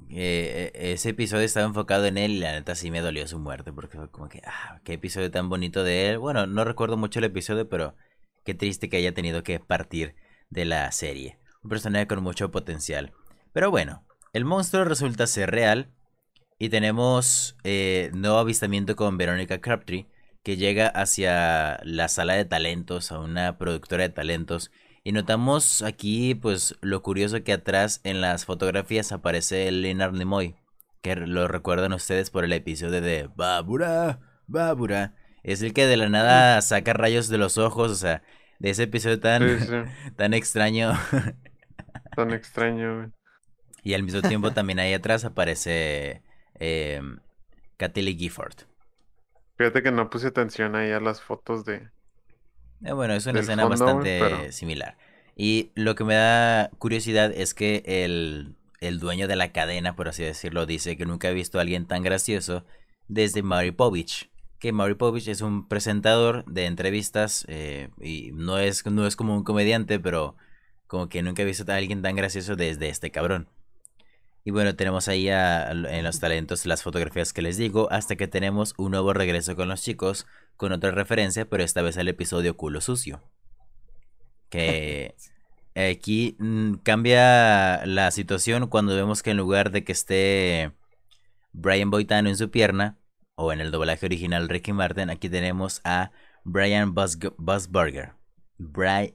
Eh, 0.09 0.71
e, 0.73 0.93
ese 0.93 1.09
episodio 1.09 1.43
estaba 1.43 1.65
enfocado 1.65 2.05
en 2.05 2.17
él 2.17 2.31
y 2.31 2.39
la 2.39 2.53
neta 2.53 2.75
sí 2.75 2.91
me 2.91 3.01
dolió 3.01 3.27
su 3.27 3.39
muerte 3.39 3.73
porque 3.73 3.97
fue 3.97 4.09
como 4.09 4.29
que, 4.29 4.41
ah, 4.45 4.79
qué 4.83 4.93
episodio 4.93 5.31
tan 5.31 5.49
bonito 5.49 5.83
de 5.83 6.09
él. 6.09 6.17
Bueno, 6.17 6.47
no 6.47 6.63
recuerdo 6.63 6.97
mucho 6.97 7.19
el 7.19 7.25
episodio, 7.25 7.67
pero 7.69 7.95
qué 8.43 8.53
triste 8.53 8.89
que 8.89 8.97
haya 8.97 9.13
tenido 9.13 9.43
que 9.43 9.59
partir 9.59 10.15
de 10.49 10.65
la 10.65 10.91
serie. 10.91 11.39
Un 11.63 11.69
personaje 11.69 12.07
con 12.07 12.23
mucho 12.23 12.51
potencial. 12.51 13.13
Pero 13.53 13.71
bueno, 13.71 14.05
el 14.33 14.45
monstruo 14.45 14.85
resulta 14.85 15.27
ser 15.27 15.51
real 15.51 15.91
y 16.59 16.69
tenemos 16.69 17.57
eh, 17.63 18.11
nuevo 18.13 18.37
avistamiento 18.37 18.95
con 18.95 19.17
Verónica 19.17 19.59
Crabtree 19.59 20.07
que 20.43 20.57
llega 20.57 20.87
hacia 20.87 21.79
la 21.83 22.07
sala 22.07 22.35
de 22.35 22.45
talentos, 22.45 23.11
a 23.11 23.19
una 23.19 23.57
productora 23.57 24.03
de 24.03 24.09
talentos 24.09 24.71
y 25.07 25.13
notamos 25.13 25.83
aquí, 25.83 26.35
pues, 26.35 26.75
lo 26.81 27.01
curioso 27.01 27.41
que 27.41 27.53
atrás 27.53 28.01
en 28.03 28.19
las 28.19 28.43
fotografías 28.43 29.13
aparece 29.13 29.71
Leonard 29.71 30.11
Nimoy, 30.11 30.57
que 31.01 31.15
lo 31.15 31.47
recuerdan 31.47 31.93
ustedes 31.93 32.29
por 32.29 32.43
el 32.43 32.51
episodio 32.51 32.99
de 32.99 33.29
Babura, 33.33 34.19
Babura. 34.47 35.15
Es 35.43 35.61
el 35.61 35.71
que 35.71 35.87
de 35.87 35.95
la 35.95 36.09
nada 36.09 36.61
saca 36.61 36.91
rayos 36.91 37.29
de 37.29 37.37
los 37.37 37.57
ojos, 37.57 37.89
o 37.89 37.95
sea, 37.95 38.21
de 38.59 38.71
ese 38.71 38.83
episodio 38.83 39.17
tan, 39.21 39.43
tan 40.17 40.33
extraño. 40.33 40.91
tan 42.17 42.33
extraño, 42.33 43.13
Y 43.83 43.93
al 43.93 44.03
mismo 44.03 44.21
tiempo 44.21 44.51
también 44.53 44.79
ahí 44.79 44.93
atrás 44.93 45.23
aparece 45.23 46.21
eh, 46.55 47.01
Gifford. 47.79 48.55
Fíjate 49.57 49.83
que 49.83 49.91
no 49.93 50.09
puse 50.09 50.27
atención 50.27 50.75
ahí 50.75 50.91
a 50.91 50.99
las 50.99 51.21
fotos 51.21 51.63
de, 51.63 51.91
eh, 52.83 52.93
bueno, 52.93 53.13
es 53.13 53.25
una 53.25 53.39
escena 53.39 53.65
bastante 53.65 54.51
similar. 54.51 54.97
Y 55.35 55.71
lo 55.75 55.95
que 55.95 56.03
me 56.03 56.15
da 56.15 56.71
curiosidad 56.79 57.31
es 57.31 57.53
que 57.53 57.83
el, 57.85 58.55
el, 58.81 58.99
dueño 58.99 59.27
de 59.27 59.35
la 59.35 59.51
cadena, 59.51 59.95
por 59.95 60.07
así 60.07 60.23
decirlo, 60.23 60.65
dice 60.65 60.97
que 60.97 61.05
nunca 61.05 61.27
ha 61.27 61.31
visto 61.31 61.59
a 61.59 61.61
alguien 61.61 61.85
tan 61.85 62.01
gracioso 62.01 62.65
desde 63.07 63.43
Mary 63.43 63.71
Povich. 63.71 64.29
Que 64.59 64.71
Mary 64.71 64.95
Povich 64.95 65.27
es 65.27 65.41
un 65.41 65.67
presentador 65.67 66.43
de 66.45 66.65
entrevistas 66.65 67.45
eh, 67.47 67.89
y 68.01 68.31
no 68.33 68.57
es, 68.57 68.85
no 68.87 69.05
es 69.05 69.15
como 69.15 69.35
un 69.35 69.43
comediante, 69.43 69.99
pero 69.99 70.35
como 70.87 71.09
que 71.09 71.21
nunca 71.21 71.43
ha 71.43 71.45
visto 71.45 71.71
a 71.71 71.75
alguien 71.75 72.01
tan 72.01 72.15
gracioso 72.15 72.55
desde 72.55 72.89
este 72.89 73.11
cabrón. 73.11 73.47
Y 74.47 74.51
bueno, 74.51 74.77
tenemos 74.77 75.09
ahí 75.09 75.27
en 75.27 76.03
los 76.05 76.21
talentos 76.21 76.65
las 76.65 76.81
fotografías 76.81 77.33
que 77.33 77.41
les 77.41 77.57
digo, 77.57 77.89
hasta 77.91 78.15
que 78.15 78.29
tenemos 78.29 78.75
un 78.77 78.91
nuevo 78.91 79.11
regreso 79.11 79.57
con 79.57 79.67
los 79.67 79.81
chicos, 79.81 80.25
con 80.55 80.71
otra 80.71 80.91
referencia, 80.91 81.49
pero 81.49 81.65
esta 81.65 81.81
vez 81.81 81.97
al 81.97 82.07
episodio 82.07 82.55
Culo 82.55 82.79
Sucio. 82.79 83.21
Que 84.47 85.15
aquí 85.75 86.37
mm, 86.39 86.75
cambia 86.75 87.85
la 87.85 88.09
situación 88.11 88.67
cuando 88.67 88.95
vemos 88.95 89.21
que 89.21 89.31
en 89.31 89.37
lugar 89.37 89.71
de 89.71 89.83
que 89.83 89.91
esté 89.91 90.71
Brian 91.51 91.89
Boitano 91.89 92.29
en 92.29 92.37
su 92.37 92.49
pierna, 92.49 92.97
o 93.35 93.51
en 93.51 93.59
el 93.59 93.69
doblaje 93.69 94.05
original 94.05 94.47
Ricky 94.47 94.71
Martin, 94.71 95.09
aquí 95.09 95.27
tenemos 95.27 95.81
a 95.83 96.11
Brian 96.45 96.95
Busburger. 96.95 98.13
Brent 98.57 99.11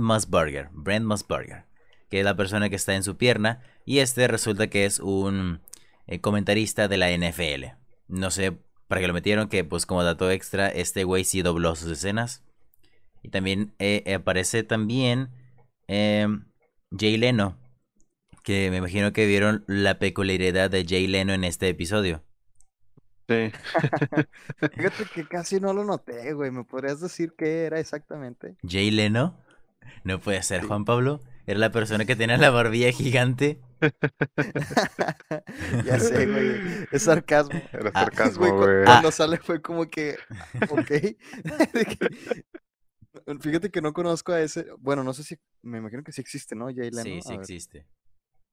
Musburger. 0.00 0.70
Brent 0.72 1.04
Musburger. 1.04 1.69
Que 2.10 2.20
es 2.20 2.24
la 2.24 2.36
persona 2.36 2.68
que 2.68 2.76
está 2.76 2.94
en 2.94 3.02
su 3.02 3.16
pierna. 3.16 3.62
Y 3.84 3.98
este 3.98 4.28
resulta 4.28 4.68
que 4.68 4.84
es 4.84 4.98
un 4.98 5.60
eh, 6.06 6.20
comentarista 6.20 6.88
de 6.88 6.96
la 6.96 7.10
NFL. 7.10 7.76
No 8.08 8.30
sé 8.30 8.58
para 8.88 9.00
qué 9.00 9.06
lo 9.06 9.14
metieron, 9.14 9.48
que 9.48 9.62
pues 9.62 9.86
como 9.86 10.02
dato 10.02 10.28
extra, 10.32 10.68
este 10.68 11.04
güey 11.04 11.22
sí 11.22 11.42
dobló 11.42 11.76
sus 11.76 11.92
escenas. 11.92 12.42
Y 13.22 13.28
también 13.28 13.72
eh, 13.78 14.14
aparece 14.14 14.64
también 14.64 15.30
em, 15.86 16.46
Jay 16.98 17.16
Leno. 17.16 17.56
Que 18.42 18.68
me 18.70 18.78
imagino 18.78 19.12
que 19.12 19.26
vieron 19.26 19.64
la 19.68 19.98
peculiaridad 20.00 20.70
de 20.70 20.84
Jay 20.84 21.06
Leno 21.06 21.32
en 21.32 21.44
este 21.44 21.68
episodio. 21.68 22.24
Sí. 23.28 23.52
Fíjate 24.74 25.04
que 25.14 25.24
casi 25.28 25.60
no 25.60 25.72
lo 25.72 25.84
noté, 25.84 26.32
güey. 26.32 26.50
¿Me 26.50 26.64
podrías 26.64 27.00
decir 27.00 27.34
qué 27.38 27.66
era 27.66 27.78
exactamente? 27.78 28.56
¿Jay 28.68 28.90
Leno? 28.90 29.38
No 30.02 30.18
puede 30.18 30.42
ser, 30.42 30.64
Juan 30.64 30.84
Pablo. 30.84 31.20
Era 31.50 31.58
la 31.58 31.72
persona 31.72 32.04
que 32.04 32.14
tenía 32.14 32.36
la 32.36 32.50
barbilla 32.50 32.92
gigante. 32.92 33.60
ya 35.84 35.98
sé, 35.98 36.26
güey. 36.26 36.86
Es 36.92 37.02
sarcasmo. 37.02 37.60
Era 37.72 37.90
Ah, 37.92 38.04
sarcasmo, 38.04 38.56
güey. 38.56 38.84
Cuando 38.84 39.10
sale 39.10 39.38
fue 39.38 39.60
como 39.60 39.88
que. 39.88 40.16
Ok. 40.70 40.90
De 41.72 41.84
que- 41.86 42.44
Fíjate 43.40 43.70
que 43.70 43.80
no 43.80 43.92
conozco 43.92 44.32
a 44.32 44.40
ese. 44.40 44.66
Bueno, 44.78 45.02
no 45.02 45.12
sé 45.12 45.24
si. 45.24 45.36
Me 45.62 45.78
imagino 45.78 46.04
que 46.04 46.12
sí 46.12 46.20
existe, 46.20 46.54
¿no? 46.54 46.66
Jay 46.66 46.90
Leno. 46.90 47.02
Sí, 47.02 47.20
sí 47.20 47.34
existe. 47.34 47.84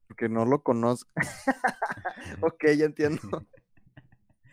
Porque 0.08 0.28
no 0.28 0.46
lo 0.46 0.64
conozco. 0.64 1.12
ok, 2.42 2.66
ya 2.76 2.86
entiendo. 2.86 3.46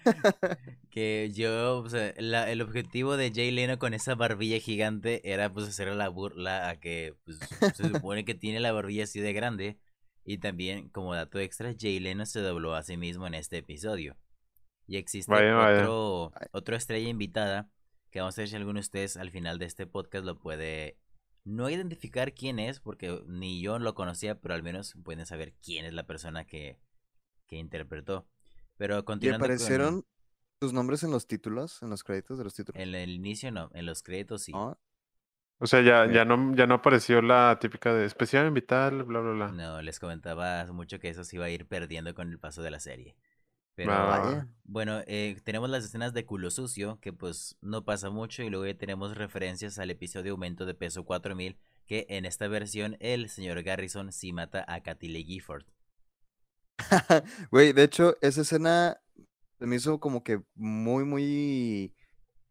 Que 0.90 1.30
yo, 1.34 1.78
o 1.80 1.88
sea, 1.88 2.14
la- 2.18 2.50
el 2.50 2.60
objetivo 2.62 3.16
de 3.16 3.32
Jay 3.34 3.50
Leno 3.50 3.78
con 3.78 3.94
esa 3.94 4.14
barbilla 4.14 4.58
gigante 4.60 5.32
era 5.32 5.52
pues 5.52 5.66
hacer 5.68 5.88
la 5.88 6.08
burla 6.08 6.68
a 6.68 6.78
que 6.78 7.14
pues, 7.24 7.38
se 7.74 7.88
supone 7.88 8.24
que 8.24 8.34
tiene 8.34 8.60
la 8.60 8.72
barbilla 8.72 9.04
así 9.04 9.20
de 9.20 9.32
grande. 9.32 9.78
Y 10.24 10.38
también, 10.38 10.88
como 10.88 11.14
dato 11.14 11.38
extra, 11.38 11.74
Jay 11.78 11.98
Leno 12.00 12.24
se 12.26 12.40
dobló 12.40 12.74
a 12.74 12.82
sí 12.82 12.96
mismo 12.96 13.26
en 13.26 13.34
este 13.34 13.58
episodio. 13.58 14.16
Y 14.86 14.96
existe 14.96 15.32
Vaya, 15.32 15.54
vaya. 15.54 15.80
otro, 15.82 16.32
otra 16.52 16.76
estrella 16.76 17.08
invitada 17.08 17.68
que 18.10 18.20
vamos 18.20 18.38
a 18.38 18.42
ver 18.42 18.48
si 18.48 18.56
alguno 18.56 18.74
de 18.74 18.82
ustedes 18.84 19.16
al 19.16 19.30
final 19.30 19.58
de 19.58 19.66
este 19.66 19.86
podcast 19.86 20.24
lo 20.24 20.38
puede 20.38 20.96
no 21.44 21.68
identificar 21.68 22.32
quién 22.32 22.58
es, 22.58 22.80
porque 22.80 23.20
ni 23.26 23.60
yo 23.60 23.78
lo 23.78 23.94
conocía, 23.94 24.40
pero 24.40 24.54
al 24.54 24.62
menos 24.62 24.94
pueden 25.04 25.26
saber 25.26 25.52
quién 25.62 25.84
es 25.84 25.92
la 25.92 26.06
persona 26.06 26.44
que, 26.46 26.78
que 27.48 27.56
interpretó. 27.56 28.26
Pero 28.76 28.98
¿Y 28.98 29.02
con- 29.02 29.34
aparecieron 29.34 30.04
tus 30.58 30.72
nombres 30.72 31.02
en 31.02 31.10
los 31.10 31.26
títulos? 31.26 31.82
En 31.82 31.90
los 31.90 32.02
créditos 32.04 32.38
de 32.38 32.44
los 32.44 32.54
títulos. 32.54 32.80
En 32.80 32.94
el 32.94 33.10
inicio 33.10 33.50
no, 33.52 33.70
en 33.74 33.86
los 33.86 34.02
créditos 34.02 34.42
sí. 34.42 34.52
¿No? 34.52 34.78
O 35.58 35.66
sea, 35.66 35.80
ya, 35.82 36.10
ya 36.12 36.24
no, 36.24 36.54
ya 36.54 36.66
no 36.66 36.74
apareció 36.74 37.22
la 37.22 37.58
típica 37.60 37.94
de 37.94 38.04
especial 38.04 38.46
invitar, 38.46 38.92
bla, 39.04 39.20
bla, 39.20 39.32
bla. 39.32 39.52
No, 39.52 39.80
les 39.82 40.00
comentaba 40.00 40.60
hace 40.60 40.72
mucho 40.72 40.98
que 40.98 41.08
eso 41.08 41.22
se 41.24 41.36
iba 41.36 41.46
a 41.46 41.50
ir 41.50 41.66
perdiendo 41.66 42.12
con 42.14 42.28
el 42.30 42.38
paso 42.38 42.62
de 42.62 42.70
la 42.70 42.80
serie. 42.80 43.16
Pero. 43.76 43.90
Vaya. 43.90 44.48
bueno, 44.64 45.00
eh, 45.06 45.40
tenemos 45.44 45.70
las 45.70 45.84
escenas 45.84 46.12
de 46.12 46.24
culo 46.26 46.50
sucio, 46.50 46.98
que 47.00 47.12
pues 47.12 47.56
no 47.60 47.84
pasa 47.84 48.10
mucho, 48.10 48.42
y 48.42 48.50
luego 48.50 48.66
ya 48.66 48.76
tenemos 48.76 49.16
referencias 49.16 49.78
al 49.78 49.90
episodio 49.90 50.32
Aumento 50.32 50.66
de 50.66 50.74
Peso 50.74 51.04
4000, 51.04 51.56
que 51.86 52.06
en 52.08 52.24
esta 52.24 52.46
versión 52.48 52.96
el 53.00 53.28
señor 53.28 53.62
Garrison 53.62 54.12
sí 54.12 54.32
mata 54.32 54.64
a 54.68 54.82
Katy 54.82 55.08
Lee 55.08 55.24
Gifford. 55.24 55.64
Güey, 57.50 57.72
de 57.72 57.82
hecho, 57.84 58.16
esa 58.20 58.42
escena 58.42 59.00
se 59.58 59.66
me 59.66 59.76
hizo 59.76 60.00
como 60.00 60.22
que 60.22 60.42
muy, 60.54 61.04
muy. 61.04 61.94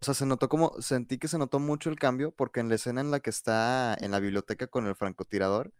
O 0.02 0.06
sea, 0.06 0.14
se 0.14 0.26
notó 0.26 0.50
como. 0.50 0.82
Sentí 0.82 1.18
que 1.18 1.28
se 1.28 1.38
notó 1.38 1.60
mucho 1.60 1.90
el 1.90 2.00
cambio, 2.00 2.32
porque 2.32 2.60
en 2.60 2.70
la 2.70 2.76
escena 2.76 3.02
en 3.02 3.12
la 3.12 3.20
que 3.20 3.30
está 3.30 3.96
en 4.00 4.12
la 4.12 4.20
biblioteca 4.20 4.68
con 4.68 4.88
el 4.88 4.96
francotirador, 4.96 5.74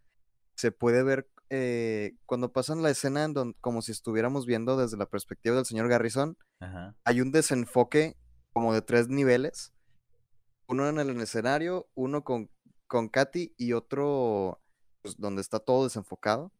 se 0.56 0.72
puede 0.72 1.02
ver 1.02 1.28
eh, 1.50 2.14
cuando 2.26 2.52
pasan 2.52 2.82
la 2.82 2.90
escena 2.90 3.24
en 3.24 3.34
don- 3.34 3.56
como 3.60 3.82
si 3.82 3.92
estuviéramos 3.92 4.46
viendo 4.46 4.76
desde 4.76 4.96
la 4.96 5.06
perspectiva 5.06 5.56
del 5.56 5.66
señor 5.66 5.88
Garrison, 5.88 6.36
Ajá. 6.60 6.96
hay 7.04 7.20
un 7.20 7.32
desenfoque 7.32 8.16
como 8.52 8.72
de 8.72 8.82
tres 8.82 9.08
niveles. 9.08 9.72
Uno 10.66 10.88
en 10.88 10.98
el 10.98 11.20
escenario, 11.20 11.88
uno 11.94 12.24
con, 12.24 12.50
con 12.86 13.08
Katy 13.10 13.52
y 13.58 13.74
otro 13.74 14.62
pues, 15.02 15.16
donde 15.18 15.42
está 15.42 15.58
todo 15.58 15.84
desenfocado. 15.84 16.52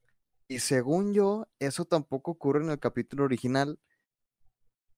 Y 0.48 0.60
según 0.60 1.12
yo, 1.12 1.48
eso 1.58 1.84
tampoco 1.84 2.30
ocurre 2.30 2.62
en 2.64 2.70
el 2.70 2.78
capítulo 2.78 3.24
original. 3.24 3.78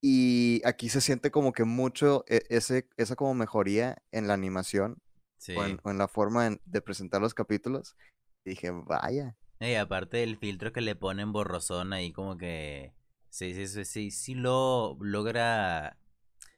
Y 0.00 0.62
aquí 0.64 0.88
se 0.88 1.00
siente 1.00 1.30
como 1.30 1.52
que 1.52 1.64
mucho 1.64 2.24
e- 2.28 2.44
ese, 2.50 2.88
esa 2.96 3.16
como 3.16 3.34
mejoría 3.34 4.02
en 4.12 4.28
la 4.28 4.34
animación 4.34 5.00
Sí. 5.38 5.54
o, 5.54 5.64
en, 5.64 5.80
o 5.84 5.90
en 5.90 5.98
la 5.98 6.08
forma 6.08 6.46
en- 6.46 6.60
de 6.66 6.82
presentar 6.82 7.20
los 7.20 7.34
capítulos. 7.34 7.96
Y 8.44 8.50
dije, 8.50 8.70
vaya. 8.72 9.36
Y 9.60 9.74
aparte 9.74 10.22
el 10.22 10.36
filtro 10.36 10.72
que 10.72 10.80
le 10.82 10.96
ponen 10.96 11.32
borrosón 11.32 11.92
ahí 11.92 12.12
como 12.12 12.36
que 12.36 12.92
sí, 13.30 13.54
sí, 13.54 13.66
sí, 13.68 13.84
sí, 13.84 14.10
sí 14.10 14.34
lo 14.34 14.96
logra 15.00 15.98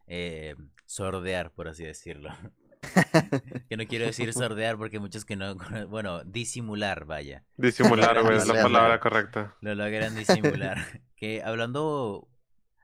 eh, 0.07 0.57
sordear, 0.87 1.53
por 1.55 1.69
así 1.69 1.85
decirlo. 1.85 2.31
Que 3.69 3.77
no 3.77 3.87
quiero 3.87 4.07
decir 4.07 4.33
sordear 4.33 4.77
porque 4.77 4.99
muchos 4.99 5.25
que 5.25 5.37
no, 5.37 5.55
bueno, 5.89 6.25
disimular, 6.25 7.05
vaya. 7.05 7.45
Disimular, 7.57 8.23
güey, 8.23 8.37
es 8.37 8.47
la 8.47 8.63
palabra 8.63 9.01
correcta. 9.01 9.57
Lo 9.61 9.75
logran 9.75 10.15
disimular. 10.15 10.79
que 11.17 11.43
hablando, 11.43 12.29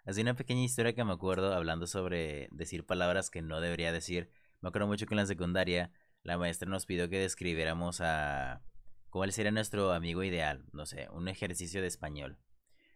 así 0.05 0.23
una 0.23 0.35
pequeña 0.35 0.63
historia 0.63 0.95
que 0.95 1.05
me 1.05 1.13
acuerdo, 1.13 1.55
hablando 1.55 1.87
sobre 1.87 2.49
decir 2.51 2.85
palabras 2.85 3.31
que 3.31 3.43
no 3.43 3.61
debería 3.61 3.93
decir. 3.93 4.31
Me 4.61 4.69
acuerdo 4.69 4.89
mucho 4.89 5.07
que 5.07 5.15
en 5.15 5.19
la 5.19 5.27
secundaria 5.27 5.91
la 6.23 6.39
maestra 6.39 6.69
nos 6.69 6.87
pidió 6.87 7.09
que 7.11 7.19
describiéramos 7.19 8.01
a 8.01 8.63
cuál 9.11 9.31
sería 9.33 9.53
nuestro 9.53 9.93
amigo 9.93 10.25
ideal, 10.25 10.65
no 10.73 10.87
sé, 10.87 11.09
un 11.11 11.29
ejercicio 11.29 11.81
de 11.81 11.87
español. 11.87 12.39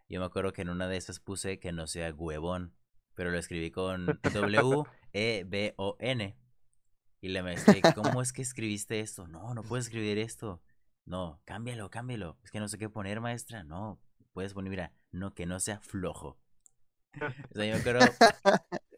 Yo 0.08 0.20
me 0.20 0.26
acuerdo 0.26 0.52
que 0.52 0.62
en 0.62 0.70
una 0.70 0.88
de 0.88 0.96
esas 0.96 1.20
puse 1.20 1.58
que 1.60 1.70
no 1.70 1.86
sea 1.86 2.12
huevón, 2.14 2.74
pero 3.14 3.30
lo 3.30 3.38
escribí 3.38 3.70
con 3.70 4.06
W 4.22 4.84
E 5.12 5.44
B 5.46 5.74
O 5.76 5.96
N. 6.00 6.36
Y 7.20 7.28
la 7.28 7.42
maestra, 7.42 7.94
¿cómo 7.94 8.22
es 8.22 8.32
que 8.32 8.42
escribiste 8.42 9.00
esto? 9.00 9.26
No, 9.26 9.52
no 9.54 9.62
puedes 9.62 9.86
escribir 9.86 10.18
esto. 10.18 10.62
No, 11.04 11.40
cámbialo, 11.44 11.90
cámbialo. 11.90 12.38
Es 12.44 12.50
que 12.50 12.60
no 12.60 12.68
sé 12.68 12.78
qué 12.78 12.88
poner, 12.88 13.20
maestra. 13.20 13.64
No, 13.64 14.00
puedes 14.32 14.54
poner, 14.54 14.70
mira, 14.70 14.92
no, 15.10 15.34
que 15.34 15.46
no 15.46 15.58
sea 15.58 15.80
flojo. 15.80 16.38
O 17.20 17.54
sea, 17.54 17.64
yo 17.64 17.76
acuerdo 17.76 18.00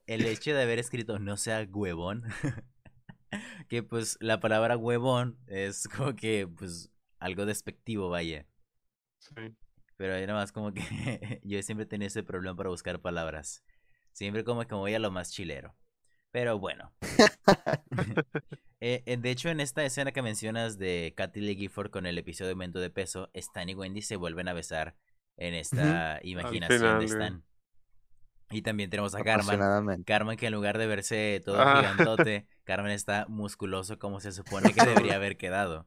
el 0.07 0.27
hecho 0.27 0.53
de 0.53 0.63
haber 0.63 0.79
escrito 0.79 1.19
no 1.19 1.37
sea 1.37 1.67
huevón. 1.71 2.25
que 3.69 3.83
pues 3.83 4.19
la 4.21 4.41
palabra 4.41 4.77
huevón 4.77 5.39
es 5.47 5.89
como 5.89 6.15
que, 6.17 6.47
pues, 6.47 6.91
algo 7.19 7.47
despectivo, 7.47 8.11
vaya. 8.11 8.47
Sí. 9.19 9.55
Pero 9.97 10.15
era 10.15 10.35
más 10.35 10.51
como 10.51 10.73
que 10.73 10.83
yo 11.45 11.63
siempre 11.63 11.87
tenía 11.87 12.09
ese 12.09 12.23
problema 12.23 12.57
para 12.57 12.71
buscar 12.71 13.01
palabras. 13.01 13.63
Siempre 14.13 14.45
como 14.45 14.63
que 14.63 14.75
me 14.75 14.81
voy 14.81 14.95
a 14.95 14.99
lo 14.99 15.11
más 15.11 15.31
chilero. 15.31 15.77
Pero 16.31 16.59
bueno. 16.59 16.93
Eh, 18.83 19.03
eh, 19.05 19.19
de 19.19 19.31
hecho, 19.31 19.51
en 19.51 19.61
esta 19.61 19.85
escena 19.85 20.11
que 20.11 20.23
mencionas 20.23 20.79
de 20.79 21.13
Katy 21.15 21.43
Lee 21.43 21.55
Gifford 21.55 21.91
con 21.91 22.07
el 22.07 22.17
episodio 22.17 22.47
de 22.47 22.53
Aumento 22.53 22.79
de 22.81 22.89
Peso, 22.89 23.29
Stan 23.35 23.69
y 23.69 23.75
Wendy 23.75 24.01
se 24.01 24.17
vuelven 24.17 24.49
a 24.49 24.55
besar 24.55 24.97
en 25.37 25.53
esta 25.53 26.19
imaginación 26.23 26.79
final, 26.79 26.99
de. 26.99 27.05
Stan. 27.05 27.45
Y 28.51 28.63
también 28.63 28.89
tenemos 28.89 29.15
a 29.15 29.23
Carmen. 29.23 30.03
Carmen 30.05 30.39
que 30.39 30.47
en 30.47 30.55
lugar 30.55 30.79
de 30.79 30.87
verse 30.87 31.43
todo 31.45 31.61
Ah. 31.61 31.83
gigantote, 31.83 32.47
Carmen 32.65 32.93
está 32.93 33.27
musculoso 33.29 33.99
como 33.99 34.19
se 34.19 34.33
supone 34.33 34.73
que 34.73 34.81
debería 35.13 35.17
haber 35.17 35.37
quedado. 35.37 35.87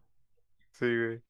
Sí, 0.69 0.85
güey. 0.85 1.21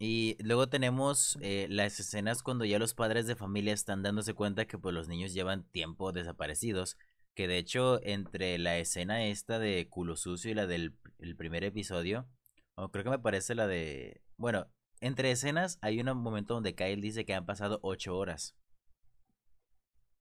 Y 0.00 0.38
luego 0.40 0.68
tenemos 0.68 1.38
eh, 1.40 1.68
las 1.70 2.00
escenas 2.00 2.42
cuando 2.42 2.64
ya 2.64 2.80
los 2.80 2.94
padres 2.94 3.28
de 3.28 3.36
familia 3.36 3.74
están 3.74 4.02
dándose 4.02 4.34
cuenta 4.34 4.64
que 4.64 4.76
pues 4.76 4.92
los 4.92 5.06
niños 5.06 5.34
llevan 5.34 5.62
tiempo 5.70 6.10
desaparecidos. 6.10 6.96
Que 7.34 7.48
de 7.48 7.58
hecho 7.58 8.00
entre 8.02 8.58
la 8.58 8.78
escena 8.78 9.24
esta 9.26 9.58
de 9.58 9.88
culo 9.88 10.16
sucio 10.16 10.50
y 10.50 10.54
la 10.54 10.66
del 10.66 10.94
el 11.20 11.36
primer 11.36 11.64
episodio, 11.64 12.26
creo 12.88 13.04
que 13.04 13.10
me 13.10 13.18
parece 13.18 13.54
la 13.54 13.66
de... 13.66 14.22
Bueno, 14.36 14.66
entre 15.00 15.30
escenas 15.30 15.78
hay 15.82 16.00
un 16.00 16.16
momento 16.16 16.54
donde 16.54 16.74
Kyle 16.74 17.00
dice 17.00 17.24
que 17.24 17.34
han 17.34 17.46
pasado 17.46 17.78
ocho 17.82 18.16
horas. 18.16 18.56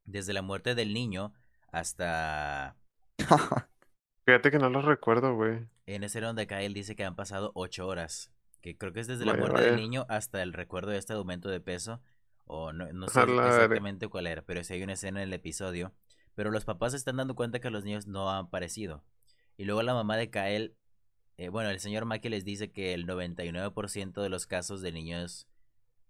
Desde 0.04 0.34
la 0.34 0.42
muerte 0.42 0.76
del 0.76 0.94
niño 0.94 1.34
hasta... 1.72 2.76
Fíjate 4.26 4.52
que 4.52 4.60
no 4.60 4.70
lo 4.70 4.82
recuerdo, 4.82 5.36
güey. 5.36 5.66
En 5.86 6.04
ese 6.04 6.22
donde 6.22 6.48
Kyle 6.48 6.74
dice 6.74 6.96
que 6.96 7.04
han 7.04 7.16
pasado 7.16 7.52
ocho 7.56 7.88
horas. 7.88 8.32
Que 8.62 8.78
creo 8.78 8.92
que 8.92 9.00
es 9.00 9.08
desde 9.08 9.26
la 9.26 9.34
Vaya, 9.34 9.46
muerte 9.46 9.64
del 9.64 9.78
niño 9.78 10.06
hasta 10.10 10.44
el 10.44 10.54
recuerdo 10.54 10.92
de 10.92 10.98
este 10.98 11.14
aumento 11.14 11.50
de 11.50 11.62
peso. 11.62 12.02
O 12.46 12.74
no, 12.74 12.92
no 12.92 13.08
sé 13.08 13.26
la 13.26 13.48
exactamente 13.48 14.08
cuál 14.08 14.28
era, 14.28 14.42
pero 14.42 14.64
sí 14.64 14.74
hay 14.74 14.84
una 14.84 14.94
escena 14.94 15.22
en 15.22 15.30
el 15.30 15.34
episodio. 15.34 15.94
Pero 16.40 16.52
los 16.52 16.64
papás 16.64 16.94
se 16.94 16.98
están 16.98 17.18
dando 17.18 17.36
cuenta 17.36 17.60
que 17.60 17.70
los 17.70 17.84
niños 17.84 18.08
no 18.08 18.32
han 18.32 18.46
aparecido. 18.46 19.04
Y 19.58 19.66
luego 19.66 19.84
la 19.84 19.94
mamá 19.94 20.16
de 20.16 20.30
Kyle, 20.30 20.74
eh, 21.36 21.50
bueno, 21.50 21.70
el 21.70 21.82
señor 21.82 22.06
Mackey 22.06 22.32
les 22.32 22.46
dice 22.46 22.72
que 22.72 22.94
el 22.94 23.06
99% 23.06 24.22
de 24.22 24.30
los 24.30 24.48
casos 24.48 24.80
de 24.80 24.94
niños 24.94 25.50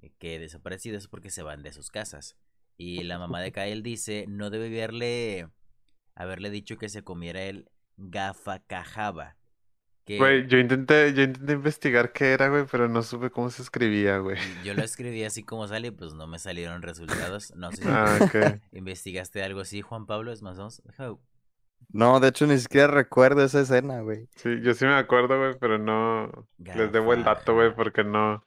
eh, 0.03 0.11
que 0.19 0.37
desaparecidos 0.37 1.01
es 1.01 1.07
porque 1.07 1.31
se 1.31 1.41
van 1.41 1.63
de 1.63 1.73
sus 1.73 1.89
casas. 1.89 2.37
Y 2.77 3.05
la 3.05 3.17
mamá 3.17 3.41
de 3.41 3.51
Kyle 3.53 3.81
dice, 3.81 4.25
no 4.27 4.51
debe 4.51 4.67
haberle, 4.67 5.49
haberle 6.13 6.51
dicho 6.51 6.77
que 6.77 6.89
se 6.89 7.03
comiera 7.03 7.41
el 7.45 7.71
Gafacajaba. 7.97 9.38
Que 10.09 10.17
Güey, 10.17 10.47
yo 10.47 10.57
intenté, 10.57 11.13
yo 11.13 11.21
intenté 11.21 11.53
investigar 11.53 12.11
qué 12.11 12.33
era, 12.33 12.49
güey, 12.49 12.65
pero 12.65 12.89
no 12.89 13.03
supe 13.03 13.29
cómo 13.29 13.51
se 13.51 13.61
escribía, 13.61 14.17
güey. 14.17 14.37
yo 14.63 14.73
lo 14.73 14.81
escribí 14.81 15.23
así 15.23 15.43
como 15.43 15.67
sale 15.67 15.91
pues 15.91 16.15
no 16.15 16.25
me 16.25 16.39
salieron 16.39 16.81
resultados. 16.81 17.53
No 17.55 17.69
sé 17.71 17.83
si 17.83 17.87
Ah, 17.87 18.17
ok. 18.19 18.59
investigaste 18.71 19.43
algo 19.43 19.59
así, 19.61 19.81
Juan 19.83 20.07
Pablo. 20.07 20.31
Es 20.31 20.41
más, 20.41 20.57
vamos. 20.57 20.81
No, 21.89 22.19
de 22.19 22.29
hecho 22.29 22.47
ni 22.47 22.57
siquiera 22.57 22.87
recuerdo 22.87 23.43
esa 23.43 23.61
escena, 23.61 24.01
güey. 24.01 24.27
Sí, 24.35 24.49
yo 24.63 24.73
sí 24.73 24.83
me 24.85 24.95
acuerdo, 24.95 25.37
güey, 25.37 25.59
pero 25.59 25.77
no 25.77 26.47
les 26.57 26.91
debo 26.91 27.13
el 27.13 27.23
dato, 27.23 27.53
güey, 27.53 27.71
porque 27.75 28.03
no. 28.03 28.43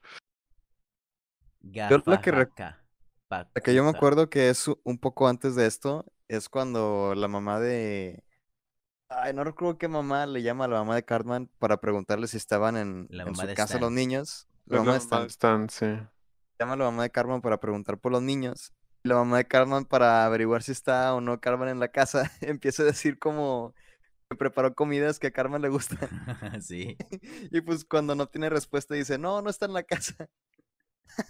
Yo 1.61 2.03
lo 2.05 2.21
que 2.21 2.33
rec- 2.33 2.51
Gafajaca, 2.57 2.83
que 3.63 3.73
yo 3.73 3.85
me 3.85 3.91
acuerdo 3.91 4.29
que 4.29 4.49
es 4.49 4.69
un 4.83 4.99
poco 4.99 5.29
antes 5.29 5.55
de 5.55 5.67
esto, 5.67 6.05
es 6.27 6.49
cuando 6.49 7.15
la 7.15 7.29
mamá 7.29 7.61
de... 7.61 8.25
Ay, 9.19 9.35
no 9.35 9.45
recuerdo 9.45 9.79
qué 9.79 9.89
mamá 9.89 10.27
le 10.27 10.43
llama 10.43 10.65
a 10.65 10.69
la 10.69 10.77
mamá 10.79 10.95
de 10.95 11.05
Cartman 11.05 11.51
para 11.59 11.81
preguntarle 11.81 12.27
si 12.29 12.37
estaban 12.37 12.77
en, 12.77 13.07
La 13.11 13.25
en 13.25 13.35
su 13.35 13.43
casa 13.49 13.65
Stan. 13.65 13.81
los 13.81 13.93
niños. 13.93 14.49
La 14.67 14.79
mamá 14.79 14.93
de 14.95 14.99
la 14.99 15.05
mamá 15.05 15.05
Stan. 15.05 15.23
de 15.23 15.27
Stan, 15.29 15.71
sí. 15.71 16.09
Llama 16.59 16.75
a 16.75 16.77
la 16.77 16.85
mamá 16.85 17.03
de 17.03 17.11
Cartman 17.11 17.41
para 17.43 17.59
preguntar 17.59 17.99
por 17.99 18.13
los 18.13 18.23
niños. 18.23 18.73
Y 19.05 19.09
la 19.09 19.17
mamá 19.17 19.39
de 19.39 19.47
Cartman 19.47 19.85
para 19.85 20.25
averiguar 20.25 20.63
si 20.63 20.73
está 20.73 21.15
o 21.15 21.21
no 21.21 21.41
Cartman 21.41 21.69
en 21.69 21.81
la 21.81 21.89
casa, 21.89 22.31
empieza 22.41 22.83
a 22.83 22.87
decir 22.87 23.19
como 23.19 23.75
que 24.31 24.37
preparó 24.37 24.75
comidas 24.75 25.19
que 25.19 25.27
a 25.27 25.31
Cartman 25.33 25.61
le 25.63 25.69
gustan. 25.69 25.99
sí. 26.63 26.97
Y 27.51 27.61
pues 27.61 27.85
cuando 27.85 28.15
no 28.15 28.27
tiene 28.29 28.49
respuesta 28.49 28.95
dice, 28.95 29.19
no, 29.19 29.43
no 29.43 29.51
está 29.51 29.67
en 29.67 29.73
la 29.75 29.83
casa. 29.83 30.29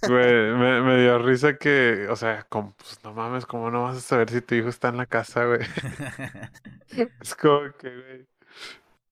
Güey, 0.05 0.53
me, 0.57 0.81
me 0.83 1.01
dio 1.01 1.19
risa 1.19 1.57
que, 1.59 2.09
o 2.09 2.17
sea, 2.17 2.43
como, 2.49 2.73
pues 2.75 2.99
no 3.05 3.13
mames, 3.15 3.47
¿cómo 3.47 3.71
no 3.71 3.85
vas 3.85 3.97
a 3.99 4.01
saber 4.01 4.31
si 4.31 4.41
tu 4.41 4.55
hijo 4.57 4.69
está 4.69 4.89
en 4.89 4.97
la 4.97 5.07
casa, 5.07 5.45
güey? 5.45 5.61
Es 7.21 7.35
como 7.35 7.73
que, 7.79 7.89
güey, 7.97 8.27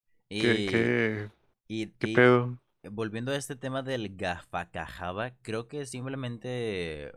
¿qué, 0.37 0.65
y, 0.65 0.65
qué, 0.65 1.31
y- 1.69 1.95
qué 1.99 2.09
y 2.09 2.09
pedo? 2.09 2.59
volviendo 2.91 3.33
a 3.33 3.37
este 3.37 3.57
tema 3.57 3.83
del 3.83 4.17
gafacajaba, 4.17 5.33
creo 5.43 5.69
que 5.69 5.83
es 5.83 5.91
simplemente 5.91 7.13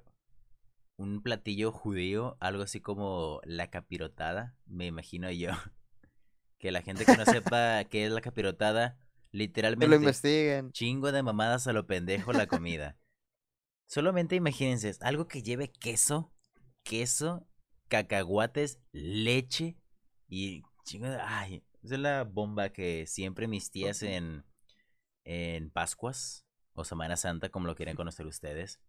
un 0.97 1.21
platillo 1.21 1.71
judío, 1.71 2.37
algo 2.39 2.63
así 2.63 2.79
como 2.81 3.41
la 3.45 3.69
capirotada, 3.69 4.55
me 4.65 4.85
imagino 4.87 5.31
yo. 5.31 5.49
Que 6.59 6.71
la 6.71 6.81
gente 6.81 7.07
que 7.07 7.17
no 7.17 7.25
sepa 7.25 7.83
qué 7.85 8.05
es 8.05 8.11
la 8.13 8.21
capirotada, 8.21 8.97
Que 9.77 9.87
lo 9.87 9.95
literalmente 9.95 9.95
investiguen. 9.95 10.73
chingo 10.73 11.11
de 11.11 11.23
mamadas 11.23 11.67
a 11.67 11.73
lo 11.73 11.87
pendejo 11.87 12.33
la 12.33 12.47
comida. 12.47 12.97
Solamente 13.87 14.35
imagínense, 14.35 14.95
algo 15.01 15.27
que 15.27 15.43
lleve 15.43 15.71
queso, 15.71 16.33
queso, 16.83 17.47
cacahuates, 17.87 18.79
leche 18.91 19.77
y 20.27 20.63
chingo 20.83 21.07
de... 21.07 21.17
Ay, 21.21 21.63
esa 21.83 21.95
es 21.95 22.01
la 22.01 22.23
bomba 22.23 22.69
que 22.69 23.05
siempre 23.07 23.47
mis 23.47 23.69
tías 23.69 24.03
en, 24.03 24.45
en 25.25 25.69
Pascuas 25.69 26.45
o 26.73 26.83
Semana 26.83 27.17
Santa, 27.17 27.49
como 27.49 27.67
lo 27.67 27.75
quieren 27.75 27.95
conocer 27.95 28.25
ustedes. 28.25 28.79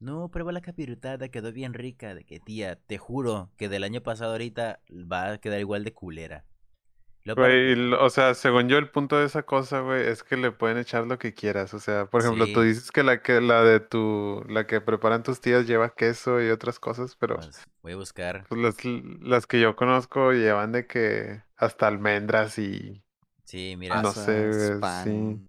No, 0.00 0.30
prueba 0.30 0.50
la 0.50 0.62
capirotada, 0.62 1.28
quedó 1.28 1.52
bien 1.52 1.74
rica. 1.74 2.14
De 2.14 2.24
que, 2.24 2.40
tía, 2.40 2.76
te 2.76 2.98
juro 2.98 3.52
que 3.56 3.68
del 3.68 3.84
año 3.84 4.02
pasado 4.02 4.32
ahorita 4.32 4.82
va 4.90 5.32
a 5.32 5.38
quedar 5.38 5.60
igual 5.60 5.84
de 5.84 5.92
culera. 5.92 6.46
Güey, 7.34 7.72
y 7.72 7.92
o 7.92 8.10
sea, 8.10 8.34
según 8.34 8.68
yo, 8.68 8.78
el 8.78 8.90
punto 8.90 9.18
de 9.18 9.26
esa 9.26 9.42
cosa, 9.42 9.80
güey, 9.80 10.06
es 10.06 10.22
que 10.22 10.36
le 10.36 10.52
pueden 10.52 10.78
echar 10.78 11.06
lo 11.06 11.18
que 11.18 11.34
quieras. 11.34 11.74
O 11.74 11.78
sea, 11.78 12.06
por 12.06 12.22
ejemplo, 12.22 12.46
tú 12.52 12.62
dices 12.62 12.90
que 12.90 13.02
la 13.02 13.22
que 13.22 13.40
la 13.40 13.62
de 13.62 13.80
tu, 13.80 14.44
la 14.48 14.66
que 14.66 14.80
preparan 14.80 15.22
tus 15.22 15.40
tías 15.40 15.66
lleva 15.66 15.94
queso 15.94 16.42
y 16.42 16.50
otras 16.50 16.78
cosas, 16.78 17.16
pero 17.16 17.36
pues, 17.36 17.64
voy 17.82 17.92
a 17.92 17.96
buscar. 17.96 18.44
pues 18.48 18.60
las, 18.60 18.76
las 19.20 19.46
que 19.46 19.60
yo 19.60 19.76
conozco 19.76 20.32
llevan 20.32 20.72
de 20.72 20.86
que 20.86 21.42
hasta 21.56 21.86
almendras 21.86 22.58
y 22.58 23.02
Sí, 23.50 23.74
mira. 23.76 24.00
no 24.00 24.12
sé, 24.12 24.46
güey, 24.46 24.92
sí. 25.02 25.48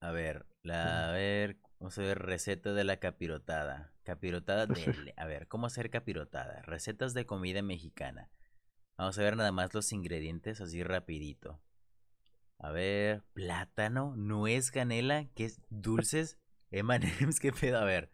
A 0.00 0.10
ver, 0.10 0.46
la, 0.62 1.10
a 1.10 1.12
ver, 1.12 1.58
vamos 1.78 1.98
a 1.98 2.02
ver 2.02 2.18
receta 2.18 2.72
de 2.72 2.82
la 2.82 2.96
capirotada. 2.96 3.92
Capirotada 4.04 4.66
de, 4.66 5.12
a 5.14 5.26
ver, 5.26 5.46
¿cómo 5.46 5.66
hacer 5.66 5.90
capirotada? 5.90 6.62
Recetas 6.62 7.12
de 7.12 7.26
comida 7.26 7.60
mexicana. 7.60 8.30
Vamos 8.96 9.18
a 9.18 9.22
ver 9.22 9.36
nada 9.36 9.52
más 9.52 9.74
los 9.74 9.92
ingredientes 9.92 10.60
así 10.60 10.82
rapidito. 10.82 11.60
A 12.58 12.70
ver, 12.70 13.22
plátano, 13.32 14.14
nuez, 14.16 14.70
canela, 14.70 15.26
que 15.34 15.46
es 15.46 15.60
dulces, 15.68 16.38
M&M's, 16.70 17.40
qué 17.40 17.52
pedo, 17.52 17.78
a 17.78 17.84
ver. 17.84 18.10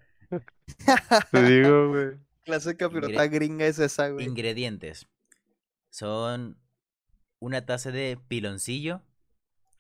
Te 1.31 1.43
digo, 1.43 1.89
güey. 1.89 2.19
clase 2.45 2.71
de 2.71 2.77
capirotada 2.77 3.27
gringa 3.27 3.67
es 3.67 3.79
esa, 3.79 4.09
güey? 4.09 4.27
Ingredientes. 4.27 5.07
Son 5.91 6.59
una 7.41 7.67
taza 7.67 7.91
de 7.91 8.19
piloncillo, 8.29 9.03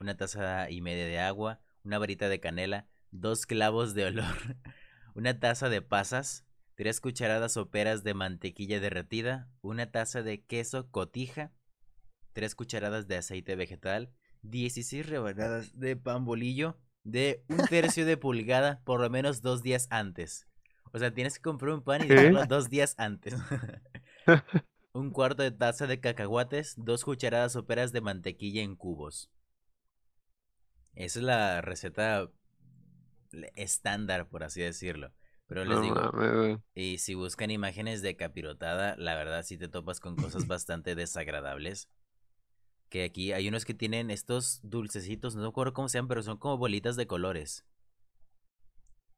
una 0.01 0.17
taza 0.17 0.71
y 0.71 0.81
media 0.81 1.07
de 1.07 1.21
agua, 1.21 1.61
una 1.85 1.99
varita 1.99 2.29
de 2.29 2.41
canela, 2.41 2.89
dos 3.11 3.47
clavos 3.47 3.95
de 3.95 4.07
olor, 4.07 4.25
una 5.15 5.39
taza 5.39 5.69
de 5.69 5.83
pasas, 5.83 6.45
tres 6.81 7.03
cucharadas 7.03 7.53
soperas 7.53 8.05
de 8.05 8.15
mantequilla 8.15 8.81
derretida, 8.81 9.51
una 9.61 9.91
taza 9.91 10.23
de 10.23 10.43
queso 10.47 10.91
cotija, 10.91 11.53
tres 12.33 12.55
cucharadas 12.55 13.07
de 13.07 13.19
aceite 13.19 13.55
vegetal, 13.55 14.15
16 14.45 15.07
rebanadas 15.07 15.79
de 15.79 15.97
pan 15.97 16.25
bolillo 16.25 16.79
de 17.05 17.45
un 17.49 17.59
tercio 17.67 18.07
de 18.07 18.17
pulgada 18.17 18.81
por 18.87 19.03
lo 19.03 19.11
menos 19.11 19.43
dos 19.43 19.63
días 19.63 19.89
antes. 19.91 20.49
O 20.91 20.99
sea, 20.99 21.13
tienes 21.13 21.35
que 21.37 21.43
comprar 21.43 21.75
un 21.75 21.85
pan 21.85 22.03
y 22.03 22.09
dejarlo 22.09 22.47
dos 22.47 22.71
días 22.71 22.95
antes. 22.97 23.35
un 24.95 25.11
cuarto 25.11 25.43
de 25.43 25.51
taza 25.51 25.87
de 25.87 26.01
cacahuates, 26.01 26.77
dos 26.79 27.05
cucharadas 27.05 27.53
soperas 27.53 27.93
de 27.93 28.01
mantequilla 28.01 28.63
en 28.63 28.75
cubos. 28.75 29.31
Esa 30.95 31.19
es 31.19 31.25
la 31.27 31.61
receta 31.61 32.31
estándar, 33.55 34.31
por 34.31 34.45
así 34.45 34.63
decirlo. 34.63 35.13
Pero 35.51 35.65
les 35.65 35.79
No 35.79 35.83
digo, 35.83 35.97
y 36.77 36.99
si 36.99 37.15
buscan 37.15 37.51
imágenes 37.51 38.03
de 38.03 38.17
capirotada, 38.17 38.95
la 38.97 39.17
verdad 39.17 39.43
sí 39.43 39.59
te 39.59 39.69
topas 39.69 39.99
con 39.99 40.17
cosas 40.17 40.47
bastante 40.49 40.95
desagradables. 40.95 41.89
Que 42.89 43.05
aquí 43.05 43.33
hay 43.33 43.49
unos 43.49 43.65
que 43.65 43.75
tienen 43.75 44.11
estos 44.11 44.61
dulcecitos, 44.63 45.35
no 45.35 45.43
me 45.43 45.49
acuerdo 45.49 45.73
cómo 45.73 45.89
se 45.89 45.99
llaman, 45.99 46.09
pero 46.09 46.23
son 46.23 46.39
como 46.39 46.57
bolitas 46.57 46.95
de 46.97 47.07
colores. 47.09 47.65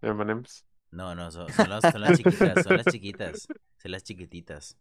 M&M's. 0.03 0.65
No, 0.91 1.15
no, 1.15 1.31
son, 1.31 1.53
son 1.53 1.69
las, 1.69 1.85
son 1.85 2.01
las 2.01 2.17
chiquitas, 2.17 2.63
son 2.63 2.77
las 2.77 2.87
chiquitas, 2.87 3.49
son 3.79 3.91
las 3.93 4.03
chiquititas. 4.03 4.77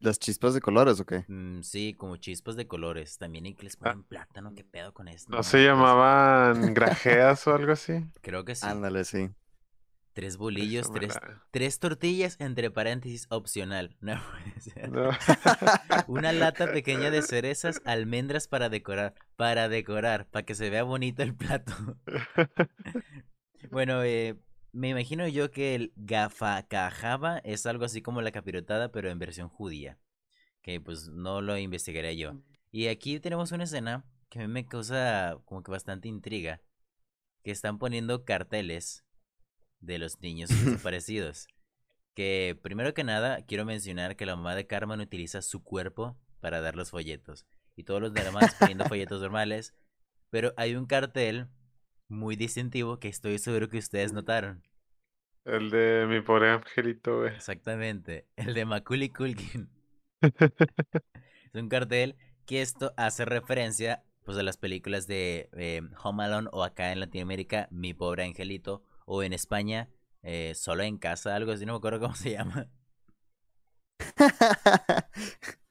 ¿Las 0.00 0.18
chispas 0.18 0.54
de 0.54 0.60
colores 0.60 1.00
o 1.00 1.04
qué? 1.04 1.24
Mm, 1.28 1.62
sí, 1.62 1.94
como 1.94 2.16
chispas 2.16 2.56
de 2.56 2.66
colores. 2.66 3.18
También 3.18 3.54
que 3.54 3.64
les 3.64 3.76
ponen 3.76 4.02
plátano, 4.02 4.54
¿qué 4.54 4.64
pedo 4.64 4.92
con 4.94 5.08
esto? 5.08 5.30
¿No 5.30 5.38
No, 5.38 5.42
se 5.42 5.64
llamaban 5.64 6.74
grajeas 6.74 7.46
o 7.46 7.54
algo 7.54 7.72
así? 7.72 8.04
Creo 8.22 8.44
que 8.44 8.54
sí. 8.54 8.66
Ándale, 8.66 9.04
sí. 9.04 9.30
Tres 10.18 10.36
bolillos, 10.36 10.92
tres, 10.92 11.14
la- 11.14 11.44
tres 11.52 11.78
tortillas, 11.78 12.40
entre 12.40 12.72
paréntesis, 12.72 13.28
opcional. 13.30 13.96
No 14.00 14.20
puede 14.32 14.60
ser. 14.60 14.90
No. 14.90 15.10
Una 16.08 16.32
lata 16.32 16.72
pequeña 16.72 17.12
de 17.12 17.22
cerezas, 17.22 17.80
almendras 17.84 18.48
para 18.48 18.68
decorar. 18.68 19.14
Para 19.36 19.68
decorar, 19.68 20.26
para 20.26 20.44
que 20.44 20.56
se 20.56 20.70
vea 20.70 20.82
bonito 20.82 21.22
el 21.22 21.36
plato. 21.36 21.72
Bueno, 23.70 24.02
eh, 24.02 24.34
me 24.72 24.88
imagino 24.88 25.28
yo 25.28 25.52
que 25.52 25.76
el 25.76 25.92
gafacajaba 25.94 27.38
es 27.44 27.64
algo 27.66 27.84
así 27.84 28.02
como 28.02 28.20
la 28.20 28.32
capirotada, 28.32 28.90
pero 28.90 29.10
en 29.10 29.20
versión 29.20 29.48
judía. 29.48 30.00
Que 30.62 30.80
pues 30.80 31.06
no 31.10 31.42
lo 31.42 31.56
investigaré 31.58 32.16
yo. 32.16 32.42
Y 32.72 32.88
aquí 32.88 33.20
tenemos 33.20 33.52
una 33.52 33.62
escena 33.64 34.04
que 34.30 34.40
a 34.40 34.42
mí 34.42 34.48
me 34.52 34.66
causa 34.66 35.38
como 35.44 35.62
que 35.62 35.70
bastante 35.70 36.08
intriga. 36.08 36.60
Que 37.44 37.52
están 37.52 37.78
poniendo 37.78 38.24
carteles 38.24 39.04
de 39.80 39.98
los 39.98 40.20
niños 40.20 40.48
desaparecidos. 40.64 41.46
Que 42.14 42.58
primero 42.62 42.94
que 42.94 43.04
nada 43.04 43.44
quiero 43.46 43.64
mencionar 43.64 44.16
que 44.16 44.26
la 44.26 44.36
mamá 44.36 44.54
de 44.54 44.66
Carmen 44.66 45.00
utiliza 45.00 45.42
su 45.42 45.62
cuerpo 45.62 46.18
para 46.40 46.60
dar 46.60 46.76
los 46.76 46.90
folletos. 46.90 47.46
Y 47.76 47.84
todos 47.84 48.00
los 48.00 48.12
demás 48.12 48.56
poniendo 48.58 48.84
folletos 48.88 49.20
normales. 49.20 49.74
Pero 50.30 50.52
hay 50.56 50.74
un 50.74 50.86
cartel 50.86 51.48
muy 52.08 52.36
distintivo 52.36 52.98
que 52.98 53.08
estoy 53.08 53.38
seguro 53.38 53.68
que 53.68 53.78
ustedes 53.78 54.12
notaron. 54.12 54.62
El 55.44 55.70
de 55.70 56.06
mi 56.06 56.20
pobre 56.20 56.50
angelito, 56.50 57.20
güey. 57.20 57.34
Exactamente, 57.34 58.26
el 58.36 58.54
de 58.54 58.64
Macaulay 58.64 59.08
Culkin. 59.10 59.70
Es 61.54 61.62
un 61.62 61.68
cartel 61.70 62.16
que 62.44 62.60
esto 62.60 62.92
hace 62.98 63.24
referencia 63.24 64.04
pues 64.24 64.36
a 64.36 64.42
las 64.42 64.58
películas 64.58 65.06
de 65.06 65.48
eh, 65.54 65.80
Home 66.02 66.24
Alone 66.24 66.48
o 66.52 66.62
acá 66.62 66.92
en 66.92 67.00
Latinoamérica 67.00 67.68
Mi 67.70 67.94
Pobre 67.94 68.24
Angelito 68.24 68.84
o 69.08 69.22
en 69.22 69.32
España 69.32 69.88
eh, 70.22 70.54
Solo 70.54 70.82
en 70.84 70.98
Casa, 70.98 71.34
algo 71.36 71.52
así, 71.52 71.66
no 71.66 71.72
me 71.74 71.78
acuerdo 71.78 72.00
cómo 72.00 72.14
se 72.16 72.32
llama. 72.32 72.68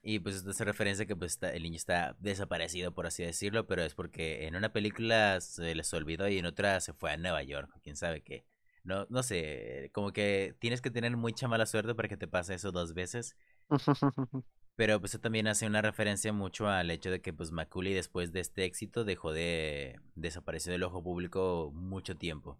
Y 0.01 0.19
pues 0.19 0.35
esto 0.37 0.51
hace 0.51 0.63
referencia 0.63 1.05
que 1.05 1.15
pues 1.15 1.33
está- 1.33 1.51
el 1.53 1.63
niño 1.63 1.75
está 1.75 2.15
desaparecido 2.19 2.93
por 2.93 3.07
así 3.07 3.23
decirlo, 3.23 3.67
pero 3.67 3.83
es 3.83 3.93
porque 3.95 4.47
en 4.47 4.55
una 4.55 4.71
película 4.71 5.41
se 5.41 5.75
les 5.75 5.93
olvidó 5.93 6.27
y 6.29 6.37
en 6.37 6.45
otra 6.45 6.79
se 6.81 6.93
fue 6.93 7.11
a 7.11 7.17
Nueva 7.17 7.43
York, 7.43 7.69
o 7.75 7.79
quién 7.81 7.97
sabe 7.97 8.21
qué. 8.23 8.45
No, 8.83 9.05
no 9.09 9.21
sé, 9.23 9.89
como 9.93 10.13
que 10.13 10.55
tienes 10.59 10.81
que 10.81 10.91
tener 10.91 11.17
mucha 11.17 11.47
mala 11.49 11.65
suerte 11.65 11.93
para 11.93 12.07
que 12.07 12.15
te 12.17 12.27
pase 12.27 12.53
eso 12.53 12.71
dos 12.71 12.93
veces. 12.93 13.35
Pero 14.75 14.99
pues 14.99 15.11
eso 15.13 15.19
también 15.19 15.47
hace 15.47 15.65
una 15.67 15.81
referencia 15.81 16.31
mucho 16.33 16.67
al 16.69 16.91
hecho 16.91 17.11
de 17.11 17.21
que 17.21 17.33
pues 17.33 17.51
Macaulay 17.51 17.93
después 17.93 18.31
de 18.31 18.39
este 18.41 18.63
éxito 18.65 19.03
dejó 19.05 19.33
de 19.33 19.99
desaparecer 20.15 20.71
del 20.71 20.83
ojo 20.83 21.03
público 21.03 21.71
mucho 21.73 22.15
tiempo. 22.15 22.59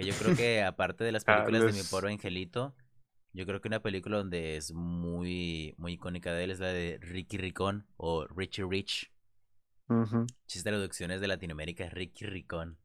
Que 0.00 0.06
yo 0.06 0.14
creo 0.14 0.34
que 0.36 0.62
aparte 0.62 1.04
de 1.04 1.12
las 1.12 1.24
películas 1.24 1.66
de 1.66 1.72
Mi 1.72 1.82
Pobre 1.82 2.10
Angelito, 2.10 2.74
yo 3.32 3.44
creo 3.44 3.60
que 3.60 3.68
una 3.68 3.82
película 3.82 4.16
donde 4.16 4.56
es 4.56 4.72
muy, 4.72 5.74
muy 5.76 5.92
icónica 5.92 6.32
de 6.32 6.44
él 6.44 6.50
es 6.50 6.58
la 6.58 6.68
de 6.68 6.98
Ricky 7.02 7.36
Ricón 7.36 7.86
o 7.96 8.26
Richie 8.26 8.64
Rich. 8.66 9.12
Chiste 10.46 10.70
traducciones 10.70 11.20
de 11.20 11.28
Latinoamérica 11.28 11.88
Ricky 11.90 12.24
Ricón. 12.24 12.78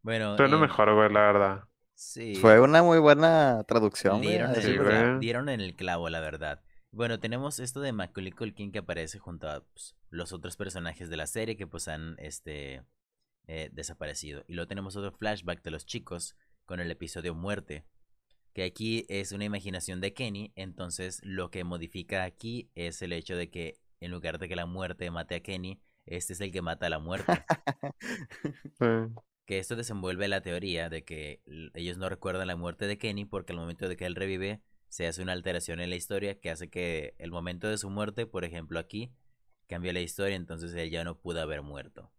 bueno. 0.02 0.38
Suena 0.38 0.58
eh, 0.58 0.60
mejor, 0.60 0.96
güey, 0.96 1.12
la 1.12 1.20
verdad. 1.20 1.64
Sí. 1.94 2.36
Fue 2.36 2.60
una 2.60 2.82
muy 2.82 2.98
buena 2.98 3.64
traducción. 3.68 4.22
Dieron, 4.22 4.56
el, 4.56 5.20
dieron 5.20 5.50
en 5.50 5.62
el 5.62 5.76
clavo, 5.76 6.10
la 6.10 6.20
verdad. 6.20 6.64
Bueno, 6.92 7.20
tenemos 7.20 7.60
esto 7.60 7.82
de 7.82 7.92
Macaulay 7.92 8.32
Culkin 8.32 8.72
que 8.72 8.80
aparece 8.80 9.20
junto 9.20 9.50
a 9.50 9.62
pues, 9.62 9.96
los 10.10 10.34
otros 10.34 10.56
personajes 10.56 11.10
de 11.10 11.18
la 11.18 11.28
serie 11.28 11.58
que 11.58 11.68
pues 11.68 11.88
han 11.88 12.16
este 12.18 12.84
eh, 13.48 13.70
desaparecido. 13.72 14.44
Y 14.48 14.54
luego 14.54 14.68
tenemos 14.68 14.96
otro 14.96 15.12
flashback 15.12 15.64
de 15.64 15.72
los 15.72 15.86
chicos 15.86 16.36
con 16.66 16.80
el 16.80 16.92
episodio 16.92 17.34
Muerte. 17.34 17.86
Que 18.54 18.64
aquí 18.64 19.06
es 19.10 19.32
una 19.32 19.46
imaginación 19.46 20.02
de 20.02 20.14
Kenny. 20.14 20.52
Entonces 20.56 21.22
lo 21.24 21.50
que 21.50 21.64
modifica 21.64 22.24
aquí 22.24 22.70
es 22.76 23.02
el 23.02 23.14
hecho 23.14 23.36
de 23.36 23.50
que 23.50 23.80
en 24.00 24.12
lugar 24.12 24.38
de 24.40 24.48
que 24.48 24.56
la 24.56 24.66
muerte 24.66 25.10
mate 25.12 25.36
a 25.36 25.40
Kenny, 25.42 25.82
este 26.06 26.34
es 26.34 26.42
el 26.42 26.52
que 26.52 26.62
mata 26.62 26.88
a 26.88 26.90
la 26.90 27.00
muerte. 27.00 27.32
que 29.46 29.60
esto 29.60 29.76
desenvuelve 29.76 30.28
la 30.28 30.42
teoría 30.42 30.90
de 30.90 31.04
que 31.06 31.42
ellos 31.74 31.98
no 31.98 32.10
recuerdan 32.10 32.48
la 32.48 32.58
muerte 32.58 32.86
de 32.86 32.98
Kenny 32.98 33.26
porque 33.26 33.54
al 33.54 33.60
momento 33.60 33.88
de 33.88 33.96
que 33.96 34.06
él 34.06 34.16
revive 34.16 34.62
se 34.90 35.08
hace 35.08 35.22
una 35.22 35.34
alteración 35.34 35.80
en 35.80 35.90
la 35.90 35.96
historia 35.96 36.40
que 36.40 36.50
hace 36.50 36.70
que 36.70 37.16
el 37.18 37.32
momento 37.32 37.70
de 37.70 37.78
su 37.78 37.90
muerte, 37.90 38.26
por 38.26 38.44
ejemplo 38.44 38.80
aquí, 38.80 39.14
cambia 39.68 39.94
la 39.94 40.02
historia, 40.02 40.36
entonces 40.36 40.74
él 40.74 40.90
ya 40.90 41.04
no 41.04 41.20
pudo 41.20 41.42
haber 41.42 41.62
muerto. 41.62 42.12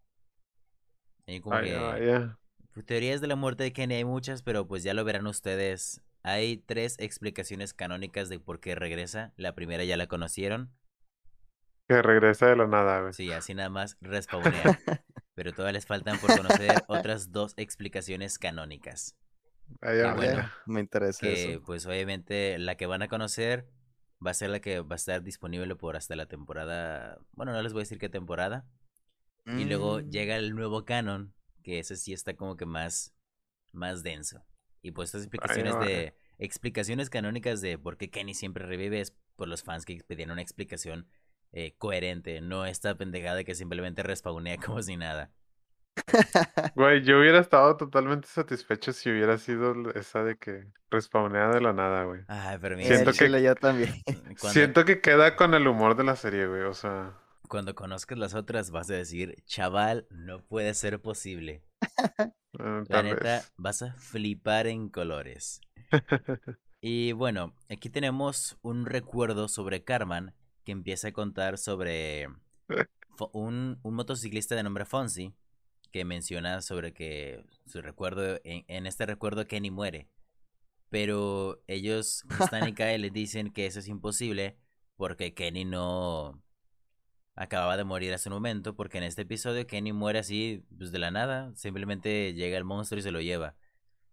Y 1.29 1.41
como 1.41 1.59
que, 1.59 2.29
pues, 2.73 2.85
teorías 2.85 3.21
de 3.21 3.27
la 3.27 3.35
muerte 3.35 3.63
de 3.63 3.73
Kenny 3.73 3.95
hay 3.95 4.05
muchas, 4.05 4.41
pero 4.41 4.67
pues 4.67 4.83
ya 4.83 4.93
lo 4.93 5.03
verán 5.03 5.27
ustedes. 5.27 6.01
Hay 6.23 6.57
tres 6.57 6.95
explicaciones 6.99 7.73
canónicas 7.73 8.29
de 8.29 8.39
por 8.39 8.59
qué 8.59 8.75
regresa. 8.75 9.33
La 9.37 9.55
primera 9.55 9.83
ya 9.83 9.97
la 9.97 10.07
conocieron. 10.07 10.71
Que 11.87 12.01
regresa 12.01 12.47
de 12.47 12.55
la 12.55 12.67
nada, 12.67 13.01
güey. 13.01 13.13
Sí, 13.13 13.31
así 13.31 13.53
nada 13.53 13.69
más 13.69 13.97
respawnea. 14.01 14.53
pero 15.39 15.53
todavía 15.53 15.73
les 15.73 15.85
faltan 15.85 16.19
por 16.19 16.35
conocer 16.35 16.83
otras 16.87 17.31
dos 17.31 17.53
explicaciones 17.55 18.37
canónicas. 18.37 19.15
bueno, 19.81 20.51
me 20.65 20.81
interesa 20.81 21.21
que, 21.21 21.61
Pues 21.65 21.85
obviamente 21.85 22.59
la 22.59 22.75
que 22.75 22.85
van 22.87 23.01
a 23.01 23.07
conocer 23.07 23.69
va 24.25 24.31
a 24.31 24.33
ser 24.33 24.49
la 24.49 24.59
que 24.59 24.81
va 24.81 24.95
a 24.95 24.97
estar 24.97 25.23
disponible 25.23 25.75
por 25.75 25.95
hasta 25.95 26.17
la 26.17 26.25
temporada. 26.25 27.19
Bueno, 27.31 27.53
no 27.53 27.61
les 27.61 27.71
voy 27.71 27.79
a 27.79 27.83
decir 27.83 27.99
qué 27.99 28.09
temporada. 28.09 28.65
Y 29.57 29.65
luego 29.65 29.99
mm. 29.99 30.09
llega 30.09 30.35
el 30.35 30.55
nuevo 30.55 30.85
canon, 30.85 31.33
que 31.63 31.79
ese 31.79 31.95
sí 31.95 32.13
está 32.13 32.35
como 32.35 32.57
que 32.57 32.65
más, 32.65 33.15
más 33.71 34.03
denso. 34.03 34.43
Y 34.81 34.91
pues 34.91 35.09
estas 35.09 35.23
explicaciones 35.23 35.79
de 35.79 36.15
explicaciones 36.37 37.09
canónicas 37.09 37.61
de 37.61 37.77
por 37.77 37.97
qué 37.97 38.09
Kenny 38.09 38.33
siempre 38.33 38.65
revive 38.65 39.01
es 39.01 39.15
por 39.35 39.47
los 39.47 39.63
fans 39.63 39.85
que 39.85 40.01
pedían 40.07 40.31
una 40.31 40.41
explicación 40.41 41.07
eh, 41.51 41.75
coherente, 41.77 42.41
no 42.41 42.65
esta 42.65 42.95
pendejada 42.95 43.43
que 43.43 43.55
simplemente 43.55 44.03
respawnea 44.03 44.57
como 44.57 44.81
si 44.81 44.97
nada. 44.97 45.31
Güey, 46.75 47.03
yo 47.03 47.19
hubiera 47.19 47.39
estado 47.39 47.75
totalmente 47.75 48.27
satisfecho 48.27 48.93
si 48.93 49.09
hubiera 49.09 49.37
sido 49.37 49.91
esa 49.91 50.23
de 50.23 50.37
que 50.37 50.67
respawnea 50.89 51.49
de 51.49 51.61
la 51.61 51.73
nada, 51.73 52.03
güey. 52.03 52.21
Ay, 52.27 52.57
pero 52.61 52.77
Siento 52.79 53.11
que 53.11 53.41
yo 53.41 53.55
también. 53.55 53.93
Siento 54.37 54.85
que 54.85 55.01
queda 55.01 55.35
con 55.35 55.53
el 55.53 55.67
humor 55.67 55.95
de 55.95 56.03
la 56.03 56.15
serie, 56.15 56.47
güey, 56.47 56.61
o 56.61 56.73
sea. 56.73 57.17
Cuando 57.49 57.73
conozcas 57.73 58.19
las 58.19 58.35
otras 58.35 58.69
vas 58.69 58.91
a 58.91 58.93
decir, 58.93 59.43
chaval, 59.47 60.05
no 60.11 60.45
puede 60.45 60.75
ser 60.75 61.01
posible. 61.01 61.63
Ah, 61.97 62.31
la 62.87 63.01
neta, 63.01 63.43
vas 63.57 63.81
a 63.81 63.95
flipar 63.95 64.67
en 64.67 64.87
colores. 64.87 65.59
y 66.79 67.11
bueno, 67.13 67.55
aquí 67.67 67.89
tenemos 67.89 68.59
un 68.61 68.85
recuerdo 68.85 69.47
sobre 69.47 69.83
Carmen 69.83 70.35
que 70.63 70.73
empieza 70.73 71.07
a 71.07 71.11
contar 71.11 71.57
sobre 71.57 72.27
un, 73.33 73.79
motociclista 73.81 74.53
de 74.53 74.61
nombre 74.61 74.85
Fonsi 74.85 75.33
que 75.91 76.05
menciona 76.05 76.61
sobre 76.61 76.93
que 76.93 77.43
su 77.65 77.81
recuerdo, 77.81 78.39
en, 78.43 78.85
este 78.85 79.07
recuerdo 79.07 79.47
Kenny 79.47 79.71
muere. 79.71 80.07
Pero 80.91 81.63
ellos, 81.65 82.25
Stan 82.41 82.69
y 82.69 82.75
Kyle, 82.75 83.01
le 83.01 83.09
dicen 83.09 83.51
que 83.51 83.65
eso 83.65 83.79
es 83.79 83.87
imposible 83.87 84.59
porque 84.97 85.33
Kenny 85.33 85.65
no 85.65 86.43
acababa 87.39 87.77
de 87.77 87.85
morir 87.85 88.13
hace 88.13 88.27
un 88.27 88.35
momento, 88.35 88.75
porque 88.75 88.97
en 88.97 89.05
este 89.05 89.21
episodio 89.21 89.65
Kenny 89.65 89.93
muere 89.93 90.19
así, 90.19 90.65
pues 90.77 90.91
de 90.91 90.99
la 90.99 91.09
nada, 91.09 91.53
simplemente 91.55 92.33
llega 92.33 92.57
el 92.57 92.65
monstruo 92.65 92.99
y 92.99 93.01
se 93.01 93.11
lo 93.11 93.21
lleva. 93.21 93.55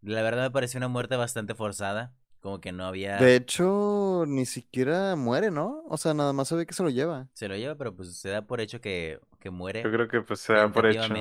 La 0.01 0.22
verdad 0.22 0.45
me 0.45 0.51
pareció 0.53 0.79
una 0.79 0.87
muerte 0.87 1.16
bastante 1.16 1.57
forzada, 1.57 2.14
como 2.39 2.61
que 2.61 2.70
no 2.70 2.87
había... 2.87 3.16
De 3.16 3.35
hecho, 3.35 4.22
ni 4.29 4.47
siquiera 4.47 5.16
muere, 5.16 5.51
¿no? 5.51 5.83
O 5.89 5.97
sea, 5.97 6.14
nada 6.14 6.33
más 6.33 6.47
se 6.47 6.55
ve 6.55 6.66
que 6.66 6.74
se 6.74 6.85
lo 6.85 6.89
lleva. 6.89 7.29
Se 7.33 7.49
lo 7.49 7.57
lleva, 7.57 7.74
pero 7.74 7.97
pues 7.97 8.16
se 8.16 8.29
da 8.29 8.43
por 8.43 8.61
hecho 8.61 8.81
que, 8.81 9.18
que 9.41 9.51
muere. 9.51 9.83
Yo 9.83 9.91
creo 9.91 10.07
que 10.07 10.20
pues 10.20 10.39
se 10.39 10.53
da 10.53 10.70
por 10.70 10.87
hecho. 10.87 11.12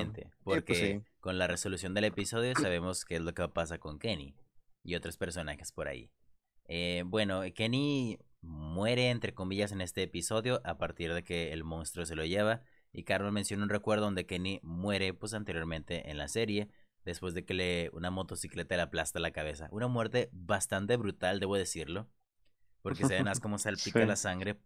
Pues, 0.44 0.62
porque 0.62 1.02
con 1.18 1.38
la 1.38 1.48
resolución 1.48 1.92
del 1.92 2.04
episodio 2.04 2.54
sabemos 2.54 3.04
qué 3.04 3.16
es 3.16 3.22
lo 3.22 3.34
que 3.34 3.48
pasa 3.48 3.78
con 3.78 3.98
Kenny 3.98 4.36
y 4.84 4.94
otros 4.94 5.16
personajes 5.16 5.72
por 5.72 5.88
ahí. 5.88 6.08
Eh, 6.68 7.02
bueno, 7.04 7.42
Kenny 7.52 8.20
muere, 8.46 9.10
entre 9.10 9.34
comillas, 9.34 9.72
en 9.72 9.80
este 9.80 10.02
episodio 10.02 10.60
a 10.64 10.78
partir 10.78 11.12
de 11.12 11.24
que 11.24 11.52
el 11.52 11.64
monstruo 11.64 12.06
se 12.06 12.16
lo 12.16 12.24
lleva. 12.24 12.62
Y 12.92 13.04
Carmen 13.04 13.34
menciona 13.34 13.64
un 13.64 13.68
recuerdo 13.68 14.04
donde 14.04 14.26
Kenny 14.26 14.60
muere, 14.62 15.12
pues 15.12 15.34
anteriormente 15.34 16.10
en 16.10 16.16
la 16.16 16.28
serie, 16.28 16.68
después 17.04 17.34
de 17.34 17.44
que 17.44 17.54
le 17.54 17.90
una 17.92 18.10
motocicleta 18.10 18.76
le 18.76 18.82
aplasta 18.82 19.18
la 19.18 19.32
cabeza. 19.32 19.68
Una 19.70 19.88
muerte 19.88 20.30
bastante 20.32 20.96
brutal, 20.96 21.40
debo 21.40 21.56
decirlo. 21.56 22.08
Porque 22.82 23.04
se 23.04 23.22
ven 23.22 23.32
como 23.42 23.58
salpica 23.58 24.04
la 24.06 24.16
sangre. 24.16 24.56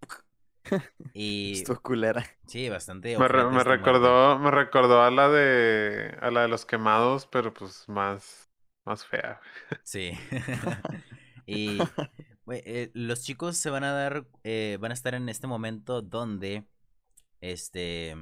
Y. 1.15 1.53
Esto 1.53 1.81
culera. 1.81 2.25
Sí, 2.47 2.69
bastante. 2.69 3.17
Me, 3.19 3.29
me 3.29 3.65
recordó, 3.65 4.39
me 4.39 4.51
recordó 4.51 5.03
a 5.03 5.11
la 5.11 5.31
de. 5.31 6.17
a 6.21 6.31
la 6.31 6.43
de 6.43 6.49
los 6.49 6.67
quemados, 6.67 7.27
pero 7.27 7.55
pues 7.55 7.89
más. 7.89 8.51
más 8.85 9.07
fea. 9.07 9.41
Sí. 9.83 10.13
y 11.47 11.79
eh, 12.53 12.91
los 12.95 13.23
chicos 13.23 13.57
se 13.57 13.71
van 13.71 13.85
a 13.85 13.93
dar. 13.93 14.27
Eh, 14.45 14.79
van 14.81 14.91
a 14.91 14.95
estar 14.95 15.15
en 15.15 15.29
este 15.29 15.47
momento 15.47 16.03
donde. 16.03 16.67
Este. 17.41 18.17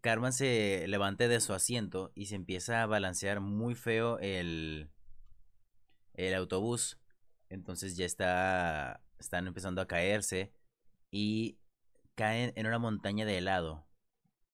Carmen 0.00 0.32
se 0.32 0.86
levante 0.88 1.28
de 1.28 1.40
su 1.40 1.52
asiento 1.52 2.10
y 2.16 2.26
se 2.26 2.34
empieza 2.34 2.82
a 2.82 2.86
balancear 2.86 3.40
muy 3.40 3.76
feo 3.76 4.18
el, 4.18 4.90
el 6.14 6.34
autobús. 6.34 6.98
Entonces 7.48 7.96
ya 7.96 8.04
está, 8.04 9.02
están 9.20 9.46
empezando 9.46 9.80
a 9.80 9.86
caerse 9.86 10.52
y 11.12 11.58
caen 12.14 12.52
en 12.56 12.66
una 12.66 12.78
montaña 12.78 13.24
de 13.24 13.38
helado. 13.38 13.86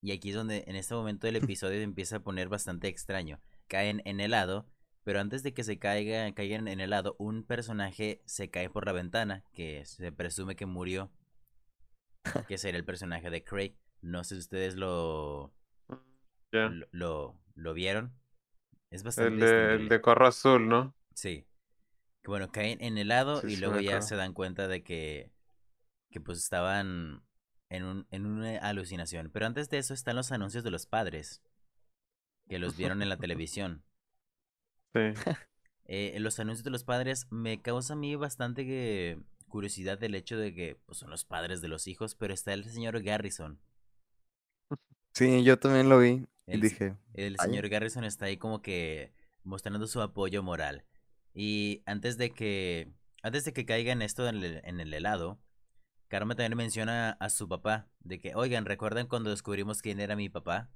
Y 0.03 0.13
aquí 0.13 0.31
es 0.31 0.35
donde 0.35 0.65
en 0.67 0.77
este 0.77 0.95
momento 0.95 1.27
el 1.27 1.37
episodio 1.43 1.81
empieza 1.81 2.17
a 2.17 2.21
poner 2.21 2.49
bastante 2.49 2.89
extraño. 2.89 3.41
Caen 3.67 4.03
en 4.05 4.21
helado, 4.21 4.67
pero 5.05 5.21
antes 5.21 5.43
de 5.43 5.55
que 5.55 5.65
se 5.65 5.79
caiga, 5.79 6.33
caigan 6.35 6.69
en 6.69 6.81
helado, 6.81 7.17
un 7.19 7.45
personaje 7.45 8.23
se 8.27 8.51
cae 8.51 8.69
por 8.69 8.87
la 8.87 8.93
ventana, 8.93 9.45
que 9.53 9.85
se 9.85 10.13
presume 10.13 10.57
que 10.57 10.67
murió. 10.67 11.11
Que 12.47 12.59
sería 12.59 12.79
el 12.79 12.85
personaje 12.85 13.31
de 13.31 13.43
Craig. 13.43 13.75
No 14.03 14.23
sé 14.23 14.35
si 14.35 14.41
ustedes 14.41 14.77
lo, 14.77 15.55
lo, 16.93 17.41
lo, 17.55 17.75
vieron. 17.75 18.13
Es 18.91 19.03
bastante. 19.03 19.33
El 19.33 19.41
de, 19.41 19.75
el 19.75 19.89
de 19.89 20.01
corro 20.01 20.27
azul, 20.27 20.69
¿no? 20.69 20.95
Sí. 21.15 21.47
Que 22.23 22.29
bueno, 22.29 22.51
caen 22.51 22.79
en 22.83 22.99
helado 22.99 23.47
y 23.47 23.57
luego 23.57 23.81
ya 23.81 24.03
se 24.03 24.17
dan 24.17 24.35
cuenta 24.35 24.69
de 24.69 24.83
que, 24.83 25.33
que 26.11 26.21
pues 26.21 26.39
estaban 26.39 27.23
en, 27.71 27.85
un, 27.85 28.07
en 28.11 28.27
una 28.27 28.59
alucinación. 28.59 29.31
Pero 29.33 29.47
antes 29.47 29.69
de 29.71 29.79
eso 29.79 29.95
están 29.95 30.17
los 30.17 30.33
anuncios 30.33 30.65
de 30.65 30.71
los 30.71 30.87
padres. 30.87 31.43
Que 32.49 32.59
los 32.59 32.77
vieron 32.77 33.03
en 33.03 33.09
la 33.09 33.17
televisión. 33.19 33.85
Sí. 34.95 35.01
Eh, 35.91 36.19
los 36.21 36.39
anuncios 36.39 36.65
de 36.65 36.71
los 36.71 36.85
padres 36.85 37.27
me 37.31 37.63
causa 37.63 37.95
a 37.95 37.97
mí 37.97 38.15
bastante 38.15 39.19
curiosidad 39.49 39.97
del 39.97 40.15
hecho 40.17 40.37
de 40.37 40.55
que 40.55 40.77
pues, 40.85 40.99
son 40.99 41.09
los 41.09 41.25
padres 41.25 41.63
de 41.63 41.69
los 41.69 41.87
hijos, 41.87 42.15
pero 42.15 42.35
está 42.35 42.53
el 42.53 42.67
señor 42.67 43.03
Garrison. 43.03 43.59
Sí, 45.15 45.43
yo 45.45 45.59
también 45.59 45.89
lo 45.89 45.99
vi 45.99 46.27
y 46.47 46.61
dije. 46.61 46.95
El 47.15 47.39
señor 47.39 47.71
Garrison 47.71 48.05
está 48.05 48.27
ahí 48.27 48.37
como 48.37 48.61
que 48.61 49.15
mostrando 49.45 49.87
su 49.87 50.03
apoyo 50.03 50.43
moral. 50.43 50.85
Y 51.33 51.83
antes 51.87 52.19
de 52.19 52.35
que 52.35 52.93
antes 53.23 53.45
de 53.45 53.53
que 53.53 53.67
caigan 53.67 54.03
esto 54.03 54.29
en 54.29 54.37
el, 54.37 54.61
en 54.65 54.81
el 54.81 54.95
helado, 54.95 55.41
Carmen 56.09 56.37
también 56.37 56.57
menciona 56.57 57.11
a 57.21 57.29
su 57.31 57.49
papá 57.49 57.89
de 58.01 58.19
que, 58.19 58.35
oigan, 58.35 58.65
¿recuerdan 58.65 59.09
cuando 59.09 59.31
descubrimos 59.31 59.83
quién 59.83 60.01
era 60.01 60.17
mi 60.17 60.29
papá? 60.29 60.71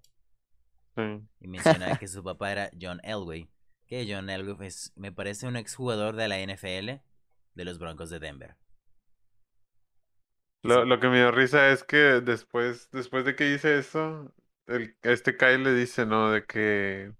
Y 1.41 1.49
menciona 1.49 1.97
que 2.01 2.09
su 2.09 2.23
papá 2.23 2.53
era 2.53 2.71
John 2.79 3.01
Elway. 3.03 3.49
Que 3.93 4.07
John 4.09 4.31
Elway 4.31 4.71
me 4.97 5.13
parece 5.13 5.47
un 5.47 5.55
exjugador 5.55 6.17
de 6.17 6.27
la 6.27 6.41
NFL 6.41 7.03
de 7.55 7.65
los 7.67 7.79
Broncos 7.79 8.09
de 8.09 8.21
Denver. 8.21 8.57
Lo, 10.63 10.87
lo 10.87 10.99
que 10.99 11.09
me 11.09 11.19
dio 11.19 11.31
risa 11.31 11.69
es 11.69 11.85
que 11.85 11.99
después, 12.23 12.89
después 12.91 13.27
de 13.27 13.37
que 13.37 13.53
hice 13.53 13.77
eso, 13.77 14.33
el, 14.67 14.97
este 15.03 15.37
Kyle 15.37 15.63
le 15.63 15.75
dice, 15.75 16.07
¿no? 16.07 16.31
De 16.31 16.47
que 16.47 17.13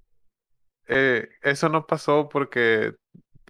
eh, 0.89 1.29
eso 1.43 1.69
no 1.69 1.87
pasó 1.87 2.31
porque 2.31 2.95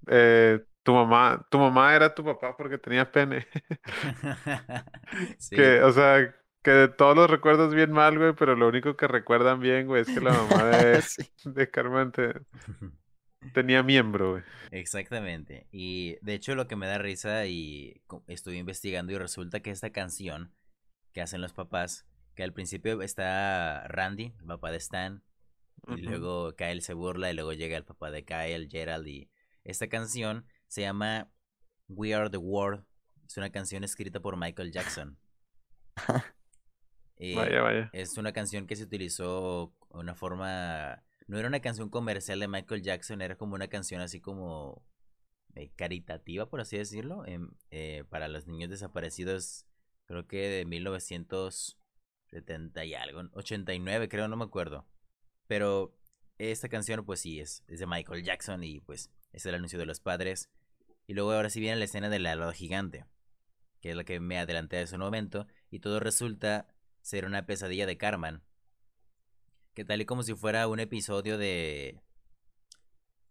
eh, 0.09 0.65
tu 0.83 0.93
mamá, 0.93 1.47
tu 1.49 1.59
mamá 1.61 1.95
era 1.95 2.13
tu 2.13 2.25
papá 2.25 2.57
porque 2.57 2.79
tenía 2.79 3.13
pene. 3.13 3.47
Sí, 5.39 5.55
Que, 5.55 5.81
o 5.83 5.93
sea, 5.93 6.35
que 6.63 6.71
de 6.73 6.89
todos 6.89 7.15
los 7.17 7.31
recuerdos 7.31 7.73
bien 7.73 7.93
mal, 7.93 8.19
güey, 8.19 8.35
pero 8.35 8.57
lo 8.57 8.67
único 8.69 8.97
que 8.97 9.07
recuerdan 9.07 9.61
bien, 9.61 9.87
güey, 9.87 10.03
es 10.03 10.11
que 10.11 10.21
la 10.21 10.33
mamá 10.33 10.65
de, 10.65 11.03
Sí. 11.03 11.23
de 11.45 11.71
Carmen 11.71 12.11
te- 12.13 12.35
tenía 13.55 13.83
miembro, 13.83 14.33
güey. 14.33 14.43
exactamente. 14.71 15.67
Y 15.71 16.17
de 16.23 16.35
hecho 16.35 16.55
lo 16.55 16.67
que 16.67 16.77
me 16.77 16.87
da 16.87 16.99
risa 16.99 17.47
y 17.47 18.03
estuve 18.27 18.57
investigando 18.57 19.13
y 19.13 19.19
resulta 19.19 19.61
que 19.61 19.71
esta 19.71 19.91
canción 19.91 20.53
que 21.13 21.21
hacen 21.21 21.41
los 21.41 21.53
papás, 21.53 22.07
que 22.35 22.43
al 22.43 22.53
principio 22.53 23.01
está 23.03 23.87
Randy, 23.89 24.35
el 24.41 24.47
papá 24.47 24.71
de 24.71 24.79
Stan, 24.79 25.23
y 25.89 26.03
luego 26.03 26.55
Kyle 26.55 26.81
se 26.81 26.95
burla 26.95 27.31
y 27.31 27.35
luego 27.35 27.53
llega 27.53 27.77
el 27.77 27.85
papá 27.85 28.11
de 28.11 28.25
Kyle, 28.25 28.69
Gerald, 28.71 29.07
y 29.09 29.31
esta 29.65 29.89
canción 29.89 30.47
se 30.69 30.83
llama 30.83 31.31
We 31.89 32.15
Are 32.15 32.31
the 32.31 32.37
World. 32.37 32.85
Es 33.27 33.37
una 33.37 33.51
canción 33.51 33.85
escrita 33.85 34.21
por 34.21 34.37
Michael 34.37 34.73
Jackson. 34.73 35.19
Eh, 37.25 37.37
Vaya, 37.37 37.61
vaya. 37.63 37.91
Es 37.93 38.19
una 38.19 38.33
canción 38.33 38.67
que 38.67 38.75
se 38.75 38.83
utilizó 38.83 39.73
una 39.91 40.17
forma... 40.17 41.05
No 41.27 41.39
era 41.39 41.49
una 41.49 41.61
canción 41.61 41.89
comercial 41.89 42.41
de 42.41 42.49
Michael 42.49 42.83
Jackson, 42.83 43.23
era 43.23 43.37
como 43.37 43.55
una 43.55 43.69
canción 43.69 44.01
así 44.01 44.21
como 44.21 44.85
eh, 45.55 45.71
caritativa, 45.77 46.49
por 46.49 46.61
así 46.61 46.79
decirlo, 46.79 47.27
em, 47.27 47.51
eh, 47.71 48.05
para 48.09 48.29
los 48.29 48.47
niños 48.47 48.71
desaparecidos, 48.71 49.67
creo 50.07 50.27
que 50.27 50.49
de 50.49 50.65
1970 50.65 52.85
y 52.85 52.95
algo, 52.95 53.23
89 53.35 54.09
creo, 54.09 54.29
no 54.29 54.37
me 54.37 54.45
acuerdo. 54.45 54.87
Pero 55.47 55.95
esta 56.39 56.69
canción 56.69 57.05
pues 57.05 57.21
sí, 57.21 57.41
es, 57.41 57.63
es 57.69 57.81
de 57.81 57.87
Michael 57.87 58.25
Jackson 58.25 58.65
y 58.65 58.81
pues 58.81 59.11
es 59.33 59.47
el 59.47 59.55
anuncio 59.55 59.79
de 59.79 59.87
los 59.87 60.01
padres. 60.01 60.51
Y 61.07 61.15
luego 61.15 61.33
ahora 61.33 61.51
sí 61.51 61.61
viene 61.61 61.77
la 61.77 61.85
escena 61.85 62.09
del 62.09 62.27
helado 62.27 62.53
gigante, 62.53 63.05
que 63.81 63.91
es 63.91 63.97
la 63.97 64.05
que 64.05 64.21
me 64.21 64.39
adelanté 64.39 64.79
a 64.79 64.83
ese 64.83 64.99
momento, 64.99 65.47
y 65.71 65.81
todo 65.81 66.01
resulta 66.01 66.67
ser 67.03 67.27
una 67.27 67.45
pesadilla 67.45 67.87
de 67.87 67.99
Carmen. 67.99 68.41
Que 69.75 69.85
tal 69.85 70.01
y 70.01 70.05
como 70.05 70.23
si 70.23 70.35
fuera 70.35 70.69
un 70.69 70.81
episodio 70.81 71.39
de... 71.39 72.01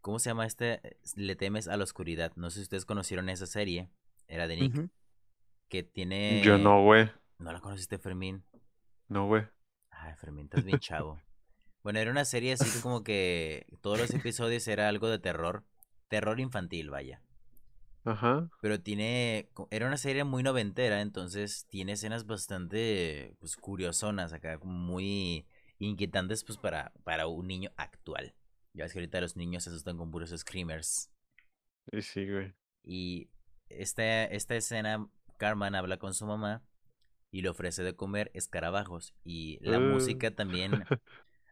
¿Cómo 0.01 0.17
se 0.17 0.31
llama 0.31 0.47
este? 0.47 0.97
Le 1.15 1.35
temes 1.35 1.67
a 1.67 1.77
la 1.77 1.83
oscuridad. 1.83 2.31
No 2.35 2.49
sé 2.49 2.57
si 2.57 2.63
ustedes 2.63 2.85
conocieron 2.85 3.29
esa 3.29 3.45
serie. 3.45 3.89
Era 4.27 4.47
de 4.47 4.57
Nick. 4.57 4.89
Que 5.69 5.83
tiene... 5.83 6.41
Yo 6.43 6.57
no, 6.57 6.83
güey. 6.83 7.11
¿No 7.37 7.53
la 7.53 7.59
conociste, 7.59 7.99
Fermín? 7.99 8.43
No, 9.07 9.27
güey. 9.27 9.43
Ay, 9.91 10.13
Fermín, 10.15 10.45
estás 10.45 10.63
bien 10.63 10.79
chavo. 10.79 11.19
Bueno, 11.83 11.97
era 11.97 12.11
una 12.11 12.25
serie 12.25 12.53
así 12.53 12.69
que 12.69 12.79
como 12.79 13.03
que 13.03 13.65
todos 13.81 13.97
los 13.97 14.11
episodios 14.11 14.67
era 14.67 14.87
algo 14.87 15.09
de 15.09 15.17
terror. 15.17 15.63
Terror 16.09 16.39
infantil, 16.39 16.91
vaya. 16.91 17.23
Ajá. 18.05 18.49
Pero 18.61 18.79
tiene. 18.79 19.49
Era 19.71 19.87
una 19.87 19.97
serie 19.97 20.23
muy 20.23 20.43
noventera, 20.43 21.01
entonces 21.01 21.65
tiene 21.69 21.93
escenas 21.93 22.27
bastante 22.27 23.33
pues, 23.39 23.57
curiosonas 23.57 24.31
acá, 24.31 24.59
como 24.59 24.73
muy 24.73 25.47
inquietantes 25.85 26.43
pues 26.43 26.57
para, 26.57 26.91
para 27.03 27.27
un 27.27 27.47
niño 27.47 27.71
actual. 27.77 28.33
Ya 28.73 28.83
ves 28.85 28.93
que 28.93 28.99
ahorita 28.99 29.21
los 29.21 29.35
niños 29.35 29.63
se 29.63 29.69
asustan 29.69 29.97
con 29.97 30.11
puros 30.11 30.33
screamers. 30.35 31.11
Y 31.91 32.01
sí, 32.01 32.29
güey. 32.29 32.53
Y 32.83 33.29
esta, 33.69 34.25
esta 34.25 34.55
escena, 34.55 35.09
Carmen 35.37 35.75
habla 35.75 35.97
con 35.97 36.13
su 36.13 36.25
mamá 36.25 36.63
y 37.31 37.41
le 37.41 37.49
ofrece 37.49 37.83
de 37.83 37.95
comer 37.95 38.31
escarabajos. 38.33 39.13
Y 39.23 39.59
la 39.61 39.77
Uh. 39.77 39.81
música 39.81 40.31
también 40.35 40.85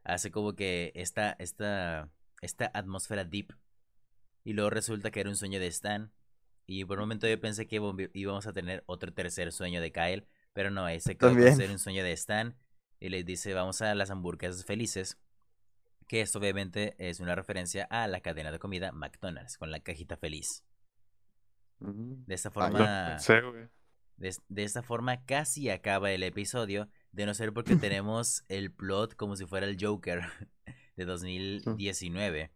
hace 0.04 0.32
como 0.32 0.56
que 0.56 0.92
esta, 0.96 1.36
esta, 1.40 2.10
esta 2.42 2.72
atmósfera 2.74 3.26
deep. 3.26 3.54
Y 4.44 4.54
luego 4.54 4.70
resulta 4.70 5.12
que 5.12 5.20
era 5.20 5.30
un 5.30 5.36
sueño 5.36 5.60
de 5.60 5.68
Stan. 5.68 6.12
Y 6.66 6.86
por 6.86 7.00
un 7.00 7.04
momento 7.04 7.28
yo 7.28 7.40
pensé 7.42 7.68
que 7.68 7.82
íbam- 7.82 8.12
íbamos 8.14 8.48
a 8.48 8.54
tener 8.54 8.84
otro 8.86 9.14
tercer 9.14 9.52
sueño 9.52 9.82
de 9.82 9.92
Kyle. 9.92 10.28
Pero 10.54 10.72
no, 10.72 10.88
ese 10.88 11.18
quedó 11.18 11.30
con 11.30 11.36
También. 11.38 11.56
ser 11.58 11.70
un 11.70 11.80
sueño 11.80 12.04
de 12.04 12.12
Stan. 12.14 12.56
Y 13.00 13.10
le 13.10 13.24
dice, 13.24 13.54
vamos 13.54 13.82
a 13.82 13.96
las 13.96 14.10
hamburguesas 14.12 14.66
felices. 14.66 15.18
Que 16.08 16.22
esto 16.22 16.40
obviamente 16.40 16.96
es 16.98 17.20
una 17.20 17.36
referencia 17.36 17.86
a 17.90 18.08
la 18.08 18.20
cadena 18.22 18.52
de 18.52 18.60
comida 18.60 18.92
McDonald's 18.92 19.58
con 19.58 19.72
la 19.72 19.80
cajita 19.80 20.18
feliz. 20.18 20.64
Mm. 21.80 22.26
De 22.26 22.36
esta 22.36 22.50
No 22.50 22.54
forma, 22.54 23.18
de 24.18 24.64
esta 24.64 24.84
forma 24.84 25.24
casi 25.26 25.70
acaba 25.70 26.12
el 26.12 26.24
episodio, 26.24 26.90
de 27.12 27.26
no 27.26 27.34
ser 27.34 27.54
porque 27.54 27.76
tenemos 27.78 28.44
el 28.50 28.72
plot 28.72 29.16
como 29.16 29.36
si 29.36 29.46
fuera 29.46 29.66
el 29.66 29.78
Joker 29.80 30.22
de 30.98 31.06
2019, 31.06 32.52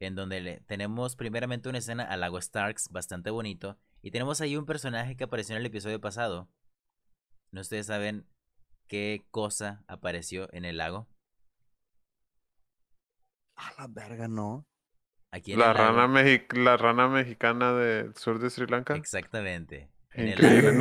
en 0.00 0.14
donde 0.14 0.40
le- 0.40 0.60
tenemos 0.60 1.16
primeramente 1.16 1.68
una 1.68 1.78
escena 1.78 2.04
al 2.04 2.20
lago 2.20 2.40
Starks 2.40 2.88
bastante 2.90 3.30
bonito, 3.30 3.76
y 4.00 4.12
tenemos 4.12 4.40
ahí 4.40 4.56
un 4.56 4.64
personaje 4.66 5.16
que 5.16 5.24
apareció 5.24 5.54
en 5.56 5.60
el 5.60 5.66
episodio 5.66 6.00
pasado. 6.00 6.48
¿No 7.50 7.60
ustedes 7.60 7.86
saben 7.86 8.26
qué 8.88 9.22
cosa 9.30 9.82
apareció 9.88 10.48
en 10.52 10.64
el 10.64 10.78
lago? 10.78 11.08
A 13.56 13.72
la 13.78 13.86
verga, 13.88 14.28
no. 14.28 14.66
Aquí 15.30 15.52
en 15.52 15.58
La 15.58 15.70
el 15.70 15.76
rana, 15.76 16.06
mexi- 16.06 16.46
la 16.56 16.76
rana 16.76 17.08
mexicana 17.08 17.72
del 17.72 18.14
sur 18.16 18.38
de 18.38 18.50
Sri 18.50 18.66
Lanka. 18.66 18.94
Exactamente. 18.96 19.88
El 20.12 20.28
Increíble. 20.30 20.72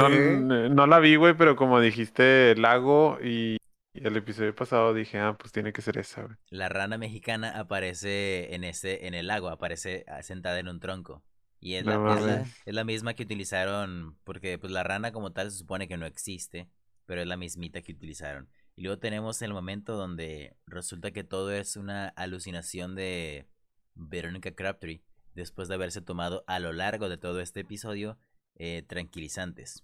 No, 0.70 0.86
la 0.88 1.00
vi, 1.00 1.16
güey, 1.16 1.36
pero 1.36 1.56
como 1.56 1.80
dijiste 1.80 2.56
lago 2.56 3.18
y 3.24 3.58
y 3.96 4.08
el 4.08 4.18
episodio 4.18 4.56
pasado 4.56 4.92
dije, 4.96 5.20
ah, 5.20 5.36
pues 5.38 5.52
tiene 5.52 5.72
que 5.72 5.84
ser 5.84 6.00
esa, 6.00 6.24
güey. 6.24 6.36
La 6.50 6.68
rana 6.68 6.98
mexicana 6.98 7.60
aparece 7.60 8.56
en 8.56 8.64
ese, 8.64 9.06
en 9.06 9.14
el 9.14 9.28
lago, 9.28 9.50
aparece 9.50 10.04
sentada 10.24 10.58
en 10.58 10.68
un 10.68 10.80
tronco. 10.80 11.24
Y 11.60 11.76
es 11.76 11.86
la, 11.86 12.44
es 12.66 12.74
la 12.74 12.84
misma 12.84 13.14
que 13.14 13.22
utilizaron, 13.24 14.18
porque 14.24 14.58
pues 14.58 14.74
la 14.74 14.82
rana 14.84 15.12
como 15.12 15.32
tal 15.32 15.52
se 15.52 15.60
supone 15.60 15.88
que 15.88 15.98
no 15.98 16.08
existe, 16.08 16.68
pero 17.06 17.22
es 17.22 17.28
la 17.28 17.38
mismita 17.38 17.82
que 17.82 17.92
utilizaron. 17.94 18.50
Y 18.76 18.82
luego 18.84 19.00
tenemos 19.00 19.42
el 19.42 19.54
momento 19.54 19.96
donde 19.96 20.56
resulta 20.66 21.12
que 21.12 21.24
todo 21.24 21.52
es 21.52 21.76
una 21.78 22.08
alucinación 22.10 22.96
de 22.96 23.48
Verónica 23.96 24.52
Crabtree, 24.56 25.04
después 25.36 25.68
de 25.68 25.76
haberse 25.76 26.02
tomado 26.02 26.44
a 26.48 26.60
lo 26.60 26.74
largo 26.74 27.10
de 27.10 27.18
todo 27.18 27.40
este 27.40 27.62
episodio 27.62 28.18
eh, 28.56 28.84
tranquilizantes. 28.88 29.84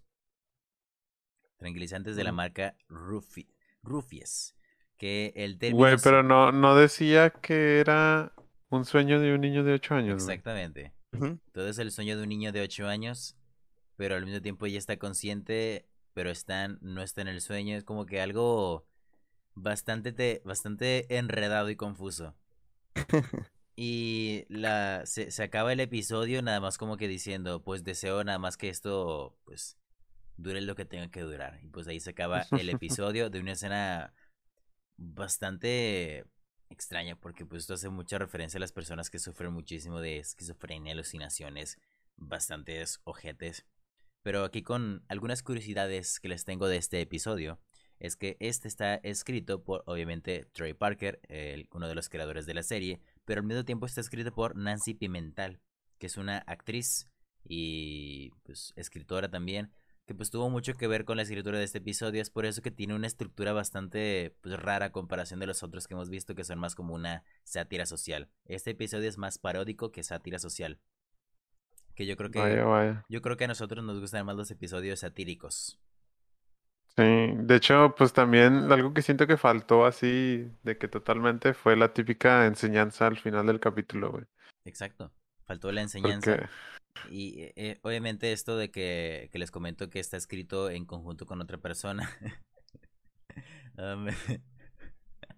Tranquilizantes 1.57 2.15
de 2.15 2.23
la 2.23 2.31
Mm. 2.31 2.35
marca 2.35 2.75
Rufi, 2.87 3.49
Rufies. 3.83 4.55
Que 4.97 5.33
el 5.35 5.57
término... 5.57 5.77
Güey, 5.77 5.95
pero 6.03 6.23
no, 6.23 6.51
no 6.51 6.75
decía 6.75 7.29
que 7.29 7.79
era 7.79 8.33
un 8.69 8.85
sueño 8.85 9.19
de 9.19 9.33
un 9.33 9.41
niño 9.41 9.63
de 9.63 9.73
8 9.73 9.95
años, 9.95 10.23
güey. 10.23 10.35
Exactamente. 10.35 10.93
Todo 11.51 11.67
es 11.69 11.79
el 11.79 11.91
sueño 11.91 12.15
de 12.17 12.23
un 12.23 12.29
niño 12.29 12.51
de 12.51 12.61
8 12.61 12.87
años, 12.87 13.35
pero 13.95 14.15
al 14.15 14.25
mismo 14.25 14.41
tiempo 14.41 14.65
ella 14.65 14.77
está 14.77 14.97
consciente, 14.97 15.87
pero 16.13 16.29
está, 16.31 16.65
en- 16.65 16.79
no 16.81 17.01
está 17.03 17.21
en 17.21 17.27
el 17.29 17.41
sueño. 17.41 17.75
Es 17.77 17.83
como 17.83 18.05
que 18.05 18.21
algo 18.21 18.85
bastante, 19.55 20.13
te- 20.13 20.41
bastante 20.45 21.17
enredado 21.17 21.69
y 21.69 21.75
confuso. 21.77 22.35
Y 23.75 24.45
la, 24.49 25.05
se, 25.05 25.31
se 25.31 25.43
acaba 25.43 25.71
el 25.71 25.79
episodio 25.79 26.41
nada 26.41 26.59
más 26.59 26.77
como 26.77 26.97
que 26.97 27.07
diciendo, 27.07 27.63
pues 27.63 27.83
deseo 27.83 28.23
nada 28.23 28.37
más 28.37 28.57
que 28.57 28.67
esto 28.69 29.37
pues 29.45 29.77
dure 30.37 30.61
lo 30.61 30.75
que 30.75 30.85
tenga 30.85 31.09
que 31.11 31.21
durar. 31.21 31.59
Y 31.63 31.69
pues 31.69 31.87
ahí 31.87 31.99
se 31.99 32.11
acaba 32.11 32.49
el 32.53 32.69
episodio 32.69 33.29
de 33.29 33.39
una 33.41 33.53
escena 33.53 34.13
bastante 34.97 36.25
extraña 36.69 37.15
porque 37.17 37.45
pues 37.45 37.63
esto 37.63 37.75
hace 37.75 37.89
mucha 37.89 38.19
referencia 38.19 38.57
a 38.59 38.61
las 38.61 38.73
personas 38.73 39.09
que 39.09 39.19
sufren 39.19 39.53
muchísimo 39.53 40.01
de 40.01 40.19
esquizofrenia, 40.19 40.93
alucinaciones, 40.93 41.79
bastantes 42.17 43.01
ojetes. 43.05 43.65
Pero 44.21 44.43
aquí 44.43 44.61
con 44.63 45.03
algunas 45.07 45.43
curiosidades 45.43 46.19
que 46.19 46.29
les 46.29 46.45
tengo 46.45 46.67
de 46.67 46.77
este 46.77 47.01
episodio 47.01 47.59
es 47.99 48.15
que 48.15 48.37
este 48.39 48.67
está 48.67 48.95
escrito 48.95 49.63
por 49.63 49.83
obviamente 49.85 50.45
Trey 50.53 50.73
Parker, 50.73 51.19
el- 51.27 51.67
uno 51.73 51.87
de 51.87 51.95
los 51.95 52.09
creadores 52.09 52.45
de 52.45 52.53
la 52.53 52.63
serie, 52.63 52.99
pero 53.25 53.41
al 53.41 53.47
mismo 53.47 53.65
tiempo 53.65 53.85
está 53.85 54.01
escrito 54.01 54.33
por 54.33 54.55
Nancy 54.55 54.93
Pimental, 54.93 55.59
que 55.97 56.07
es 56.07 56.17
una 56.17 56.39
actriz 56.39 57.07
y 57.43 58.31
pues 58.43 58.73
escritora 58.75 59.29
también, 59.29 59.71
que 60.05 60.15
pues 60.15 60.31
tuvo 60.31 60.49
mucho 60.49 60.75
que 60.75 60.87
ver 60.87 61.05
con 61.05 61.17
la 61.17 61.23
escritura 61.23 61.59
de 61.59 61.65
este 61.65 61.77
episodio, 61.79 62.21
es 62.21 62.29
por 62.29 62.45
eso 62.45 62.61
que 62.61 62.71
tiene 62.71 62.95
una 62.95 63.07
estructura 63.07 63.53
bastante 63.53 64.35
pues, 64.41 64.57
rara 64.59 64.91
comparación 64.91 65.39
de 65.39 65.47
los 65.47 65.61
otros 65.61 65.87
que 65.87 65.93
hemos 65.93 66.09
visto 66.09 66.35
que 66.35 66.43
son 66.43 66.59
más 66.59 66.75
como 66.75 66.95
una 66.95 67.23
sátira 67.43 67.85
social. 67.85 68.29
Este 68.45 68.71
episodio 68.71 69.07
es 69.09 69.17
más 69.17 69.37
paródico 69.37 69.91
que 69.91 70.03
sátira 70.03 70.39
social. 70.39 70.79
Que 71.99 72.05
yo 72.05 72.15
creo 72.15 72.31
que 72.31 72.39
Vaya, 72.39 72.63
vaya. 72.63 73.05
yo 73.09 73.21
creo 73.21 73.35
que 73.35 73.43
a 73.43 73.47
nosotros 73.49 73.83
nos 73.83 73.99
gustan 73.99 74.25
más 74.25 74.37
los 74.37 74.49
episodios 74.51 75.01
satíricos. 75.01 75.81
Sí, 76.95 77.03
de 77.03 77.55
hecho, 77.57 77.93
pues 77.97 78.13
también 78.13 78.71
algo 78.71 78.93
que 78.93 79.01
siento 79.01 79.27
que 79.27 79.35
faltó 79.35 79.85
así, 79.85 80.49
de 80.63 80.77
que 80.77 80.87
totalmente 80.87 81.53
fue 81.53 81.75
la 81.75 81.91
típica 81.91 82.45
enseñanza 82.45 83.05
al 83.07 83.17
final 83.17 83.47
del 83.47 83.59
capítulo, 83.59 84.11
güey. 84.11 84.23
Exacto. 84.63 85.11
Faltó 85.45 85.73
la 85.73 85.81
enseñanza. 85.81 86.37
Porque, 86.37 87.13
Y 87.13 87.41
eh, 87.57 87.79
obviamente 87.81 88.31
esto 88.31 88.55
de 88.55 88.71
que, 88.71 89.27
que 89.33 89.37
les 89.37 89.51
comento 89.51 89.89
que 89.89 89.99
está 89.99 90.15
escrito 90.15 90.69
en 90.69 90.85
conjunto 90.85 91.25
con 91.25 91.41
otra 91.41 91.57
persona. 91.57 92.09
Um, 93.77 94.07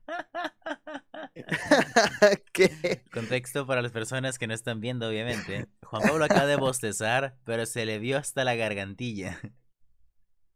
¿Qué? 2.54 3.04
Contexto 3.14 3.66
para 3.66 3.82
las 3.82 3.92
personas 3.92 4.38
que 4.38 4.48
no 4.48 4.54
están 4.54 4.82
viendo, 4.82 5.08
obviamente. 5.08 5.68
Juan 5.84 6.04
Pablo 6.04 6.26
acaba 6.26 6.46
de 6.46 6.56
bostezar, 6.56 7.38
pero 7.44 7.66
se 7.66 7.86
le 7.86 8.00
vio 8.00 8.18
hasta 8.18 8.44
la 8.44 8.56
gargantilla. 8.56 9.40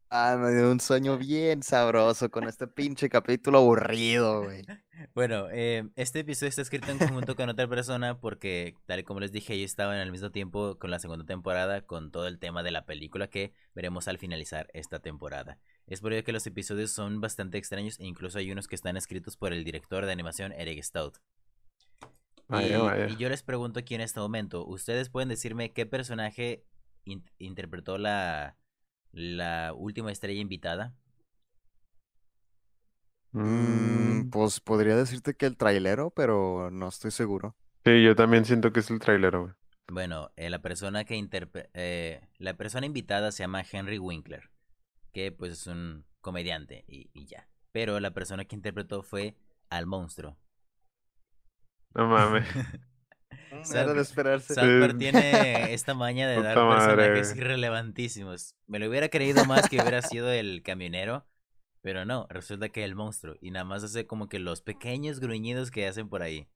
Ah, 0.10 0.38
me 0.40 0.54
dio 0.54 0.72
un 0.72 0.80
sueño 0.80 1.18
bien 1.18 1.64
sabroso 1.64 2.30
con 2.30 2.48
este 2.48 2.68
pinche 2.68 3.10
capítulo 3.10 3.58
aburrido, 3.58 4.44
güey. 4.44 4.62
Bueno, 5.14 5.48
eh, 5.52 5.90
este 5.96 6.20
episodio 6.20 6.50
está 6.50 6.62
escrito 6.62 6.92
en 6.92 7.00
conjunto 7.00 7.36
con 7.36 7.50
otra 7.50 7.68
persona 7.68 8.20
porque, 8.20 8.76
tal 8.86 9.00
y 9.00 9.04
como 9.04 9.20
les 9.20 9.32
dije, 9.32 9.56
ellos 9.56 9.72
estaban 9.72 9.98
al 9.98 10.12
mismo 10.12 10.32
tiempo 10.32 10.78
con 10.80 10.92
la 10.92 11.00
segunda 11.00 11.26
temporada 11.26 11.82
con 11.82 12.12
todo 12.12 12.28
el 12.28 12.40
tema 12.40 12.64
de 12.64 12.72
la 12.72 12.86
película 12.86 13.28
que 13.28 13.54
veremos 13.74 14.08
al 14.08 14.18
finalizar 14.18 14.68
esta 14.74 15.00
temporada. 15.00 15.60
Es 15.88 16.02
por 16.02 16.14
ello 16.14 16.24
que 16.24 16.32
los 16.32 16.46
episodios 16.48 16.92
son 16.92 17.22
bastante 17.22 17.58
extraños 17.58 18.00
e 18.00 18.06
incluso 18.06 18.40
hay 18.40 18.52
unos 18.52 18.68
que 18.68 18.76
están 18.76 18.98
escritos 18.98 19.38
por 19.38 19.54
el 19.54 19.64
director 19.64 20.06
de 20.06 20.12
animación 20.12 20.52
Eric 20.54 20.82
Stout. 20.84 21.18
Vaya, 22.48 22.78
y, 22.78 22.82
vaya. 22.82 23.08
y 23.08 23.18
yo 23.18 23.30
les 23.30 23.44
pregunto 23.44 23.80
aquí 23.80 23.96
en 23.96 24.02
este 24.02 24.20
momento, 24.20 24.66
¿ustedes 24.66 25.10
pueden 25.10 25.30
decirme 25.30 25.74
qué 25.74 25.86
personaje 25.86 26.64
in- 27.06 27.26
interpretó 27.40 27.98
la, 27.98 28.58
la 29.12 29.74
última 29.76 30.12
estrella 30.12 30.42
invitada? 30.42 30.96
Mm, 33.32 34.22
Mm, 34.22 34.30
pues 34.32 34.60
podría 34.62 34.96
decirte 34.96 35.36
que 35.36 35.46
el 35.46 35.58
trailero, 35.58 36.10
pero 36.12 36.72
no 36.72 36.88
estoy 36.88 37.12
seguro. 37.12 37.56
sí, 37.86 38.04
yo 38.04 38.16
también 38.16 38.46
siento 38.46 38.72
que 38.74 38.80
es 38.82 38.90
el 38.92 39.00
trailero, 39.00 39.44
güey. 39.44 39.54
Bueno, 39.88 40.32
eh, 40.36 40.50
la 40.50 40.62
persona 40.62 41.06
que 41.06 41.16
interpre- 41.16 41.70
eh, 41.74 42.28
la 42.40 42.56
persona 42.58 42.86
invitada 42.86 43.32
se 43.32 43.44
llama 43.44 43.64
Henry 43.72 44.00
Winkler, 44.00 44.50
que 45.16 45.32
pues 45.32 45.54
es 45.54 45.68
un 45.68 46.06
comediante 46.20 46.84
y, 46.90 47.10
y 47.14 47.26
ya. 47.26 47.48
Pero 47.72 48.02
la 48.02 48.12
persona 48.12 48.44
que 48.44 48.58
interpretó 48.58 49.02
fue 49.02 49.38
al 49.70 49.86
monstruo. 49.86 50.38
No 51.94 52.06
mames. 52.08 52.46
Era 53.74 53.94
de 53.94 54.02
esperarse. 54.02 54.54
South 54.54 54.98
tiene 54.98 55.74
esta 55.74 55.94
maña 55.94 56.28
de 56.28 56.42
dar 56.42 56.58
madre, 56.58 56.96
personajes 56.98 57.38
irrelevantísimos. 57.38 58.56
Me 58.68 58.78
lo 58.78 58.90
hubiera 58.90 59.08
creído 59.08 59.46
más 59.46 59.70
que 59.70 59.80
hubiera 59.80 60.02
sido 60.02 60.30
el 60.30 60.62
camionero, 60.64 61.26
pero 61.80 62.04
no, 62.04 62.28
resulta 62.30 62.68
que 62.68 62.84
el 62.84 62.96
monstruo. 62.96 63.36
Y 63.40 63.52
nada 63.52 63.64
más 63.64 63.86
hace 63.86 64.06
como 64.06 64.28
que 64.28 64.40
los 64.40 64.62
pequeños 64.62 65.22
gruñidos 65.22 65.72
que 65.72 65.88
hacen 65.88 66.10
por 66.10 66.24
ahí. 66.24 66.50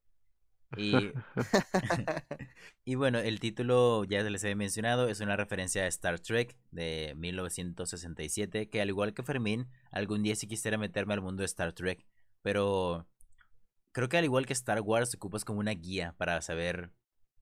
Y, 0.78 1.12
y 2.86 2.96
bueno, 2.96 3.20
el 3.20 3.40
título 3.40 4.04
ya 4.04 4.22
se 4.22 4.30
les 4.30 4.44
había 4.44 4.56
mencionado, 4.56 5.10
es 5.10 5.20
una 5.20 5.36
referencia 5.36 5.84
a 5.84 5.88
Star 5.88 6.20
Trek 6.20 6.56
de 6.72 7.14
1967, 7.18 8.70
que 8.70 8.82
al 8.82 8.90
igual 8.90 9.14
que 9.14 9.24
Fermín, 9.24 9.68
algún 9.92 10.24
día 10.24 10.36
sí 10.36 10.48
quisiera 10.48 10.78
meterme 10.78 11.14
al 11.14 11.22
mundo 11.22 11.42
de 11.42 11.48
Star 11.48 11.74
Trek, 11.74 12.06
pero 12.42 13.08
creo 13.92 14.10
que 14.10 14.18
al 14.18 14.26
igual 14.26 14.46
que 14.46 14.54
Star 14.54 14.82
Wars, 14.82 15.14
ocupas 15.16 15.46
como 15.46 15.60
una 15.60 15.72
guía 15.72 16.14
para 16.18 16.42
saber 16.42 16.92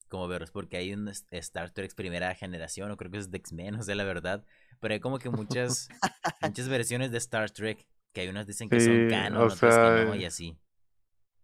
cómo 0.08 0.26
verlos, 0.26 0.50
porque 0.50 0.78
hay 0.78 0.92
un 0.94 1.08
Star 1.30 1.70
Trek 1.70 1.94
primera 1.94 2.34
generación, 2.34 2.90
o 2.90 2.96
creo 2.96 3.10
que 3.10 3.18
es 3.18 3.30
de 3.30 3.38
X-Men, 3.38 3.74
no 3.76 3.82
sé 3.82 3.94
la 3.94 4.04
verdad, 4.04 4.44
pero 4.80 4.94
hay 4.94 5.00
como 5.00 5.18
que 5.18 5.30
muchas, 5.30 5.88
muchas 6.42 6.68
versiones 6.68 7.10
de 7.10 7.18
Star 7.18 7.50
Trek, 7.50 7.86
que 8.12 8.22
hay 8.22 8.28
unas 8.28 8.46
dicen 8.46 8.68
que 8.70 8.80
son 8.80 9.08
canon, 9.10 9.50
otras 9.50 9.76
que 9.76 10.04
no, 10.06 10.14
y 10.14 10.24
así. 10.24 10.56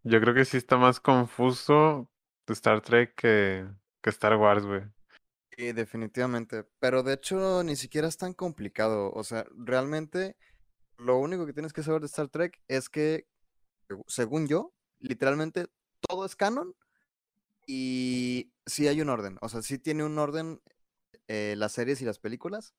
Yo 0.04 0.20
creo 0.20 0.34
que 0.34 0.44
sí 0.44 0.58
está 0.58 0.76
más 0.76 1.00
confuso 1.00 2.10
Star 2.46 2.82
Trek 2.82 3.14
que, 3.14 3.66
Star 4.04 4.36
Wars, 4.36 4.66
güey. 4.66 4.82
Sí, 5.56 5.72
definitivamente. 5.72 6.64
Pero 6.78 7.02
de 7.02 7.14
hecho 7.14 7.62
ni 7.64 7.74
siquiera 7.74 8.06
es 8.06 8.18
tan 8.18 8.34
complicado. 8.34 9.10
O 9.12 9.24
sea, 9.24 9.46
realmente 9.56 10.36
lo 10.98 11.16
único 11.16 11.46
que 11.46 11.54
tienes 11.54 11.72
que 11.72 11.82
saber 11.82 12.00
de 12.00 12.06
Star 12.06 12.28
Trek 12.28 12.60
es 12.68 12.90
que, 12.90 13.26
según 14.06 14.46
yo, 14.46 14.74
literalmente 14.98 15.68
todo 16.00 16.26
es 16.26 16.36
canon 16.36 16.74
y 17.66 18.52
sí 18.66 18.86
hay 18.86 19.00
un 19.00 19.08
orden. 19.08 19.38
O 19.40 19.48
sea, 19.48 19.62
sí 19.62 19.78
tiene 19.78 20.04
un 20.04 20.18
orden 20.18 20.60
eh, 21.28 21.54
las 21.56 21.72
series 21.72 22.02
y 22.02 22.04
las 22.04 22.18
películas, 22.18 22.74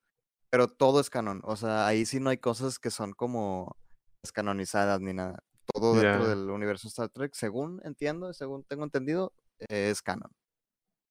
pero 0.52 0.68
todo 0.68 1.00
es 1.00 1.10
canon. 1.10 1.42
O 1.44 1.56
sea, 1.56 1.88
ahí 1.88 2.06
sí 2.06 2.20
no 2.20 2.30
hay 2.30 2.38
cosas 2.38 2.78
que 2.78 2.92
son 2.92 3.14
como 3.14 3.76
descanonizadas 4.22 5.02
ni 5.02 5.14
nada. 5.14 5.44
Todo 5.74 5.94
dentro 6.00 6.28
del 6.28 6.50
universo 6.50 6.88
Star 6.88 7.10
Trek, 7.10 7.34
según 7.34 7.82
entiendo, 7.84 8.34
según 8.34 8.64
tengo 8.64 8.84
entendido, 8.84 9.34
eh, 9.70 9.90
es 9.90 10.02
canon. 10.02 10.32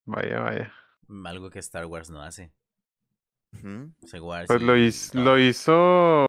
Vaya, 0.06 0.40
vaya. 0.40 0.72
Mm, 1.08 1.26
Algo 1.26 1.50
que 1.50 1.58
Star 1.60 1.86
Wars 1.86 2.10
no 2.10 2.22
hace. 2.22 2.52
Wars 4.20 4.46
Pues 4.48 4.62
lo, 4.62 4.76
y 4.76 4.88
hiz- 4.88 5.12
todo. 5.12 5.24
lo 5.24 5.38
hizo. 5.38 6.26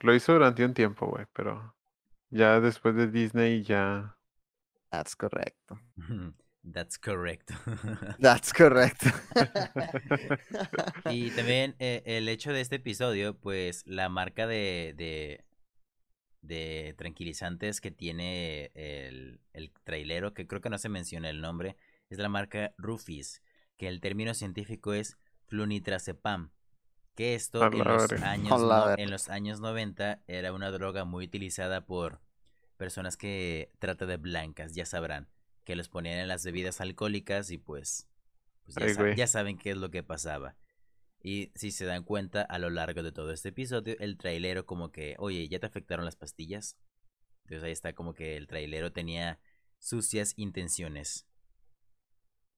Lo 0.00 0.14
hizo 0.14 0.32
durante 0.32 0.64
un 0.64 0.74
tiempo, 0.74 1.06
güey, 1.08 1.26
pero 1.32 1.74
ya 2.30 2.60
después 2.60 2.94
de 2.94 3.08
Disney 3.08 3.62
ya. 3.62 4.16
That's 4.90 5.16
correcto. 5.16 5.78
That's 6.72 6.98
correct. 7.02 7.50
That's 8.20 8.52
correcto. 8.52 9.08
y 11.10 11.30
también 11.32 11.74
eh, 11.78 12.02
el 12.06 12.28
hecho 12.28 12.52
de 12.52 12.60
este 12.60 12.76
episodio, 12.76 13.36
pues 13.36 13.82
la 13.86 14.08
marca 14.08 14.46
de, 14.46 14.94
de, 14.96 15.44
de 16.42 16.94
tranquilizantes 16.98 17.80
que 17.80 17.90
tiene 17.90 18.70
el, 18.74 19.40
el 19.52 19.72
trailero, 19.84 20.34
que 20.34 20.46
creo 20.46 20.60
que 20.60 20.70
no 20.70 20.78
se 20.78 20.88
menciona 20.88 21.30
el 21.30 21.40
nombre, 21.40 21.76
es 22.10 22.18
la 22.18 22.28
marca 22.28 22.74
Rufis, 22.78 23.42
que 23.76 23.88
el 23.88 24.00
término 24.00 24.34
científico 24.34 24.92
es 24.94 25.18
flunitrazepam. 25.46 26.50
Que 27.14 27.34
esto 27.34 27.68
en 27.72 27.88
los, 27.88 28.14
años 28.20 28.64
no- 28.64 28.90
en 28.96 29.10
los 29.10 29.28
años 29.28 29.60
90 29.60 30.22
era 30.28 30.52
una 30.52 30.70
droga 30.70 31.04
muy 31.04 31.24
utilizada 31.26 31.84
por 31.86 32.20
personas 32.76 33.16
que 33.16 33.72
trata 33.80 34.06
de 34.06 34.16
blancas, 34.16 34.74
ya 34.74 34.86
sabrán, 34.86 35.28
que 35.64 35.76
los 35.76 35.88
ponían 35.88 36.18
en 36.18 36.28
las 36.28 36.44
bebidas 36.44 36.80
alcohólicas 36.80 37.50
y 37.50 37.58
pues, 37.58 38.08
pues 38.64 38.76
ya, 38.76 38.86
Ay, 38.86 38.94
ya 39.12 39.26
saben 39.26 39.58
qué 39.58 39.70
es 39.72 39.76
lo 39.78 39.90
que 39.90 40.02
pasaba. 40.04 40.56
Y 41.20 41.52
si 41.54 41.70
se 41.70 41.84
dan 41.84 42.04
cuenta 42.04 42.42
a 42.42 42.58
lo 42.58 42.70
largo 42.70 43.02
de 43.02 43.12
todo 43.12 43.32
este 43.32 43.48
episodio, 43.48 43.96
el 43.98 44.16
trailero 44.16 44.66
como 44.66 44.92
que, 44.92 45.16
oye, 45.18 45.48
¿ya 45.48 45.58
te 45.58 45.66
afectaron 45.66 46.04
las 46.04 46.16
pastillas? 46.16 46.78
Entonces 47.44 47.64
ahí 47.64 47.72
está 47.72 47.94
como 47.94 48.14
que 48.14 48.36
el 48.36 48.46
trailero 48.46 48.92
tenía 48.92 49.40
sucias 49.78 50.34
intenciones 50.36 51.26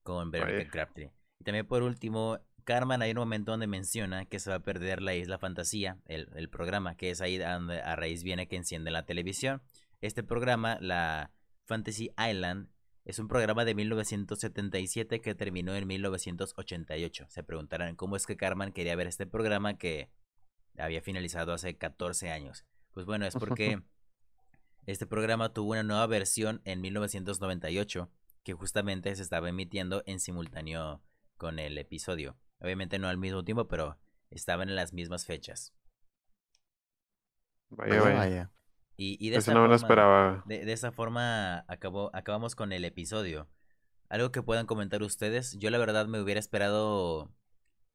con 0.02 0.30
Veronica. 0.30 0.70
Crabtree. 0.70 1.12
Y 1.38 1.44
también 1.44 1.66
por 1.66 1.82
último, 1.82 2.38
Carmen 2.64 3.02
hay 3.02 3.12
un 3.12 3.18
momento 3.18 3.52
donde 3.52 3.66
menciona 3.66 4.26
que 4.26 4.38
se 4.38 4.50
va 4.50 4.56
a 4.56 4.62
perder 4.62 5.00
la 5.00 5.14
Isla 5.14 5.38
Fantasía, 5.38 5.98
el, 6.06 6.28
el 6.34 6.48
programa, 6.50 6.96
que 6.96 7.11
es 7.11 7.20
ahí 7.20 7.38
donde 7.38 7.80
a 7.80 7.96
raíz 7.96 8.22
viene 8.22 8.48
que 8.48 8.56
enciende 8.56 8.90
la 8.90 9.06
televisión. 9.06 9.62
Este 10.00 10.22
programa, 10.22 10.78
la 10.80 11.32
Fantasy 11.66 12.11
Island, 12.18 12.68
es 13.05 13.18
un 13.18 13.28
programa 13.28 13.64
de 13.64 13.74
1977 13.74 15.20
que 15.20 15.34
terminó 15.34 15.74
en 15.74 15.86
1988. 15.86 17.26
Se 17.28 17.42
preguntarán 17.42 17.96
cómo 17.96 18.16
es 18.16 18.26
que 18.26 18.36
Carmen 18.36 18.72
quería 18.72 18.96
ver 18.96 19.07
este 19.07 19.26
programa 19.26 19.78
que 19.78 20.11
había 20.76 21.03
finalizado 21.03 21.53
hace 21.53 21.76
14 21.76 22.30
años. 22.30 22.64
Pues 22.92 23.07
bueno, 23.07 23.26
es 23.26 23.34
porque 23.34 23.82
este 24.86 25.07
programa 25.07 25.53
tuvo 25.53 25.72
una 25.72 25.82
nueva 25.82 26.07
versión 26.07 26.61
en 26.64 26.80
1998 26.80 28.11
que 28.42 28.53
justamente 28.55 29.14
se 29.14 29.22
estaba 29.22 29.48
emitiendo 29.48 30.03
en 30.07 30.20
simultáneo 30.20 31.03
con 31.36 31.59
el 31.59 31.78
episodio. 31.78 32.36
Obviamente 32.59 32.98
no 32.98 33.09
al 33.09 33.18
mismo 33.18 33.44
tiempo, 33.44 33.66
pero 33.68 33.98
estaban 34.30 34.68
en 34.68 34.76
las 34.76 34.92
mismas 34.92 35.24
fechas. 35.24 35.74
Vaya, 37.70 38.03
Vaya, 38.03 38.16
vaya. 38.16 38.51
Y, 39.03 39.16
y 39.18 39.30
de 39.30 39.36
Eso 39.36 39.51
esta 39.51 39.55
no 39.55 39.61
forma- 39.61 39.76
esperaba. 39.76 40.42
De, 40.44 40.62
de 40.66 40.72
esa 40.74 40.92
forma 40.92 41.64
acabó, 41.68 42.11
acabamos 42.14 42.55
con 42.55 42.70
el 42.70 42.84
episodio. 42.84 43.48
Algo 44.11 44.30
que 44.30 44.42
puedan 44.42 44.66
comentar 44.66 45.03
ustedes. 45.03 45.57
Yo 45.59 45.70
la 45.70 45.78
verdad 45.78 46.07
me 46.07 46.20
hubiera 46.20 46.38
esperado. 46.38 47.30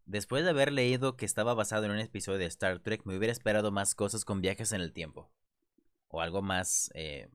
Después 0.08 0.44
de 0.44 0.50
haber 0.50 0.72
leído 0.72 1.16
que 1.16 1.26
estaba 1.28 1.54
basado 1.54 1.86
en 1.86 1.92
un 1.92 2.00
episodio 2.00 2.40
de 2.40 2.46
Star 2.48 2.80
Trek, 2.80 3.06
me 3.06 3.16
hubiera 3.16 3.32
esperado 3.32 3.72
más 3.72 3.94
cosas 3.94 4.26
con 4.26 4.42
viajes 4.42 4.72
en 4.72 4.82
el 4.82 4.94
tiempo. 4.94 5.30
O 6.08 6.22
algo 6.22 6.42
más 6.42 6.90
eh, 6.96 7.30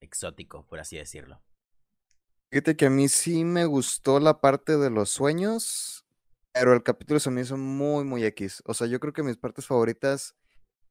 exótico, 0.00 0.66
por 0.66 0.78
así 0.78 0.96
decirlo. 0.98 1.40
Fíjate 2.50 2.76
que 2.76 2.86
a 2.86 2.90
mí 2.90 3.08
sí 3.08 3.42
me 3.42 3.64
gustó 3.64 4.20
la 4.20 4.40
parte 4.42 4.76
de 4.76 4.90
los 4.90 5.08
sueños, 5.08 6.04
pero 6.52 6.74
el 6.74 6.82
capítulo 6.82 7.20
se 7.20 7.30
me 7.30 7.40
hizo 7.40 7.56
muy, 7.56 8.04
muy 8.04 8.22
X. 8.24 8.62
O 8.66 8.74
sea, 8.74 8.86
yo 8.86 9.00
creo 9.00 9.14
que 9.14 9.22
mis 9.22 9.38
partes 9.38 9.66
favoritas 9.66 10.34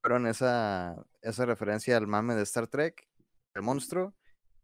fueron 0.07 0.25
esa, 0.25 1.05
esa 1.21 1.45
referencia 1.45 1.97
al 1.97 2.07
mame 2.07 2.33
de 2.33 2.43
Star 2.43 2.67
Trek, 2.67 3.09
el 3.53 3.61
monstruo, 3.61 4.15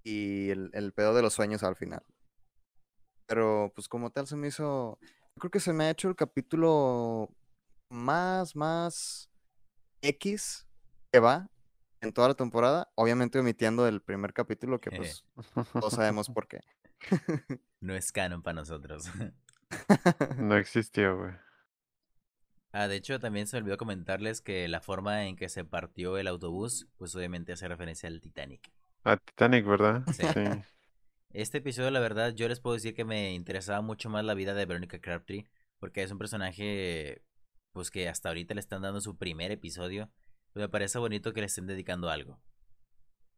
y 0.02 0.50
el, 0.52 0.70
el 0.72 0.94
pedo 0.94 1.14
de 1.14 1.22
los 1.22 1.34
sueños 1.34 1.64
al 1.64 1.76
final. 1.76 2.02
Pero 3.26 3.70
pues 3.76 3.89
como 3.89 4.10
tal 4.10 4.26
se 4.26 4.38
me 4.38 4.48
hizo, 4.48 4.98
creo 5.38 5.52
que 5.52 5.60
se 5.60 5.74
me 5.74 5.84
ha 5.84 5.89
hecho 5.89 6.08
el 6.08 6.16
capítulo 6.16 7.28
más, 7.89 8.56
más 8.56 9.30
X 10.02 10.66
que 11.12 11.20
va 11.20 11.50
en 12.00 12.14
toda 12.14 12.30
la 12.30 12.36
temporada, 12.36 12.94
obviamente 12.96 13.38
omitiendo 13.38 13.86
el 13.86 14.02
primer 14.02 14.32
capítulo 14.34 14.80
que 14.80 14.91
pues 14.91 15.26
todos 15.74 15.94
sabemos 15.94 16.30
por 16.30 16.48
qué. 16.48 16.62
No 17.82 17.94
es 17.94 18.14
canon 18.14 18.41
para 18.41 18.62
nosotros. 18.62 19.12
No 20.38 20.56
existió, 20.56 21.18
güey. 21.18 21.34
Ah, 22.74 22.88
de 22.88 22.95
hecho, 22.95 23.19
también 23.19 23.45
se 23.45 23.55
olvidó 23.55 23.78
comentarles 23.78 24.41
que 24.41 24.67
la 24.67 24.82
forma 24.82 25.28
en 25.28 25.36
que 25.36 25.47
se 25.47 25.63
partió 25.63 26.17
el 26.17 26.28
autobús, 26.28 26.88
pues 26.97 27.15
obviamente 27.15 27.53
hace 27.53 27.67
referencia 27.67 28.09
al 28.09 28.19
Titanic. 28.19 28.71
A 29.03 29.17
Titanic, 29.17 29.65
¿verdad? 29.65 30.03
Sí. 30.13 30.24
Sí. 30.34 30.43
Este 31.34 31.59
episodio, 31.59 31.91
la 31.91 31.99
verdad, 31.99 32.34
yo 32.34 32.47
les 32.47 32.59
puedo 32.59 32.74
decir 32.76 32.95
que 32.95 33.05
me 33.05 33.34
interesaba 33.34 33.82
mucho 33.82 34.09
más 34.09 34.26
la 34.26 34.34
vida 34.34 34.55
de 34.55 34.65
Veronica 34.65 34.99
Crabtree, 34.99 35.47
porque 35.80 36.01
es 36.01 36.11
un 36.11 36.17
personaje, 36.17 37.21
pues 37.74 37.91
que 37.91 38.09
hasta 38.09 38.30
ahorita 38.30 38.55
le 38.55 38.59
están 38.59 38.82
dando 38.82 39.01
su 39.01 39.17
primer 39.17 39.51
episodio. 39.51 40.09
Pues 40.51 40.61
me 40.61 40.69
parece 40.69 40.97
bonito 40.97 41.32
que 41.32 41.41
le 41.41 41.47
estén 41.47 41.67
dedicando 41.67 42.09
algo. 42.09 42.39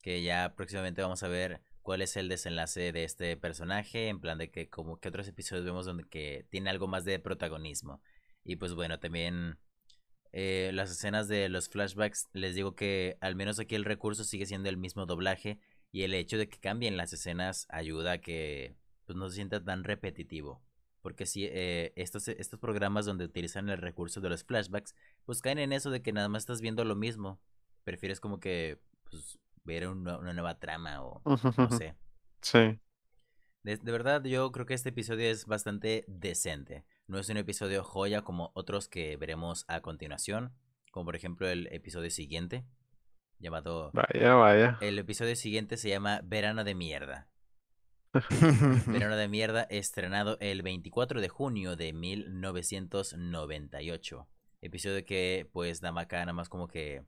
Que 0.01 0.23
ya 0.23 0.55
próximamente 0.55 1.01
vamos 1.01 1.23
a 1.23 1.27
ver 1.27 1.61
cuál 1.81 2.01
es 2.01 2.15
el 2.15 2.29
desenlace 2.29 2.93
de 2.93 3.03
este 3.03 3.35
personaje, 3.35 4.07
en 4.07 4.21
plan 4.21 4.37
de 4.37 4.49
que 4.49 4.69
como 4.69 4.99
que 4.99 5.09
otros 5.09 5.27
episodios 5.27 5.65
vemos 5.65 5.85
donde 5.85 6.05
que 6.05 6.45
tiene 6.49 6.69
algo 6.69 6.87
más 6.87 7.03
de 7.03 7.19
protagonismo. 7.19 8.01
Y 8.45 8.55
pues 8.55 8.73
bueno, 8.75 8.99
también 8.99 9.57
eh, 10.31 10.71
las 10.73 10.91
escenas 10.91 11.27
de 11.27 11.49
los 11.49 11.67
flashbacks, 11.67 12.29
les 12.31 12.55
digo 12.55 12.75
que 12.75 13.17
al 13.19 13.35
menos 13.35 13.59
aquí 13.59 13.75
el 13.75 13.83
recurso 13.83 14.23
sigue 14.23 14.45
siendo 14.45 14.69
el 14.69 14.77
mismo 14.77 15.05
doblaje 15.05 15.59
y 15.91 16.03
el 16.03 16.13
hecho 16.13 16.37
de 16.37 16.47
que 16.47 16.59
cambien 16.59 16.95
las 16.95 17.11
escenas 17.11 17.65
ayuda 17.69 18.13
a 18.13 18.17
que 18.19 18.75
pues, 19.05 19.17
no 19.17 19.29
se 19.29 19.35
sienta 19.35 19.63
tan 19.63 19.83
repetitivo. 19.83 20.61
Porque 21.01 21.25
si 21.25 21.45
eh, 21.45 21.93
estos, 21.95 22.27
estos 22.27 22.59
programas 22.59 23.05
donde 23.05 23.25
utilizan 23.25 23.69
el 23.69 23.77
recurso 23.77 24.21
de 24.21 24.29
los 24.29 24.43
flashbacks, 24.43 24.95
pues 25.23 25.41
caen 25.41 25.59
en 25.59 25.71
eso 25.71 25.89
de 25.89 26.01
que 26.01 26.13
nada 26.13 26.29
más 26.29 26.43
estás 26.43 26.61
viendo 26.61 26.83
lo 26.83 26.95
mismo. 26.95 27.39
Prefieres 27.83 28.19
como 28.19 28.39
que 28.39 28.79
pues, 29.09 29.39
ver 29.63 29.87
una, 29.87 30.17
una 30.17 30.33
nueva 30.33 30.59
trama 30.59 31.01
o 31.03 31.21
no 31.25 31.71
sé. 31.71 31.95
Sí. 32.41 32.79
De, 33.63 33.77
de, 33.77 33.91
verdad, 33.91 34.23
yo 34.23 34.51
creo 34.51 34.65
que 34.65 34.73
este 34.75 34.89
episodio 34.89 35.29
es 35.29 35.45
bastante 35.45 36.05
decente. 36.07 36.85
No 37.07 37.19
es 37.19 37.29
un 37.29 37.37
episodio 37.37 37.83
joya 37.83 38.23
como 38.23 38.49
otros 38.55 38.87
que 38.87 39.15
veremos 39.15 39.63
a 39.67 39.81
continuación. 39.81 40.55
Como 40.91 41.05
por 41.05 41.15
ejemplo 41.15 41.47
el 41.47 41.67
episodio 41.71 42.09
siguiente. 42.09 42.65
Llamado. 43.37 43.91
Vaya, 43.93 44.33
vaya. 44.33 44.79
El 44.81 44.97
episodio 44.97 45.35
siguiente 45.35 45.77
se 45.77 45.89
llama 45.89 46.21
Verano 46.23 46.63
de 46.63 46.73
Mierda. 46.73 47.29
Verano 48.87 49.17
de 49.17 49.27
Mierda, 49.27 49.67
estrenado 49.69 50.39
el 50.39 50.63
24 50.63 51.21
de 51.21 51.29
junio 51.29 51.75
de 51.75 51.93
1998. 51.93 54.27
Episodio 54.61 55.05
que, 55.05 55.47
pues, 55.53 55.81
da 55.81 55.93
acá 55.99 56.21
nada 56.21 56.33
más 56.33 56.49
como 56.49 56.67
que. 56.67 57.03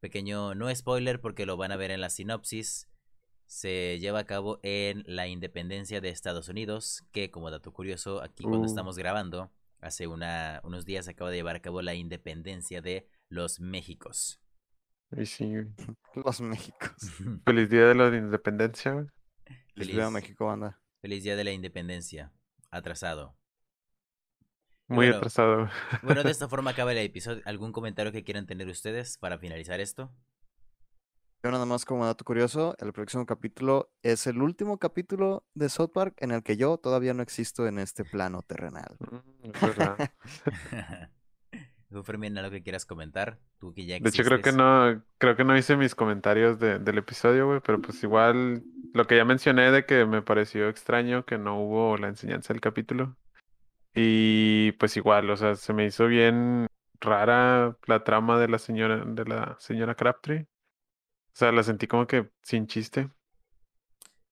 Pequeño, 0.00 0.56
no 0.56 0.74
spoiler 0.74 1.20
porque 1.20 1.46
lo 1.46 1.56
van 1.56 1.70
a 1.70 1.76
ver 1.76 1.92
en 1.92 2.00
la 2.00 2.10
sinopsis 2.10 2.89
se 3.50 3.98
lleva 3.98 4.20
a 4.20 4.26
cabo 4.26 4.60
en 4.62 5.02
la 5.08 5.26
independencia 5.26 6.00
de 6.00 6.08
Estados 6.10 6.48
Unidos, 6.48 7.04
que 7.10 7.32
como 7.32 7.50
dato 7.50 7.72
curioso, 7.72 8.22
aquí 8.22 8.44
cuando 8.44 8.64
Uh. 8.64 8.66
estamos 8.66 8.96
grabando, 8.96 9.52
hace 9.80 10.06
una, 10.06 10.60
unos 10.62 10.84
días 10.84 11.06
se 11.06 11.10
acaba 11.12 11.30
de 11.30 11.38
llevar 11.38 11.56
a 11.56 11.60
cabo 11.60 11.82
la 11.82 11.94
independencia 11.94 12.80
de 12.80 13.08
los 13.28 13.58
Méxicos. 13.58 14.40
Sí, 15.24 15.46
güey. 15.50 15.66
Los 16.14 16.40
Méxicos. 16.40 16.92
Feliz 17.44 17.68
día 17.68 17.86
de 17.88 17.94
la 17.96 18.16
independencia. 18.16 19.04
Les 19.74 19.88
Feliz. 19.88 19.96
veo 19.96 20.06
a 20.06 20.10
México, 20.12 20.46
banda. 20.46 20.80
Feliz 21.02 21.24
día 21.24 21.34
de 21.34 21.42
la 21.44 21.50
independencia. 21.52 22.32
Atrasado. 22.70 23.36
Muy 24.88 25.06
bueno, 25.06 25.16
atrasado. 25.16 25.68
Bueno, 26.02 26.22
de 26.24 26.30
esta 26.30 26.48
forma 26.48 26.70
acaba 26.72 26.92
el 26.92 26.98
episodio. 26.98 27.42
¿Algún 27.46 27.72
comentario 27.72 28.12
que 28.12 28.24
quieran 28.24 28.46
tener 28.46 28.68
ustedes 28.68 29.18
para 29.18 29.38
finalizar 29.38 29.80
esto? 29.80 30.12
Yo 31.42 31.50
nada 31.50 31.64
más 31.64 31.86
como 31.86 32.04
dato 32.04 32.22
curioso, 32.24 32.74
el 32.80 32.92
próximo 32.92 33.24
capítulo 33.24 33.90
es 34.02 34.26
el 34.26 34.42
último 34.42 34.78
capítulo 34.78 35.44
de 35.54 35.70
South 35.70 35.90
Park 35.94 36.14
en 36.18 36.32
el 36.32 36.42
que 36.42 36.58
yo 36.58 36.76
todavía 36.76 37.14
no 37.14 37.22
existo 37.22 37.66
en 37.66 37.78
este 37.78 38.04
plano 38.04 38.42
terrenal. 38.42 38.96
Mm. 39.00 39.20
Tú, 41.90 42.04
Fermín, 42.04 42.36
algo 42.38 42.50
que 42.50 42.62
quieras 42.62 42.84
comentar. 42.84 43.38
Tú 43.58 43.72
que 43.72 43.86
ya 43.86 43.98
De 43.98 44.10
hecho, 44.10 44.22
creo 44.22 44.36
que 44.42 44.50
existes. 44.50 44.54
no, 44.56 45.02
creo 45.18 45.34
que 45.34 45.44
no 45.44 45.56
hice 45.56 45.76
mis 45.76 45.94
comentarios 45.94 46.58
de- 46.60 46.78
del 46.78 46.98
episodio, 46.98 47.46
güey, 47.48 47.60
pero 47.64 47.80
pues 47.80 48.00
igual 48.04 48.62
lo 48.92 49.06
que 49.06 49.16
ya 49.16 49.24
mencioné 49.24 49.70
de 49.72 49.86
que 49.86 50.04
me 50.04 50.20
pareció 50.22 50.68
extraño 50.68 51.24
que 51.24 51.38
no 51.38 51.58
hubo 51.58 51.96
la 51.96 52.08
enseñanza 52.08 52.52
del 52.52 52.60
capítulo. 52.60 53.16
Y 53.94 54.72
pues 54.72 54.96
igual, 54.98 55.30
o 55.30 55.36
sea, 55.36 55.56
se 55.56 55.72
me 55.72 55.86
hizo 55.86 56.06
bien 56.06 56.66
rara 57.00 57.76
la 57.86 58.04
trama 58.04 58.38
de 58.38 58.48
la 58.48 58.58
señora, 58.58 59.02
de 59.04 59.24
la 59.24 59.56
señora 59.58 59.94
Crabtree. 59.96 60.46
O 61.32 61.36
sea, 61.40 61.52
la 61.52 61.62
sentí 61.62 61.86
como 61.86 62.06
que 62.06 62.30
sin 62.42 62.66
chiste. 62.66 63.08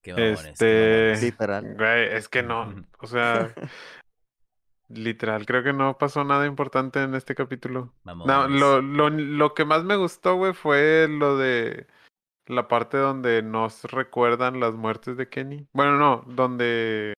Qué 0.03 0.13
mamones, 0.13 0.47
Este, 0.47 1.01
mamones. 1.01 1.23
Literal. 1.23 1.75
güey, 1.77 2.05
es 2.15 2.29
que 2.29 2.43
no, 2.43 2.75
o 2.99 3.07
sea, 3.07 3.55
literal, 4.89 5.47
creo 5.47 5.63
que 5.63 5.73
no 5.73 5.97
pasó 5.99 6.25
nada 6.25 6.47
importante 6.47 7.03
en 7.03 7.15
este 7.15 7.35
capítulo. 7.35 7.95
No, 8.05 8.49
lo, 8.49 8.81
lo, 8.83 9.11
lo 9.11 9.55
que 9.55 9.65
más 9.65 9.85
me 9.85 9.97
gustó, 9.97 10.37
güey, 10.37 10.53
fue 10.55 11.07
lo 11.09 11.37
de 11.37 11.87
la 12.47 12.67
parte 12.69 12.97
donde 12.97 13.43
nos 13.43 13.85
recuerdan 13.85 14.61
las 14.61 14.75
muertes 14.75 15.17
de 15.17 15.29
Kenny. 15.29 15.69
Bueno, 15.73 15.99
no, 15.99 16.25
donde 16.27 17.13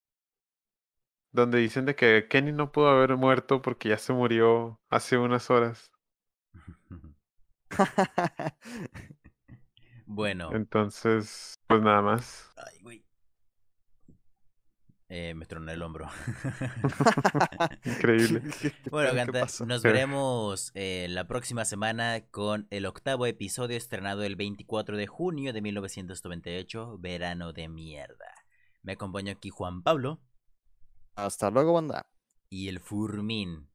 donde 1.32 1.58
dicen 1.58 1.86
de 1.86 1.94
que 1.94 2.26
Kenny 2.28 2.50
no 2.50 2.72
pudo 2.72 2.88
haber 2.88 3.16
muerto 3.16 3.62
porque 3.62 3.88
ya 3.90 3.98
se 3.98 4.12
murió 4.12 4.80
hace 4.90 5.16
unas 5.16 5.48
horas. 5.50 5.92
Bueno. 10.12 10.50
Entonces, 10.52 11.54
pues 11.68 11.80
nada 11.82 12.02
más. 12.02 12.52
Ay, 12.56 12.80
güey. 12.82 13.04
Eh, 15.08 15.34
me 15.34 15.46
troné 15.46 15.72
el 15.74 15.82
hombro. 15.82 16.08
Increíble. 17.84 18.42
¿Qué 18.60 18.72
Bueno, 18.90 19.14
Ganta, 19.14 19.46
nos 19.66 19.82
veremos 19.84 20.72
eh, 20.74 21.06
la 21.10 21.28
próxima 21.28 21.64
semana 21.64 22.26
con 22.32 22.66
el 22.70 22.86
octavo 22.86 23.24
episodio 23.26 23.76
estrenado 23.76 24.24
el 24.24 24.34
24 24.34 24.96
de 24.96 25.06
junio 25.06 25.52
de 25.52 25.62
1998, 25.62 26.96
Verano 26.98 27.52
de 27.52 27.68
Mierda. 27.68 28.34
Me 28.82 28.94
acompaña 28.94 29.34
aquí 29.34 29.50
Juan 29.50 29.84
Pablo 29.84 30.20
Hasta 31.14 31.50
luego, 31.50 31.74
banda. 31.74 32.04
y 32.48 32.66
el 32.66 32.80
Furmín. 32.80 33.70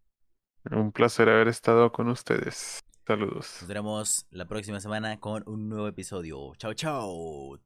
Un 0.70 0.92
placer 0.92 1.30
haber 1.30 1.48
estado 1.48 1.94
con 1.94 2.10
ustedes. 2.10 2.82
Saludos. 3.06 3.58
Nos 3.62 3.68
veremos 3.68 4.26
la 4.32 4.46
próxima 4.46 4.80
semana 4.80 5.20
con 5.20 5.44
un 5.46 5.70
nuevo 5.70 5.88
episodio. 5.88 6.54
Chao, 6.58 6.74
chao. 6.74 7.60